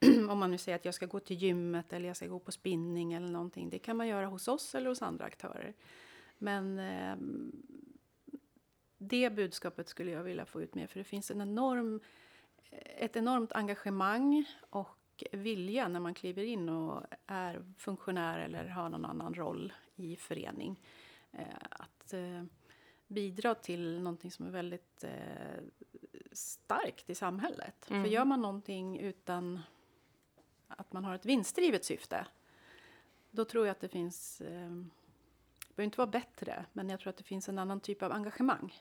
om 0.28 0.38
man 0.38 0.50
nu 0.50 0.58
säger 0.58 0.76
att 0.76 0.84
jag 0.84 0.94
ska 0.94 1.06
gå 1.06 1.20
till 1.20 1.36
gymmet 1.36 1.92
eller 1.92 2.06
jag 2.06 2.16
ska 2.16 2.26
gå 2.26 2.38
på 2.38 2.52
spinning 2.52 3.12
eller 3.12 3.28
någonting. 3.28 3.70
Det 3.70 3.78
kan 3.78 3.96
man 3.96 4.08
göra 4.08 4.26
hos 4.26 4.48
oss 4.48 4.74
eller 4.74 4.88
hos 4.88 5.02
andra 5.02 5.24
aktörer. 5.24 5.74
Men 6.38 6.78
eh, 6.78 7.16
det 8.98 9.30
budskapet 9.30 9.88
skulle 9.88 10.10
jag 10.10 10.22
vilja 10.22 10.44
få 10.44 10.62
ut 10.62 10.74
mer 10.74 10.86
för 10.86 10.98
det 10.98 11.04
finns 11.04 11.30
en 11.30 11.40
enorm, 11.40 12.00
ett 12.98 13.16
enormt 13.16 13.52
engagemang 13.52 14.44
och 14.70 15.24
vilja 15.32 15.88
när 15.88 16.00
man 16.00 16.14
kliver 16.14 16.42
in 16.42 16.68
och 16.68 17.02
är 17.26 17.64
funktionär 17.78 18.38
eller 18.38 18.68
har 18.68 18.88
någon 18.88 19.04
annan 19.04 19.34
roll 19.34 19.72
i 19.96 20.16
förening. 20.16 20.80
Eh, 21.32 21.44
att 21.70 22.12
eh, 22.12 22.44
bidra 23.10 23.54
till 23.54 24.00
någonting 24.02 24.30
som 24.30 24.46
är 24.46 24.50
väldigt 24.50 25.04
eh, 25.04 25.62
starkt 26.32 27.10
i 27.10 27.14
samhället. 27.14 27.84
För 28.04 28.08
gör 28.08 28.24
man 28.24 28.40
någonting 28.42 28.98
utan 28.98 29.60
att 30.68 30.92
man 30.92 31.04
har 31.04 31.14
ett 31.14 31.26
vinstdrivet 31.26 31.84
syfte 31.84 32.26
då 33.30 33.44
tror 33.44 33.66
jag 33.66 33.72
att 33.72 33.80
det 33.80 33.88
finns, 33.88 34.40
eh, 34.40 34.70
det 35.68 35.76
behöver 35.76 35.84
inte 35.84 35.98
vara 35.98 36.10
bättre, 36.10 36.64
men 36.72 36.88
jag 36.88 37.00
tror 37.00 37.10
att 37.10 37.16
det 37.16 37.24
finns 37.24 37.48
en 37.48 37.58
annan 37.58 37.80
typ 37.80 38.02
av 38.02 38.12
engagemang. 38.12 38.74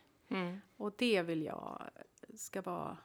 Och 0.77 0.93
det 0.97 1.21
vill 1.21 1.43
jag 1.43 1.89
ska 2.35 2.61
vara 2.61 2.97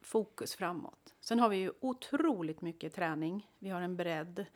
fokus 0.00 0.54
framåt. 0.54 1.14
Sen 1.20 1.40
har 1.40 1.48
vi 1.48 1.56
ju 1.56 1.72
otroligt 1.80 2.60
mycket 2.60 2.94
träning. 2.94 3.50
Vi 3.58 3.68
har 3.68 3.80
en 3.80 3.96
bredd. 3.96 4.46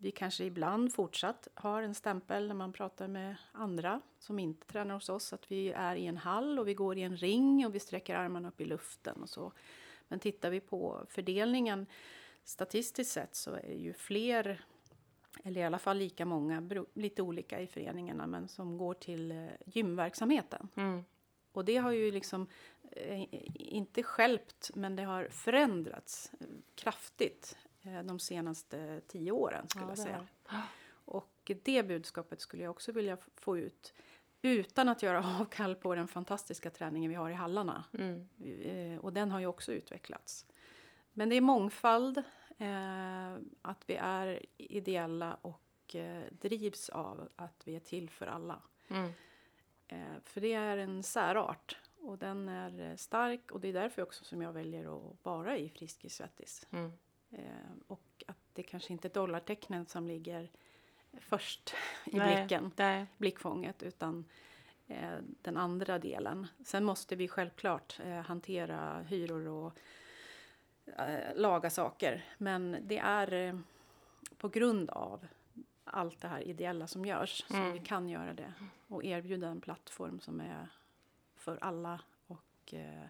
Vi 0.00 0.10
kanske 0.10 0.44
ibland 0.44 0.92
fortsatt 0.94 1.48
har 1.54 1.82
en 1.82 1.94
stämpel 1.94 2.48
när 2.48 2.54
man 2.54 2.72
pratar 2.72 3.08
med 3.08 3.36
andra 3.52 4.00
som 4.18 4.38
inte 4.38 4.66
tränar 4.66 4.94
hos 4.94 5.08
oss. 5.08 5.32
Att 5.32 5.52
vi 5.52 5.72
är 5.72 5.96
i 5.96 6.06
en 6.06 6.16
hall 6.16 6.58
och 6.58 6.68
vi 6.68 6.74
går 6.74 6.98
i 6.98 7.02
en 7.02 7.16
ring 7.16 7.66
och 7.66 7.74
vi 7.74 7.80
sträcker 7.80 8.16
armarna 8.16 8.48
upp 8.48 8.60
i 8.60 8.64
luften 8.64 9.22
och 9.22 9.28
så. 9.28 9.52
Men 10.08 10.18
tittar 10.18 10.50
vi 10.50 10.60
på 10.60 11.06
fördelningen 11.08 11.86
statistiskt 12.44 13.12
sett 13.12 13.34
så 13.34 13.54
är 13.54 13.68
det 13.68 13.74
ju 13.74 13.92
fler 13.92 14.64
eller 15.44 15.60
i 15.60 15.64
alla 15.64 15.78
fall 15.78 15.96
lika 15.98 16.24
många, 16.24 16.70
lite 16.94 17.22
olika 17.22 17.60
i 17.60 17.66
föreningarna, 17.66 18.26
men 18.26 18.48
som 18.48 18.78
går 18.78 18.94
till 18.94 19.32
eh, 19.32 19.46
gymverksamheten. 19.66 20.68
Och 21.52 21.64
det 21.64 21.76
har 21.76 21.90
ju 21.90 22.12
liksom 22.12 22.46
eh, 22.90 23.24
inte 23.54 24.02
skälpt, 24.02 24.70
men 24.74 24.96
det 24.96 25.02
har 25.02 25.28
förändrats 25.30 26.32
eh, 26.40 26.46
kraftigt 26.74 27.56
de 28.04 28.18
senaste 28.18 29.00
tio 29.06 29.32
åren, 29.32 29.68
skulle 29.68 29.84
Ja, 29.84 29.90
jag 29.90 29.98
säga. 29.98 30.26
Och 31.04 31.50
det 31.62 31.82
budskapet 31.82 32.40
skulle 32.40 32.62
jag 32.62 32.70
också 32.70 32.92
vilja 32.92 33.16
få 33.34 33.58
ut 33.58 33.94
utan 34.42 34.88
att 34.88 35.02
göra 35.02 35.18
avkall 35.40 35.74
på 35.76 35.94
den 35.94 36.08
fantastiska 36.08 36.70
träningen 36.70 37.08
vi 37.10 37.14
har 37.14 37.30
i 37.30 37.34
hallarna. 37.34 37.84
Eh, 38.94 38.98
Och 38.98 39.12
den 39.12 39.30
har 39.30 39.40
ju 39.40 39.46
också 39.46 39.72
utvecklats. 39.72 40.46
Men 41.12 41.28
det 41.28 41.36
är 41.36 41.40
mångfald, 41.40 42.18
eh, 42.58 43.34
att 43.62 43.84
vi 43.90 43.94
är 43.94 44.46
ideella 44.56 45.34
och 45.42 45.94
eh, 45.94 46.22
drivs 46.30 46.88
av 46.88 47.28
att 47.36 47.62
vi 47.64 47.76
är 47.76 47.80
till 47.80 48.10
för 48.10 48.26
alla. 48.26 48.62
Eh, 49.88 50.12
för 50.24 50.40
det 50.40 50.52
är 50.52 50.76
en 50.78 51.02
särart 51.02 51.78
och 52.00 52.18
den 52.18 52.48
är 52.48 52.90
eh, 52.90 52.96
stark 52.96 53.50
och 53.52 53.60
det 53.60 53.68
är 53.68 53.72
därför 53.72 54.02
också 54.02 54.24
som 54.24 54.42
jag 54.42 54.52
väljer 54.52 54.96
att 55.10 55.16
vara 55.24 55.56
i 55.58 55.68
Friskis 55.68 56.14
Svettis. 56.16 56.66
Eh, 56.70 56.90
och 57.86 58.24
att 58.26 58.38
det 58.52 58.62
kanske 58.62 58.92
inte 58.92 59.08
är 59.08 59.12
dollartecknen 59.12 59.86
som 59.86 60.06
ligger 60.06 60.50
först 61.20 61.74
i 62.04 62.16
Nej, 62.16 62.36
blicken, 62.36 62.72
nej. 62.76 63.06
blickfånget, 63.16 63.82
utan 63.82 64.24
eh, 64.86 65.18
den 65.42 65.56
andra 65.56 65.98
delen. 65.98 66.46
Sen 66.64 66.84
måste 66.84 67.16
vi 67.16 67.28
självklart 67.28 68.00
eh, 68.04 68.20
hantera 68.20 69.02
hyror 69.02 69.48
och 69.48 69.78
eh, 70.98 71.36
laga 71.36 71.70
saker. 71.70 72.24
Men 72.38 72.76
det 72.82 72.98
är 72.98 73.32
eh, 73.32 73.58
på 74.36 74.48
grund 74.48 74.90
av 74.90 75.26
allt 75.84 76.20
det 76.20 76.28
här 76.28 76.40
ideella 76.40 76.86
som 76.86 77.04
görs 77.04 77.44
som 77.48 77.72
vi 77.72 77.78
kan 77.78 78.08
göra 78.08 78.32
det 78.32 78.52
och 78.88 79.04
erbjuda 79.04 79.48
en 79.48 79.60
plattform 79.60 80.20
som 80.20 80.40
är 80.40 80.68
för 81.36 81.58
alla. 81.60 82.00
Och 82.26 82.74
eh, 82.74 83.04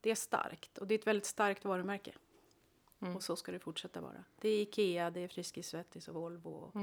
det 0.00 0.10
är 0.10 0.14
starkt 0.14 0.78
och 0.78 0.86
det 0.86 0.94
är 0.94 0.98
ett 0.98 1.06
väldigt 1.06 1.26
starkt 1.26 1.64
varumärke. 1.64 2.12
Och 3.14 3.22
så 3.22 3.36
ska 3.36 3.52
det 3.52 3.58
fortsätta 3.58 4.00
vara. 4.00 4.24
Det 4.40 4.48
är 4.48 4.62
Ikea, 4.62 5.10
det 5.10 5.20
är 5.20 5.28
Friskis 5.28 5.68
Svettis 5.68 6.08
och 6.08 6.14
Volvo. 6.14 6.50
Och 6.50 6.76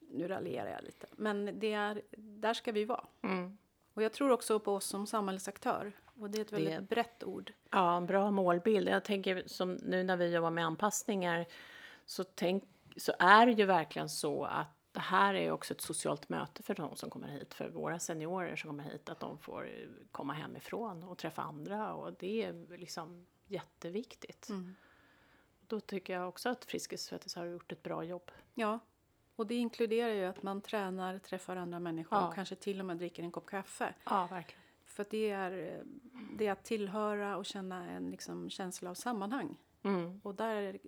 Nu 0.00 0.28
raljerar 0.28 0.70
jag 0.70 0.84
lite. 0.84 1.06
Men 1.16 1.58
det 1.58 1.72
är, 1.72 2.02
där 2.16 2.54
ska 2.54 2.72
vi 2.72 2.84
vara. 2.84 3.06
Och 3.94 4.02
jag 4.02 4.12
tror 4.12 4.30
också 4.30 4.60
på 4.60 4.74
oss 4.74 4.84
som 4.86 5.06
samhällsaktör. 5.06 5.92
Och 6.20 6.30
det 6.30 6.38
är 6.38 6.42
ett 6.42 6.52
väldigt 6.52 6.74
Det- 6.76 6.82
brett 6.82 7.24
ord. 7.24 7.52
Ja, 7.70 7.96
en 7.96 8.06
bra 8.06 8.30
målbild. 8.30 8.88
Jag 8.88 9.04
tänker 9.04 9.42
som 9.46 9.72
nu 9.74 10.02
när 10.02 10.16
vi 10.16 10.34
jobbar 10.34 10.50
med 10.50 10.66
anpassningar 10.66 11.46
så, 12.06 12.24
tänk, 12.24 12.64
så 12.96 13.12
är 13.18 13.46
det 13.46 13.52
ju 13.52 13.64
verkligen 13.64 14.08
så 14.08 14.44
att 14.44 14.66
det 14.92 15.00
här 15.00 15.34
är 15.34 15.50
också 15.50 15.74
ett 15.74 15.80
socialt 15.80 16.28
möte 16.28 16.62
för 16.62 16.74
de 16.74 16.96
som 16.96 17.10
kommer 17.10 17.28
hit, 17.28 17.54
för 17.54 17.68
våra 17.68 17.98
seniorer 17.98 18.56
som 18.56 18.70
kommer 18.70 18.84
hit, 18.84 19.08
att 19.08 19.20
de 19.20 19.38
får 19.38 19.68
komma 20.12 20.32
hemifrån 20.32 21.02
och 21.02 21.18
träffa 21.18 21.42
andra 21.42 21.94
och 21.94 22.12
det 22.18 22.42
är 22.42 22.76
liksom 22.78 23.26
jätteviktigt. 23.46 24.48
Då 25.72 25.80
tycker 25.80 26.12
jag 26.12 26.28
också 26.28 26.48
att 26.48 26.64
Friskis 26.64 27.02
Svettis 27.02 27.34
har 27.34 27.44
gjort 27.44 27.72
ett 27.72 27.82
bra 27.82 28.04
jobb. 28.04 28.30
Ja, 28.54 28.78
och 29.36 29.46
det 29.46 29.54
inkluderar 29.54 30.12
ju 30.14 30.24
att 30.24 30.42
man 30.42 30.60
tränar, 30.60 31.18
träffar 31.18 31.56
andra 31.56 31.78
människor 31.80 32.18
Ja. 32.18 32.28
och 32.28 32.34
kanske 32.34 32.54
till 32.56 32.80
och 32.80 32.86
med 32.86 32.96
dricker 32.96 33.22
en 33.22 33.30
kopp 33.30 33.46
kaffe. 33.46 33.94
Ja, 34.04 34.26
verkligen. 34.30 34.62
För 34.84 35.06
det 35.10 35.30
är, 35.30 35.82
det 36.38 36.46
är 36.46 36.52
att 36.52 36.64
tillhöra 36.64 37.36
och 37.36 37.46
känna 37.46 37.90
en 37.90 38.10
liksom, 38.10 38.50
känsla 38.50 38.90
av 38.90 38.94
sammanhang. 38.94 39.56
Mm. 39.82 40.20
Och 40.24 40.34
där, 40.34 40.78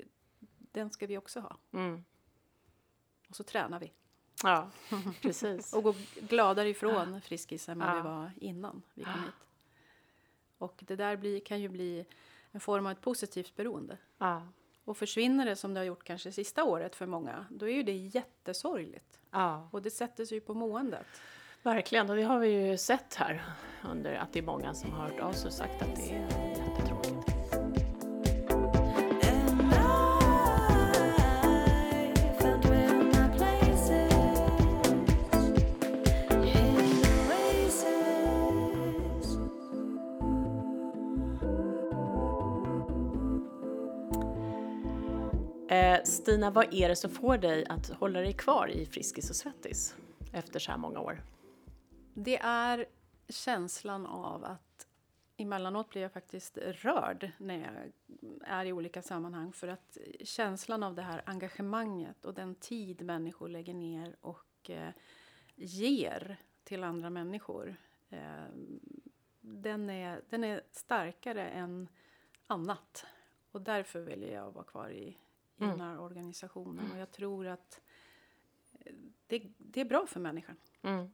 den 0.59 0.91
ska 0.91 1.07
vi 1.07 1.19
också 1.19 1.41
ha. 1.41 1.57
Mm. 1.73 2.05
Och 3.29 3.37
så 3.37 3.45
tränar 3.45 3.81
vi. 3.81 3.93
Ja, 4.43 4.71
precis. 5.23 5.73
Och 5.73 5.83
går 5.83 5.97
gladare 6.29 6.69
ifrån 6.69 7.21
Friskis 7.21 7.69
än 7.69 7.79
vad 7.79 7.89
Ja. 7.89 7.95
vi 7.95 8.01
var 8.03 8.33
innan 8.37 8.83
vi 8.95 9.05
kom 9.05 9.13
hit. 9.13 9.47
Och 10.59 10.83
det 10.87 10.97
där 10.97 11.17
blir, 11.17 11.41
kan 11.41 11.61
ju 11.61 11.69
bli 11.69 12.07
en 12.51 12.61
form 12.61 12.87
av 12.87 12.93
ett 12.93 13.01
positivt 13.01 13.57
beroende. 13.57 13.99
Ja. 14.19 14.43
Och 14.85 14.97
försvinner 14.97 15.45
det 15.47 15.57
som 15.57 15.75
det 15.75 15.81
har 15.81 15.85
gjort 15.85 16.05
kanske 16.05 16.33
sista 16.33 16.65
året 16.65 16.97
för 16.97 17.07
många, 17.07 17.47
då 17.51 17.69
är 17.69 17.73
ju 17.73 17.83
det 17.83 17.93
jättesorgligt. 17.93 19.19
ja, 19.31 19.69
Och 19.73 19.83
det 19.83 19.91
sätter 19.91 20.25
sig 20.25 20.35
ju 20.37 20.41
på 20.41 20.55
måendet. 20.55 21.07
verkligen. 21.63 22.11
Och 22.11 22.17
det 22.17 22.23
har 22.23 22.39
vi 22.39 22.49
ju 22.49 22.77
sett 22.79 23.15
här 23.15 23.43
under 23.91 24.15
att 24.15 24.33
det 24.33 24.39
är 24.39 24.43
många 24.43 24.75
som 24.75 24.93
har 24.93 25.09
hört 25.09 25.21
av 25.21 25.33
sig 25.33 25.47
och 25.47 25.53
sagt 25.55 25.83
att 25.83 25.97
det 25.97 26.11
är 26.15 26.54
Stina, 46.25 46.51
vad 46.51 46.75
är 46.75 46.89
det 46.89 46.97
som 46.97 47.11
får 47.11 47.39
dig 47.39 47.67
att 47.67 47.89
hålla 47.89 48.21
dig 48.21 48.33
kvar 48.33 48.69
i 48.69 48.87
Friskis 48.87 49.31
och 49.31 49.37
Svettis 49.37 49.97
efter 50.33 50.59
så 50.59 50.71
här 50.71 50.79
många 50.79 51.01
år? 51.01 51.23
Det 52.15 52.39
är 52.39 52.87
känslan 53.29 54.07
av 54.07 54.45
att 54.45 54.87
emellanåt 55.37 55.91
blir 55.91 56.03
jag 56.03 56.13
faktiskt 56.13 56.59
rörd 56.59 57.31
när 57.39 57.59
jag 57.59 57.93
är 58.45 58.65
i 58.65 58.73
olika 58.73 59.03
sammanhang. 59.03 59.53
För 59.53 59.69
att 59.69 59.99
känslan 60.21 60.83
av 60.83 60.95
det 60.95 61.03
här 61.03 61.23
engagemanget 61.27 62.25
och 62.25 62.35
den 62.35 62.55
tid 62.55 63.03
människor 63.03 63.49
lägger 63.49 63.75
ner 63.75 64.17
och 64.21 64.71
eh, 64.71 64.91
ger 65.55 66.37
till 66.65 66.85
andra 66.85 67.11
människor. 67.11 67.77
Eh, 68.11 68.47
den, 69.41 69.91
är, 69.91 70.23
den 70.29 70.45
är 70.45 70.63
starkare 70.73 71.49
än 71.49 71.89
annat. 72.47 73.07
Och 73.53 73.61
därför 73.61 74.01
vill 74.01 74.23
jag 74.23 74.53
vara 74.53 74.65
kvar 74.65 74.91
i, 74.91 75.19
i 75.57 75.65
Mm. 75.65 75.79
den 75.79 75.89
här 75.89 76.01
organisationen. 76.01 76.93
Och 76.93 76.99
jag 76.99 77.11
tror 77.11 77.47
att 77.47 77.81
eh, 78.81 78.93
det, 79.27 79.43
det 79.59 79.81
är 79.81 79.85
bra 79.85 80.07
för 80.07 80.21
människan. 80.21 80.57
Mm. 80.83 81.13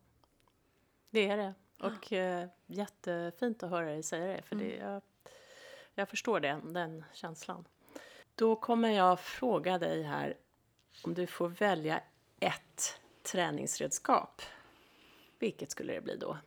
Det 1.10 1.28
är 1.28 1.36
det. 1.36 1.54
Och 1.80 2.12
eh, 2.12 2.48
jättefint 2.66 3.62
att 3.62 3.70
höra 3.70 3.86
dig 3.86 4.02
säga 4.02 4.26
det, 4.36 4.42
för 4.42 4.56
det, 4.56 4.76
jag, 4.76 5.02
jag 5.94 6.08
förstår 6.08 6.40
det, 6.40 6.60
den 6.64 7.04
känslan. 7.12 7.64
Då 8.34 8.56
kommer 8.56 8.88
jag 8.90 9.20
fråga 9.20 9.78
dig 9.78 10.02
här 10.02 10.36
om 11.04 11.14
du 11.14 11.26
får 11.26 11.48
välja 11.48 12.02
ett 12.40 13.00
träningsredskap. 13.22 14.42
Vilket 15.38 15.70
skulle 15.70 15.92
det 15.92 16.00
bli 16.00 16.16
då? 16.16 16.38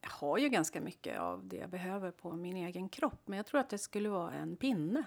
Jag 0.00 0.10
har 0.10 0.38
ju 0.38 0.48
ganska 0.48 0.80
mycket 0.80 1.18
av 1.18 1.46
det 1.46 1.56
jag 1.56 1.70
behöver 1.70 2.10
på 2.10 2.32
min 2.32 2.56
egen 2.56 2.88
kropp. 2.88 3.20
Men 3.24 3.36
jag 3.36 3.46
tror 3.46 3.60
att 3.60 3.70
det 3.70 3.78
skulle 3.78 4.08
vara 4.08 4.32
en 4.32 4.56
pinne. 4.56 5.04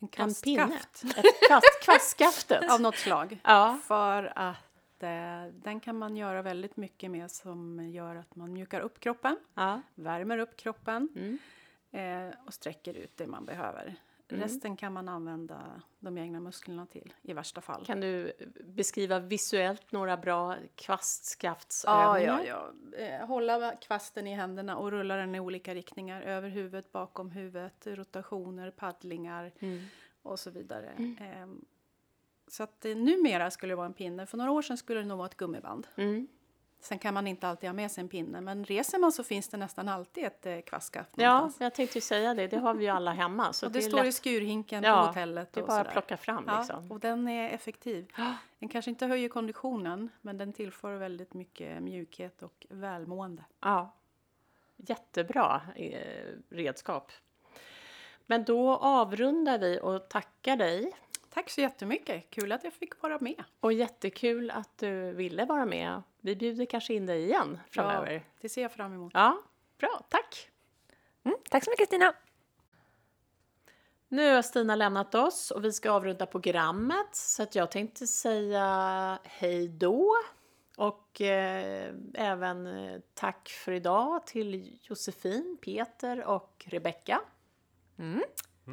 En 0.00 0.08
En 0.18 0.34
pinne? 0.34 0.66
kvastskaft 0.68 1.64
Ett 1.64 1.82
kvastskaftet? 1.84 2.70
av 2.70 2.80
något 2.80 2.96
slag. 2.96 3.40
Ja. 3.44 3.78
För 3.84 4.32
att 4.36 5.02
eh, 5.02 5.44
den 5.52 5.80
kan 5.80 5.98
man 5.98 6.16
göra 6.16 6.42
väldigt 6.42 6.76
mycket 6.76 7.10
med 7.10 7.30
som 7.30 7.88
gör 7.90 8.16
att 8.16 8.36
man 8.36 8.52
mjukar 8.52 8.80
upp 8.80 9.00
kroppen, 9.00 9.36
ja. 9.54 9.80
värmer 9.94 10.38
upp 10.38 10.56
kroppen 10.56 11.08
Mm. 11.16 11.38
eh, 12.30 12.34
och 12.46 12.54
sträcker 12.54 12.94
ut 12.94 13.16
det 13.16 13.26
man 13.26 13.44
behöver. 13.44 13.94
Mm. 14.28 14.42
Resten 14.42 14.76
kan 14.76 14.92
man 14.92 15.08
använda 15.08 15.82
de 16.00 16.18
egna 16.18 16.40
musklerna 16.40 16.86
till 16.86 17.14
i 17.22 17.32
värsta 17.32 17.60
fall. 17.60 17.84
Kan 17.86 18.00
du 18.00 18.32
beskriva 18.64 19.18
visuellt 19.18 19.92
några 19.92 20.16
bra 20.16 20.56
Ja, 20.56 20.62
kvastskaftsövningar? 20.74 22.44
ja, 22.44 22.70
ja. 22.92 22.98
Eh, 22.98 23.26
Hålla 23.26 23.76
kvasten 23.76 24.26
i 24.26 24.34
händerna 24.34 24.76
och 24.76 24.90
rulla 24.90 25.16
den 25.16 25.34
i 25.34 25.40
olika 25.40 25.74
riktningar. 25.74 26.22
Över 26.22 26.48
huvudet, 26.48 26.92
bakom 26.92 27.30
huvudet, 27.30 27.86
rotationer, 27.86 28.70
paddlingar 28.70 29.52
Mm. 29.58 29.84
och 30.22 30.38
så 30.40 30.50
vidare. 30.50 31.14
Ehm, 31.20 31.64
så 32.48 32.62
att 32.62 32.84
numera 32.84 33.50
skulle 33.50 33.72
det 33.72 33.76
vara 33.76 33.86
en 33.86 33.92
pinne. 33.94 34.26
För 34.26 34.38
några 34.38 34.50
år 34.50 34.62
sedan 34.62 34.76
skulle 34.76 35.00
det 35.00 35.06
nog 35.06 35.18
vara 35.18 35.26
ett 35.28 35.36
gummiband. 35.36 35.86
Sen 36.84 36.98
kan 36.98 37.14
man 37.14 37.26
inte 37.26 37.48
alltid 37.48 37.68
ha 37.68 37.74
med 37.74 37.90
sig 37.90 38.02
en 38.02 38.08
pinne. 38.08 38.40
Men 38.40 38.64
reser 38.64 38.98
man 38.98 39.12
så 39.12 39.24
finns 39.24 39.48
det 39.48 39.56
nästan 39.56 39.88
alltid 39.88 40.24
ett 40.24 40.46
eh, 40.46 40.60
kvastskaft 40.60 41.10
Ja, 41.16 41.50
jag 41.58 41.74
tänkte 41.74 41.98
ju 41.98 42.02
säga 42.02 42.34
det. 42.34 42.46
Det 42.46 42.56
har 42.56 42.74
vi 42.74 42.84
ju 42.84 42.90
alla 42.90 43.12
hemma. 43.12 43.52
Så 43.52 43.66
och 43.66 43.72
det, 43.72 43.78
det, 43.78 43.82
står 43.82 44.00
i 44.00 44.04
lätt. 44.04 44.14
skurhinken 44.14 44.82
Ja, 44.82 45.00
på 45.00 45.06
hotellet. 45.06 45.52
Det 45.52 45.60
är 45.60 45.64
bara 45.64 45.80
att 45.80 45.92
plocka 45.92 46.16
fram 46.16 46.44
Ja, 46.46 46.58
liksom. 46.58 46.92
och 46.92 47.00
den 47.00 47.28
är 47.28 47.50
effektiv. 47.50 48.12
Den 48.58 48.68
kanske 48.68 48.90
inte 48.90 49.06
höjer 49.06 49.28
konditionen, 49.28 50.08
men 50.20 50.38
den 50.38 50.52
tillför 50.52 50.96
väldigt 50.96 51.34
mycket 51.34 51.82
mjukhet 51.82 52.42
och 52.42 52.66
välmående. 52.70 53.44
Ja. 53.60 53.94
Jättebra 54.76 55.62
eh, 55.76 55.98
redskap. 56.50 57.12
Men 58.26 58.44
då 58.44 58.76
avrundar 58.76 59.58
vi 59.58 59.80
och 59.82 60.08
tackar 60.08 60.56
dig. 60.56 60.92
Tack 61.34 61.50
så 61.50 61.60
jättemycket! 61.60 62.30
Kul 62.30 62.52
att 62.52 62.64
jag 62.64 62.72
fick 62.72 63.02
vara 63.02 63.18
med. 63.18 63.44
Och 63.60 63.72
jättekul 63.72 64.50
att 64.50 64.78
du 64.78 65.12
ville 65.12 65.44
vara 65.44 65.66
med. 65.66 66.02
Vi 66.20 66.36
bjuder 66.36 66.66
kanske 66.66 66.94
in 66.94 67.06
dig 67.06 67.24
igen 67.24 67.60
framöver. 67.70 68.12
Ja, 68.12 68.20
det 68.40 68.48
ser 68.48 68.62
jag 68.62 68.72
fram 68.72 68.92
emot. 68.92 69.12
Ja, 69.14 69.42
bra. 69.78 70.06
Tack! 70.08 70.50
Mm, 71.24 71.38
tack 71.50 71.64
så 71.64 71.70
mycket 71.70 71.86
Stina! 71.86 72.14
Nu 74.08 74.34
har 74.34 74.42
Stina 74.42 74.76
lämnat 74.76 75.14
oss 75.14 75.50
och 75.50 75.64
vi 75.64 75.72
ska 75.72 75.90
avrunda 75.90 76.26
programmet 76.26 77.16
så 77.16 77.42
att 77.42 77.54
jag 77.54 77.70
tänkte 77.70 78.06
säga 78.06 79.18
hej 79.24 79.68
då. 79.68 80.14
Och 80.76 81.20
eh, 81.20 81.94
även 82.14 82.66
eh, 82.66 83.00
tack 83.14 83.48
för 83.48 83.72
idag 83.72 84.26
till 84.26 84.78
Josefin, 84.82 85.58
Peter 85.60 86.24
och 86.24 86.64
Rebecka. 86.68 87.20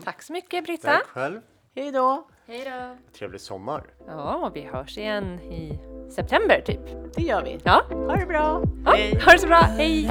Tack 0.04 0.22
så 0.22 0.34
mycket 0.34 0.64
Britta! 0.64 0.88
Tack 0.88 1.08
själv. 1.08 1.42
Hej 1.76 1.92
då! 1.92 2.28
Hej 2.48 2.64
då! 2.66 2.96
Trevlig 3.18 3.42
sommar. 3.42 3.84
Ja, 4.08 4.36
och 4.48 4.56
vi 4.56 4.62
hörs 4.62 4.98
igen 4.98 5.40
i 5.40 5.80
september 6.16 6.62
typ. 6.66 7.14
Det 7.16 7.22
gör 7.22 7.44
vi. 7.44 7.60
Ja, 7.64 7.82
Ha 7.90 8.16
det 8.16 8.26
bra! 8.26 8.64
ja 8.86 8.92
ha 9.26 9.32
det 9.32 9.40
så 9.40 9.48
bra, 9.48 9.58
hej! 9.58 10.10